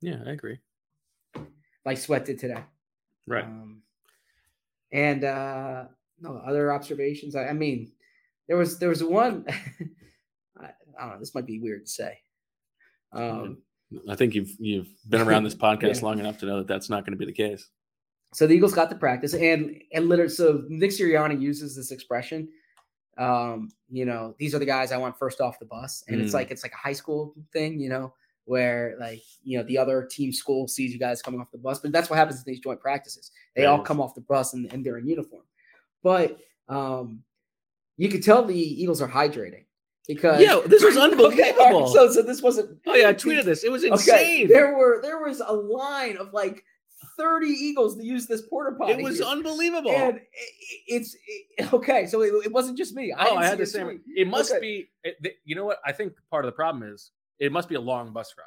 yeah 0.00 0.18
i 0.26 0.30
agree 0.30 0.58
like 1.84 1.98
Sweat 1.98 2.24
did 2.26 2.38
today. 2.38 2.62
right 3.26 3.44
Um, 3.44 3.82
and 4.92 5.24
uh 5.24 5.84
no 6.20 6.36
other 6.36 6.72
observations. 6.72 7.36
I, 7.36 7.48
I 7.48 7.52
mean, 7.52 7.92
there 8.48 8.56
was 8.56 8.78
there 8.78 8.88
was 8.88 9.02
one. 9.02 9.46
I, 10.60 10.64
I 10.66 10.70
don't 11.00 11.10
know. 11.10 11.18
This 11.18 11.34
might 11.34 11.46
be 11.46 11.60
weird 11.60 11.86
to 11.86 11.90
say. 11.90 12.18
Um, 13.12 13.58
i 14.08 14.14
think 14.14 14.34
you've 14.34 14.50
you've 14.58 14.88
been 15.08 15.20
around 15.22 15.44
this 15.44 15.54
podcast 15.66 15.96
Yeah. 16.00 16.06
long 16.08 16.18
enough 16.18 16.38
to 16.38 16.46
know 16.46 16.58
that 16.58 16.66
that's 16.66 16.88
not 16.90 17.04
going 17.04 17.12
to 17.12 17.18
be 17.18 17.26
the 17.26 17.32
case 17.46 17.68
So 18.34 18.46
the 18.46 18.54
Eagles 18.54 18.74
got 18.74 18.90
the 18.90 18.96
practice, 18.96 19.32
and 19.34 19.80
and 19.94 20.08
literally, 20.10 20.28
so 20.30 20.62
Nick 20.68 20.90
Sirianni 20.90 21.40
uses 21.40 21.74
this 21.74 21.90
expression. 21.90 22.48
Um, 23.16 23.70
you 23.90 24.04
know, 24.04 24.34
these 24.38 24.54
are 24.54 24.58
the 24.58 24.66
guys 24.66 24.92
I 24.92 24.98
want 24.98 25.18
first 25.18 25.40
off 25.40 25.58
the 25.58 25.64
bus, 25.64 26.04
and 26.08 26.20
it's 26.20 26.30
Mm. 26.32 26.34
like 26.38 26.50
it's 26.50 26.62
like 26.62 26.72
a 26.74 26.76
high 26.88 26.92
school 26.92 27.34
thing. 27.54 27.80
You 27.80 27.88
know, 27.88 28.12
where 28.44 28.96
like 29.00 29.22
you 29.42 29.56
know 29.56 29.64
the 29.64 29.78
other 29.78 30.06
team 30.16 30.30
school 30.32 30.68
sees 30.68 30.92
you 30.92 30.98
guys 30.98 31.22
coming 31.22 31.40
off 31.40 31.50
the 31.50 31.58
bus. 31.66 31.78
But 31.80 31.90
that's 31.92 32.10
what 32.10 32.18
happens 32.18 32.38
in 32.38 32.44
these 32.46 32.60
joint 32.60 32.80
practices. 32.80 33.30
They 33.56 33.64
all 33.64 33.80
come 33.82 33.98
off 34.00 34.14
the 34.14 34.20
bus 34.20 34.52
and, 34.54 34.70
and 34.72 34.84
they're 34.84 34.98
in 34.98 35.08
uniform. 35.08 35.44
But 36.02 36.36
um, 36.68 37.22
you 37.96 38.08
could 38.10 38.22
tell 38.22 38.44
the 38.44 38.54
Eagles 38.82 39.00
are 39.00 39.08
hydrating 39.08 39.64
because 40.08 40.40
Yeah, 40.40 40.60
this 40.66 40.82
was 40.82 40.96
Okay, 40.96 41.10
all 41.12 41.20
right, 41.20 41.32
unbelievable. 41.32 41.86
so 41.88 42.10
so 42.10 42.22
this 42.22 42.42
wasn't. 42.42 42.78
Oh 42.86 42.94
yeah, 42.94 43.10
I 43.10 43.14
tweeted 43.14 43.44
this. 43.44 43.62
It 43.62 43.70
was 43.70 43.84
Okay, 43.84 43.92
insane. 43.92 44.48
there 44.48 44.76
were 44.76 45.00
there 45.02 45.20
was 45.22 45.40
a 45.40 45.52
line 45.52 46.16
of 46.16 46.32
like 46.32 46.64
thirty 47.16 47.48
Eagles 47.48 47.96
to 47.96 48.04
use 48.04 48.26
this 48.26 48.42
porta 48.42 48.76
potty. 48.76 48.94
It 48.94 49.02
was 49.02 49.20
unbelievable. 49.20 49.90
And 49.90 50.16
it- 50.16 50.22
it- 50.32 50.82
it's 50.88 51.16
it- 51.58 51.72
okay. 51.72 52.06
So 52.06 52.22
it, 52.22 52.52
wasn't 52.52 52.76
just 52.78 52.94
me. 52.94 53.14
oh, 53.16 53.36
I 53.36 53.44
had 53.46 53.58
the 53.58 53.66
same. 53.66 53.84
tweet. 53.86 54.00
It 54.16 54.26
must 54.28 54.50
Okay. 54.52 54.60
be. 54.60 54.90
Th- 55.22 55.36
you 55.44 55.54
know 55.54 55.64
what? 55.64 55.78
I 55.84 55.92
think 55.92 56.14
part 56.30 56.44
of 56.44 56.48
the 56.48 56.56
problem 56.56 56.82
is 56.92 57.10
it 57.38 57.52
must 57.52 57.68
be 57.68 57.74
a 57.76 57.80
long 57.80 58.12
bus 58.12 58.34
ride 58.38 58.44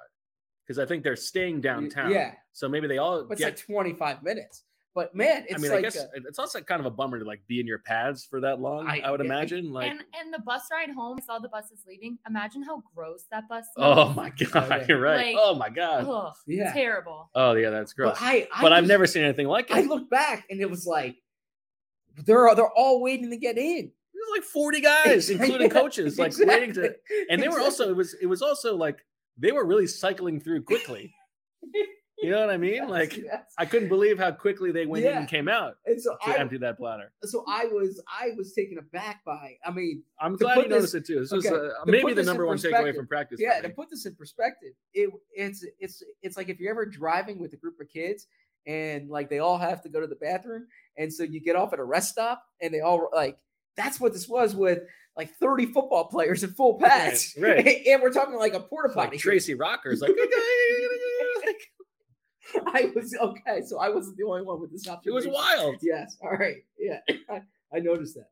because 0.66 0.80
I 0.80 0.86
think 0.86 1.04
they're 1.04 1.16
staying 1.16 1.62
downtown. 1.62 2.12
yeah. 2.12 2.34
So 2.54 2.68
maybe 2.68 2.88
they 2.88 2.98
all 2.98 3.24
But 3.24 3.34
it's 3.34 3.40
get. 3.42 3.46
like 3.46 3.58
twenty 3.66 3.94
five 3.94 4.24
minutes. 4.24 4.64
But 4.94 5.16
man, 5.16 5.46
it's 5.48 5.56
I 5.56 5.58
mean, 5.58 5.72
like 5.72 5.80
I 5.80 5.82
guess 5.84 5.98
uh, 5.98 6.08
it's 6.28 6.38
also 6.38 6.60
kind 6.60 6.82
of 6.82 6.86
a 6.86 6.90
bummer 6.90 7.18
to 7.20 7.24
like 7.24 7.40
be 7.48 7.62
in 7.62 7.66
your 7.68 7.80
pads 7.80 8.26
for 8.26 8.42
that 8.42 8.60
long. 8.60 8.88
I, 8.90 9.00
I- 9.00 9.12
would 9.12 9.22
yeah, 9.22 9.32
I- 9.32 9.38
imagine. 9.38 9.72
Like, 9.72 9.90
and 9.90 10.02
and 10.20 10.34
the 10.34 10.40
bus 10.40 10.64
ride 10.72 10.90
home, 10.90 11.18
I 11.22 11.26
saw 11.26 11.40
the 11.40 11.48
buses 11.48 11.80
leaving. 11.88 12.18
Imagine 12.28 12.62
how 12.62 12.84
gross 12.94 13.24
that 13.32 13.48
bus. 13.48 13.66
oh 13.78 14.12
smells. 14.12 14.16
my 14.18 14.30
god, 14.52 14.86
you're 14.90 15.00
right. 15.00 15.34
Like, 15.34 15.44
oh 15.44 15.56
my 15.56 15.70
god. 15.70 16.06
Ugh, 16.08 16.34
yeah. 16.46 16.74
terrible. 16.74 17.30
Oh 17.34 17.54
yeah, 17.54 17.70
that's 17.70 17.94
gross. 17.94 18.18
But 18.20 18.26
I, 18.26 18.48
I 18.54 18.62
but 18.62 18.74
I've 18.74 18.84
just- 18.84 18.90
never 18.90 19.08
seen 19.08 19.24
anything 19.24 19.48
like 19.48 19.70
it. 19.72 19.78
I 19.78 19.82
look 19.82 20.10
back 20.10 20.46
and 20.50 20.60
it 20.60 20.70
was 20.70 20.86
like 20.86 21.16
they're 22.26 22.54
they're 22.56 22.68
all 22.72 23.02
waiting 23.02 23.30
to 23.30 23.38
get 23.38 23.58
in. 23.58 23.92
There's 24.14 24.30
like 24.40 24.44
40 24.44 24.82
guys, 24.82 25.30
including 25.30 25.62
Yeah, 25.62 25.68
coaches, 25.82 26.20
like 26.20 26.34
waiting 26.38 26.74
to. 26.74 26.94
And 27.30 27.42
they 27.42 27.48
were 27.48 27.62
also 27.62 27.90
it 27.90 27.96
was 27.96 28.14
it 28.22 28.26
was 28.28 28.42
also 28.42 28.76
like 28.76 29.00
they 29.38 29.54
were 29.54 29.66
really 29.66 29.88
cycling 29.88 30.42
through 30.42 30.64
quickly. 30.64 31.14
You 32.22 32.30
know 32.32 32.40
what 32.42 32.50
I 32.50 32.58
mean? 32.68 32.76
Yes, 32.76 32.90
Like 32.90 33.18
yes. 33.18 33.54
I 33.58 33.66
couldn't 33.66 33.90
believe 33.90 34.18
how 34.18 34.32
quickly 34.32 34.72
they 34.72 34.86
went 34.86 35.06
in 35.06 35.18
and 35.18 35.28
came 35.28 35.48
out 35.48 35.78
and 35.86 36.02
so 36.02 36.16
to 36.26 36.32
I 36.32 36.38
empty 36.38 36.58
that 36.60 36.78
bladder. 36.78 37.12
so 37.24 37.44
I 37.48 37.66
was 37.66 38.02
I 38.08 38.30
was 38.38 38.54
taken 38.54 38.78
aback 38.78 39.24
by. 39.26 39.56
I 39.66 39.72
mean, 39.72 40.04
I'm 40.20 40.36
glad 40.36 40.58
you 40.60 40.68
noticed 40.68 40.96
it 40.96 41.06
too. 41.06 41.20
This 41.20 41.32
was 41.32 41.46
uh, 41.46 41.70
maybe 41.86 42.14
the 42.14 42.24
number 42.24 42.46
one 42.46 42.58
takeaway 42.58 42.96
from 42.96 43.08
practice. 43.08 43.40
yeah. 43.42 43.60
To 43.62 43.70
put 43.70 43.90
this 43.90 44.06
in 44.06 44.16
perspective, 44.16 44.74
it 44.94 45.10
it's 45.34 45.66
it's 45.80 46.04
it's 46.22 46.38
like 46.38 46.50
if 46.50 46.60
you're 46.60 46.72
ever 46.72 46.86
driving 46.86 47.40
with 47.40 47.54
a 47.54 47.58
group 47.58 47.80
of 47.80 47.90
kids 47.90 48.28
and 48.68 49.10
like 49.10 49.30
they 49.30 49.40
all 49.40 49.58
have 49.58 49.82
to 49.82 49.90
go 49.90 50.00
to 50.00 50.08
the 50.08 50.16
bathroom, 50.16 50.68
and 50.98 51.12
so 51.12 51.24
you 51.24 51.40
get 51.42 51.56
off 51.56 51.74
at 51.74 51.80
a 51.80 51.84
rest 51.84 52.10
stop 52.12 52.44
and 52.62 52.74
they 52.74 52.82
all 52.82 53.10
like 53.14 53.38
that's 53.76 54.00
what 54.00 54.14
this 54.14 54.28
was 54.30 54.54
with 54.56 54.80
like 55.18 55.34
30 55.42 55.66
football 55.68 56.06
players 56.06 56.44
in 56.44 56.52
full 56.52 56.80
pads, 56.80 57.36
Right, 57.38 57.58
right. 57.66 57.78
and 57.88 58.02
we're 58.02 58.12
talking 58.12 58.36
like 58.36 58.54
a 58.54 58.60
porta 58.62 58.88
It's 58.90 58.96
like 58.96 59.08
potty. 59.10 59.18
Tracy 59.18 59.56
Rockers, 59.56 60.00
like 60.02 60.12
I 62.68 62.92
was 62.96 63.16
okay, 63.20 63.62
so 63.66 63.80
I 63.80 63.90
wasn't 63.90 64.18
the 64.18 64.24
only 64.24 64.42
one 64.44 64.60
with 64.62 64.72
this 64.72 64.88
option. 64.88 65.12
it 65.12 65.16
was 65.16 65.28
wild. 65.28 65.76
Yes. 65.82 66.18
All 66.22 66.32
right. 66.32 66.64
Yeah. 66.80 67.00
I, 67.30 67.42
I 67.74 67.80
noticed 67.80 68.16
that. 68.16 68.30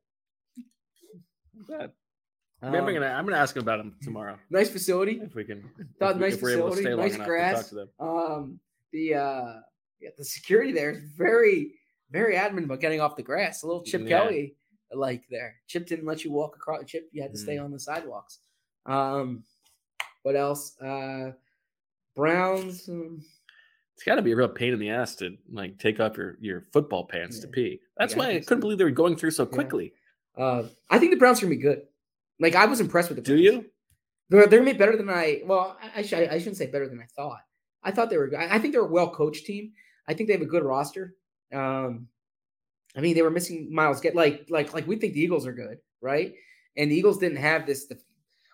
I'm 2.61 2.73
Um, 2.75 2.93
gonna 2.93 3.05
I'm 3.05 3.25
gonna 3.25 3.37
ask 3.37 3.55
him 3.55 3.61
about 3.63 3.79
him 3.79 3.95
tomorrow 4.01 4.37
nice 4.49 4.69
facility. 4.69 5.19
if 5.23 5.33
we 5.35 5.43
can. 5.45 5.69
Thought 5.99 6.15
if, 6.15 6.21
nice 6.21 6.33
if 6.35 6.41
we're 6.41 6.57
able 6.57 6.69
to 6.71 6.75
facility, 6.75 7.09
stay 7.11 7.17
nice 7.17 7.25
grass. 7.27 7.53
to 7.55 7.61
talk 7.63 7.69
to 7.69 7.75
them. 7.75 7.89
Um, 7.99 8.59
the 8.91 9.13
uh, 9.15 9.53
yeah, 10.01 10.09
the 10.17 10.25
security 10.25 10.71
there 10.71 10.91
is 10.91 10.99
very, 11.17 11.73
very 12.11 12.35
adamant 12.35 12.65
about 12.65 12.79
getting 12.81 13.01
off 13.01 13.15
the 13.15 13.23
grass. 13.23 13.63
A 13.63 13.67
little 13.67 13.83
Chip 13.83 14.01
Yeah. 14.01 14.23
Kelly 14.23 14.55
like 14.93 15.23
there. 15.29 15.55
Chip 15.67 15.85
didn't 15.87 16.05
let 16.05 16.23
you 16.25 16.31
walk 16.31 16.55
across. 16.55 16.83
Chip, 16.85 17.07
you 17.11 17.21
had 17.21 17.31
to 17.33 17.37
stay 17.37 17.57
Mm. 17.57 17.65
on 17.65 17.71
the 17.71 17.79
sidewalks. 17.79 18.39
Um, 18.85 19.43
what 20.23 20.35
else? 20.35 20.77
Uh, 20.81 21.31
Browns. 22.15 22.89
um, 22.89 23.23
It's 23.99 24.05
got 24.05 24.15
to 24.15 24.21
be 24.21 24.31
a 24.31 24.35
real 24.37 24.47
pain 24.47 24.71
in 24.71 24.79
the 24.79 24.91
ass 24.91 25.13
to 25.17 25.35
like 25.51 25.77
take 25.77 25.99
off 25.99 26.15
your 26.15 26.37
your 26.39 26.61
football 26.71 27.03
pants 27.05 27.39
to 27.39 27.49
pee. 27.49 27.81
That's 27.97 28.13
Yeah, 28.13 28.19
why 28.19 28.25
I 28.29 28.33
think 28.35 28.47
couldn't 28.47 28.61
so. 28.61 28.61
believe 28.61 28.77
they 28.77 28.85
were 28.85 28.91
going 28.91 29.17
through 29.17 29.31
so 29.31 29.43
Yeah. 29.43 29.49
quickly. 29.49 29.93
Uh, 30.37 30.63
I 30.89 30.99
think 30.99 31.11
the 31.11 31.17
Browns 31.17 31.39
are 31.39 31.47
gonna 31.47 31.55
be 31.57 31.61
good. 31.61 31.81
Like 32.39 32.55
I 32.55 32.63
was 32.65 32.79
impressed 32.79 33.09
with 33.09 33.17
the. 33.17 33.21
Do 33.23 33.35
you? 33.35 33.65
They're 34.29 34.47
they're 34.47 34.59
gonna 34.59 34.71
be 34.71 34.77
better 34.77 34.95
than 34.95 35.09
I. 35.09 35.41
Well, 35.45 35.77
I, 35.83 35.99
I, 35.99 36.03
sh- 36.03 36.13
I 36.13 36.37
shouldn't 36.37 36.55
say 36.55 36.67
better 36.67 36.87
than 36.87 37.01
I 37.01 37.07
thought. 37.13 37.41
I 37.83 37.91
thought 37.91 38.09
they 38.09 38.15
were. 38.17 38.31
I 38.37 38.55
I 38.55 38.59
think 38.59 38.71
they're 38.71 38.83
a 38.85 38.87
well 38.87 39.09
coached 39.09 39.45
team. 39.45 39.73
I 40.07 40.13
think 40.13 40.27
they 40.27 40.33
have 40.33 40.41
a 40.41 40.45
good 40.45 40.63
roster. 40.63 41.15
Um, 41.53 42.07
I 42.95 43.01
mean, 43.01 43.15
they 43.15 43.21
were 43.21 43.29
missing 43.31 43.67
Myles. 43.69 43.99
Get 43.99 44.15
like 44.15 44.45
like 44.49 44.73
like 44.73 44.87
we 44.87 44.95
think 44.95 45.13
the 45.13 45.19
Eagles 45.19 45.45
are 45.45 45.51
good, 45.51 45.79
right? 45.99 46.33
And 46.77 46.89
the 46.89 46.95
Eagles 46.95 47.17
didn't 47.17 47.39
have 47.39 47.65
this. 47.65 47.87
The, 47.87 47.99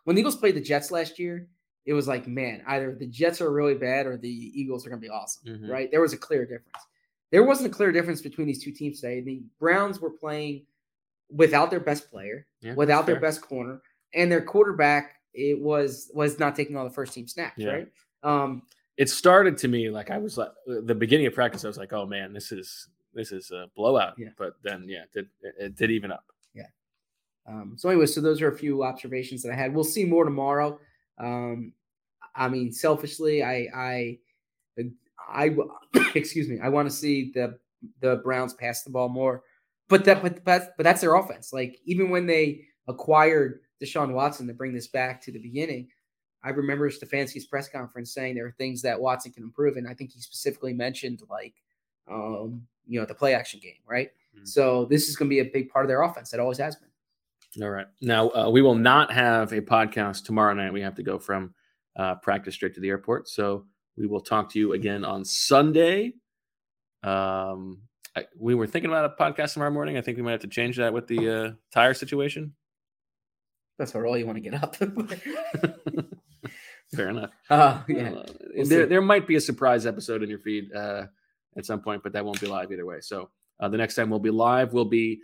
when 0.06 0.16
the 0.16 0.22
Eagles 0.22 0.38
played 0.38 0.56
the 0.56 0.62
Jets 0.62 0.90
last 0.90 1.20
year, 1.20 1.50
it 1.86 1.94
was 1.94 2.08
like, 2.08 2.28
man, 2.28 2.64
either 2.68 2.96
the 2.96 3.06
Jets 3.08 3.42
are 3.42 3.52
really 3.52 3.76
bad 3.76 4.06
or 4.08 4.18
the 4.18 4.30
Eagles 4.30 4.86
are 4.86 4.90
gonna 4.90 5.00
be 5.02 5.10
awesome, 5.10 5.44
Mhm. 5.48 5.70
right? 5.70 5.92
There 5.92 6.02
was 6.02 6.14
a 6.14 6.18
clear 6.18 6.42
difference. 6.46 6.78
There 7.32 7.44
wasn't 7.44 7.72
a 7.72 7.76
clear 7.76 7.92
difference 7.92 8.22
between 8.22 8.48
these 8.48 8.64
two 8.64 8.72
teams 8.72 9.02
today. 9.02 9.22
The 9.22 9.44
Browns 9.60 10.00
were 10.00 10.10
playing 10.12 10.66
without 11.30 11.70
their 11.72 11.80
best 11.80 12.10
player, 12.10 12.48
Yeah, 12.62 12.76
without 12.76 13.06
their 13.06 13.16
fair. 13.16 13.22
best 13.22 13.42
corner, 13.42 13.82
and 14.14 14.32
their 14.32 14.42
quarterback 14.42 15.14
it 15.34 15.60
was 15.60 16.10
was 16.14 16.40
not 16.40 16.56
taking 16.56 16.78
all 16.78 16.86
the 16.86 16.94
first 16.94 17.14
team 17.14 17.28
snaps, 17.28 17.58
Yeah. 17.58 17.72
right? 17.74 17.92
Um, 18.24 18.62
It 18.98 19.10
started 19.10 19.58
to 19.58 19.68
me 19.68 19.90
like 19.90 20.10
I 20.10 20.18
was 20.18 20.38
like 20.38 20.52
the 20.66 20.96
beginning 20.96 21.26
of 21.28 21.34
practice. 21.34 21.66
I 21.66 21.68
was 21.68 21.78
like, 21.78 21.92
oh 21.92 22.06
man, 22.06 22.32
this 22.32 22.52
is 22.54 22.88
this 23.14 23.32
is 23.34 23.52
a 23.52 23.70
blowout. 23.76 24.18
Yeah. 24.18 24.30
But 24.38 24.56
then 24.64 24.88
yeah, 24.88 25.04
it 25.04 25.12
did 25.12 25.30
it, 25.42 25.56
it 25.60 25.76
did 25.76 25.92
even 25.92 26.12
up. 26.12 26.26
Yeah. 26.54 26.68
Um, 27.46 27.74
so 27.78 27.90
anyway, 27.90 28.06
so 28.06 28.22
those 28.22 28.42
are 28.42 28.48
a 28.48 28.58
few 28.58 28.84
observations 28.84 29.44
that 29.44 29.52
I 29.52 29.56
had. 29.56 29.74
We'll 29.76 29.84
see 29.84 30.06
more 30.06 30.24
tomorrow. 30.24 30.80
Um, 31.18 31.74
I 32.36 32.50
mean, 32.50 32.72
selfishly, 32.72 33.44
I, 33.44 33.68
I, 33.76 34.20
I, 35.28 35.56
excuse 36.16 36.50
me, 36.50 36.60
I 36.62 36.70
want 36.70 36.90
to 36.90 36.96
see 36.96 37.32
the 37.34 37.58
the 38.02 38.18
Browns 38.18 38.54
pass 38.54 38.84
the 38.84 38.90
ball 38.90 39.10
more, 39.10 39.44
but 39.90 40.06
that 40.06 40.22
but 40.22 40.44
but 40.44 40.74
but 40.78 40.84
that's 40.84 41.02
their 41.02 41.16
offense. 41.16 41.54
Like 41.54 41.80
even 41.86 42.10
when 42.10 42.26
they 42.26 42.66
acquired 42.88 43.62
Deshaun 43.82 44.14
Watson 44.14 44.48
to 44.48 44.54
bring 44.54 44.74
this 44.74 44.88
back 44.88 45.22
to 45.22 45.32
the 45.32 45.40
beginning, 45.40 45.88
I 46.44 46.50
remember 46.50 46.90
Stefanski's 46.90 47.46
press 47.46 47.68
conference 47.70 48.14
saying 48.14 48.36
there 48.36 48.46
are 48.46 48.56
things 48.58 48.82
that 48.84 49.00
Watson 49.00 49.32
can 49.32 49.44
improve, 49.44 49.78
and 49.78 49.88
I 49.88 49.94
think 49.94 50.12
he 50.12 50.20
specifically 50.20 50.74
mentioned 50.74 51.22
like 51.30 51.54
um, 52.10 52.62
you 52.88 53.00
know 53.00 53.06
the 53.06 53.16
play 53.16 53.34
action 53.34 53.60
game, 53.62 53.82
right? 53.88 54.10
Mhm. 54.38 54.48
So 54.48 54.86
this 54.86 55.10
is 55.10 55.16
going 55.16 55.30
to 55.30 55.36
be 55.36 55.40
a 55.40 55.52
big 55.52 55.70
part 55.70 55.86
of 55.86 55.90
their 55.90 56.02
offense. 56.04 56.34
It 56.34 56.40
always 56.40 56.58
has 56.58 56.76
been. 56.76 56.90
All 57.62 57.70
right. 57.70 57.88
Now 58.02 58.30
uh, 58.30 58.50
we 58.50 58.62
will 58.62 58.76
not 58.76 59.12
have 59.12 59.52
a 59.54 59.62
podcast 59.62 60.26
tomorrow 60.26 60.54
night. 60.54 60.74
We 60.74 60.82
have 60.82 60.96
to 60.96 61.04
go 61.04 61.20
from 61.20 61.54
uh, 61.96 62.16
practice 62.16 62.56
straight 62.56 62.74
to 62.76 62.82
the 62.82 62.90
airport. 62.90 63.30
So 63.30 63.66
we 63.98 64.08
will 64.08 64.22
talk 64.22 64.52
to 64.52 64.60
you 64.60 64.74
again 64.74 65.06
on 65.06 65.24
Sunday. 65.24 66.14
Um, 67.04 67.82
I, 68.16 68.26
we 68.38 68.56
were 68.56 68.68
thinking 68.68 68.92
about 68.92 69.06
a 69.06 69.22
podcast 69.22 69.54
tomorrow 69.54 69.72
morning. 69.72 69.98
I 69.98 70.02
think 70.02 70.18
we 70.18 70.24
might 70.24 70.32
have 70.32 70.42
to 70.42 70.48
change 70.48 70.78
that 70.78 70.94
with 70.94 71.08
the 71.08 71.30
uh, 71.30 71.52
tire 71.74 71.94
situation. 71.94 72.54
That's 73.78 73.94
what 73.94 74.06
all 74.06 74.18
you 74.18 74.26
want 74.26 74.38
to 74.38 74.50
get 74.50 74.62
up. 74.62 74.76
Fair 76.96 77.10
enough. 77.10 77.32
uh, 77.50 77.82
yeah. 77.88 78.12
Uh, 78.12 78.26
We'll 78.56 78.66
there, 78.68 78.84
see. 78.84 78.90
there 78.90 79.02
might 79.02 79.28
be 79.28 79.36
a 79.36 79.42
surprise 79.42 79.86
episode 79.86 80.24
in 80.24 80.30
your 80.30 80.40
feed 80.40 80.74
uh, 80.74 81.08
at 81.58 81.66
some 81.66 81.82
point, 81.82 82.04
but 82.04 82.14
that 82.14 82.24
won't 82.24 82.40
be 82.40 82.48
live 82.48 82.72
either 82.72 82.86
way. 82.86 83.02
So 83.02 83.30
uh, 83.60 83.68
the 83.68 83.78
next 83.78 83.96
time 83.96 84.10
we'll 84.10 84.20
be 84.20 84.30
live 84.30 84.72
will 84.72 84.86
be 84.86 85.20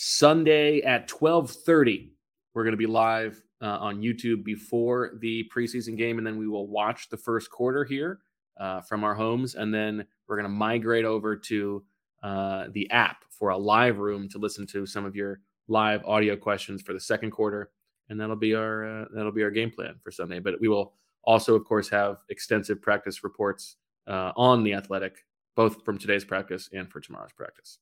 Sunday 0.00 0.80
at 0.82 1.08
twelve 1.08 1.50
thirty. 1.50 2.12
We're 2.54 2.62
going 2.62 2.70
to 2.72 2.76
be 2.76 2.86
live 2.86 3.42
uh, 3.60 3.78
on 3.80 4.00
YouTube 4.00 4.44
before 4.44 5.10
the 5.18 5.50
preseason 5.52 5.96
game, 5.96 6.18
and 6.18 6.26
then 6.26 6.38
we 6.38 6.46
will 6.46 6.68
watch 6.68 7.08
the 7.08 7.16
first 7.16 7.50
quarter 7.50 7.82
here 7.82 8.20
uh, 8.60 8.80
from 8.80 9.02
our 9.02 9.16
homes, 9.16 9.56
and 9.56 9.74
then 9.74 10.06
we're 10.28 10.36
going 10.36 10.44
to 10.44 10.50
migrate 10.50 11.04
over 11.04 11.34
to 11.34 11.84
uh, 12.22 12.66
the 12.70 12.88
app 12.92 13.24
for 13.28 13.48
a 13.48 13.58
live 13.58 13.98
room 13.98 14.28
to 14.28 14.38
listen 14.38 14.68
to 14.68 14.86
some 14.86 15.04
of 15.04 15.16
your 15.16 15.40
live 15.66 16.04
audio 16.04 16.36
questions 16.36 16.80
for 16.80 16.92
the 16.92 17.00
second 17.00 17.32
quarter, 17.32 17.72
and 18.08 18.20
that'll 18.20 18.36
be 18.36 18.54
our 18.54 19.02
uh, 19.02 19.04
that'll 19.12 19.32
be 19.32 19.42
our 19.42 19.50
game 19.50 19.72
plan 19.72 19.96
for 20.00 20.12
Sunday. 20.12 20.38
But 20.38 20.60
we 20.60 20.68
will 20.68 20.92
also, 21.24 21.56
of 21.56 21.64
course, 21.64 21.88
have 21.88 22.18
extensive 22.28 22.80
practice 22.80 23.24
reports 23.24 23.74
uh, 24.06 24.30
on 24.36 24.62
the 24.62 24.74
athletic, 24.74 25.26
both 25.56 25.84
from 25.84 25.98
today's 25.98 26.24
practice 26.24 26.70
and 26.72 26.88
for 26.88 27.00
tomorrow's 27.00 27.32
practice. 27.32 27.80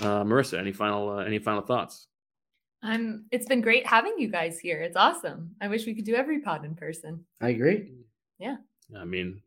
Uh, 0.00 0.24
Marissa, 0.24 0.58
any 0.58 0.72
final 0.72 1.10
uh, 1.10 1.24
any 1.24 1.38
final 1.38 1.62
thoughts? 1.62 2.06
I'm. 2.82 3.26
It's 3.30 3.46
been 3.46 3.60
great 3.60 3.86
having 3.86 4.14
you 4.18 4.28
guys 4.28 4.58
here. 4.58 4.80
It's 4.80 4.96
awesome. 4.96 5.54
I 5.60 5.68
wish 5.68 5.86
we 5.86 5.94
could 5.94 6.06
do 6.06 6.14
every 6.14 6.40
pod 6.40 6.64
in 6.64 6.74
person. 6.74 7.24
I 7.40 7.48
agree. 7.50 7.92
Yeah. 8.38 8.56
I 8.98 9.04
mean, 9.04 9.42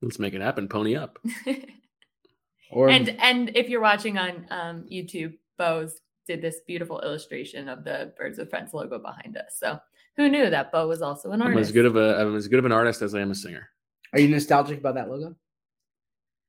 let's 0.00 0.18
make 0.18 0.34
it 0.34 0.40
happen. 0.40 0.68
Pony 0.68 0.96
up. 0.96 1.18
Or 2.72 2.88
and 2.88 3.10
and 3.20 3.54
if 3.54 3.68
you're 3.68 3.82
watching 3.82 4.16
on 4.16 4.46
um, 4.50 4.86
YouTube, 4.90 5.34
Bose 5.58 6.00
did 6.26 6.40
this 6.40 6.60
beautiful 6.66 7.00
illustration 7.02 7.68
of 7.68 7.84
the 7.84 8.14
Birds 8.16 8.38
of 8.38 8.48
Friends 8.48 8.72
logo 8.72 8.98
behind 8.98 9.36
us. 9.36 9.58
So 9.58 9.78
who 10.16 10.30
knew 10.30 10.48
that 10.48 10.72
Bo 10.72 10.88
was 10.88 11.02
also 11.02 11.32
an 11.32 11.42
I'm 11.42 11.48
artist? 11.48 11.68
as 11.68 11.72
good 11.72 11.84
of 11.84 11.96
a 11.96 12.18
I'm 12.18 12.34
as 12.34 12.48
good 12.48 12.58
of 12.58 12.64
an 12.64 12.72
artist 12.72 13.02
as 13.02 13.14
I 13.14 13.20
am 13.20 13.30
a 13.30 13.34
singer. 13.34 13.68
are 14.14 14.20
you 14.20 14.28
nostalgic 14.28 14.78
about 14.78 14.94
that 14.94 15.10
logo? 15.10 15.36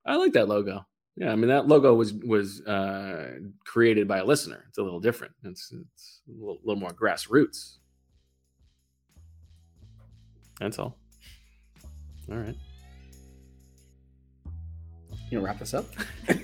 I 0.06 0.16
like 0.16 0.32
that 0.34 0.48
logo. 0.48 0.86
Yeah, 1.16 1.32
I 1.32 1.36
mean 1.36 1.50
that 1.50 1.68
logo 1.68 1.94
was 1.94 2.14
was 2.14 2.62
uh, 2.62 3.40
created 3.66 4.08
by 4.08 4.20
a 4.20 4.26
listener. 4.26 4.66
It's 4.70 4.80
a 4.80 4.84
little 4.84 5.00
different. 5.00 5.34
It's 5.44 5.72
it's 5.72 6.22
a 6.28 6.32
little, 6.32 6.58
little 6.64 6.80
more 6.80 6.90
grassroots. 6.90 7.78
That's 10.60 10.80
all. 10.80 10.98
All 12.32 12.38
right. 12.38 12.56
You 15.30 15.40
know, 15.40 15.46
wrap 15.46 15.60
this 15.60 15.74
up. 15.74 15.86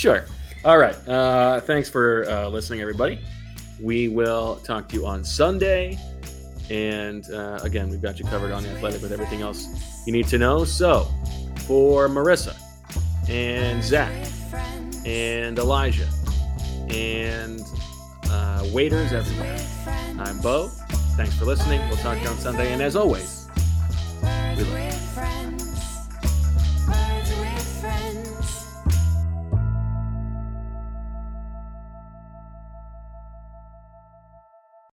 Sure. 0.00 0.24
All 0.64 0.78
right. 0.78 0.96
Uh, 1.06 1.60
thanks 1.60 1.90
for 1.90 2.24
uh, 2.26 2.48
listening, 2.48 2.80
everybody. 2.80 3.18
We 3.78 4.08
will 4.08 4.56
talk 4.64 4.88
to 4.88 4.96
you 4.96 5.04
on 5.04 5.22
Sunday. 5.22 5.98
And 6.70 7.30
uh, 7.30 7.58
again, 7.62 7.90
we've 7.90 8.00
got 8.00 8.18
you 8.18 8.24
covered 8.24 8.50
on 8.50 8.62
the 8.62 8.70
athletic 8.70 9.02
with 9.02 9.12
everything 9.12 9.42
else 9.42 9.66
you 10.06 10.12
need 10.14 10.26
to 10.28 10.38
know. 10.38 10.64
So, 10.64 11.06
for 11.66 12.08
Marissa 12.08 12.56
and 13.30 13.82
Zach 13.82 14.12
and 15.06 15.58
Elijah 15.58 16.08
and 16.88 17.62
uh, 18.28 18.66
waiters 18.72 19.12
everywhere, 19.12 19.58
I'm 20.18 20.38
Bo. 20.40 20.68
Thanks 21.16 21.38
for 21.38 21.44
listening. 21.44 21.80
We'll 21.88 21.98
talk 21.98 22.18
to 22.18 22.24
you 22.24 22.28
on 22.28 22.36
Sunday. 22.38 22.72
And 22.72 22.82
as 22.82 22.96
always, 22.96 23.46
we 24.22 24.64
love 24.64 24.84
you. 24.84 24.89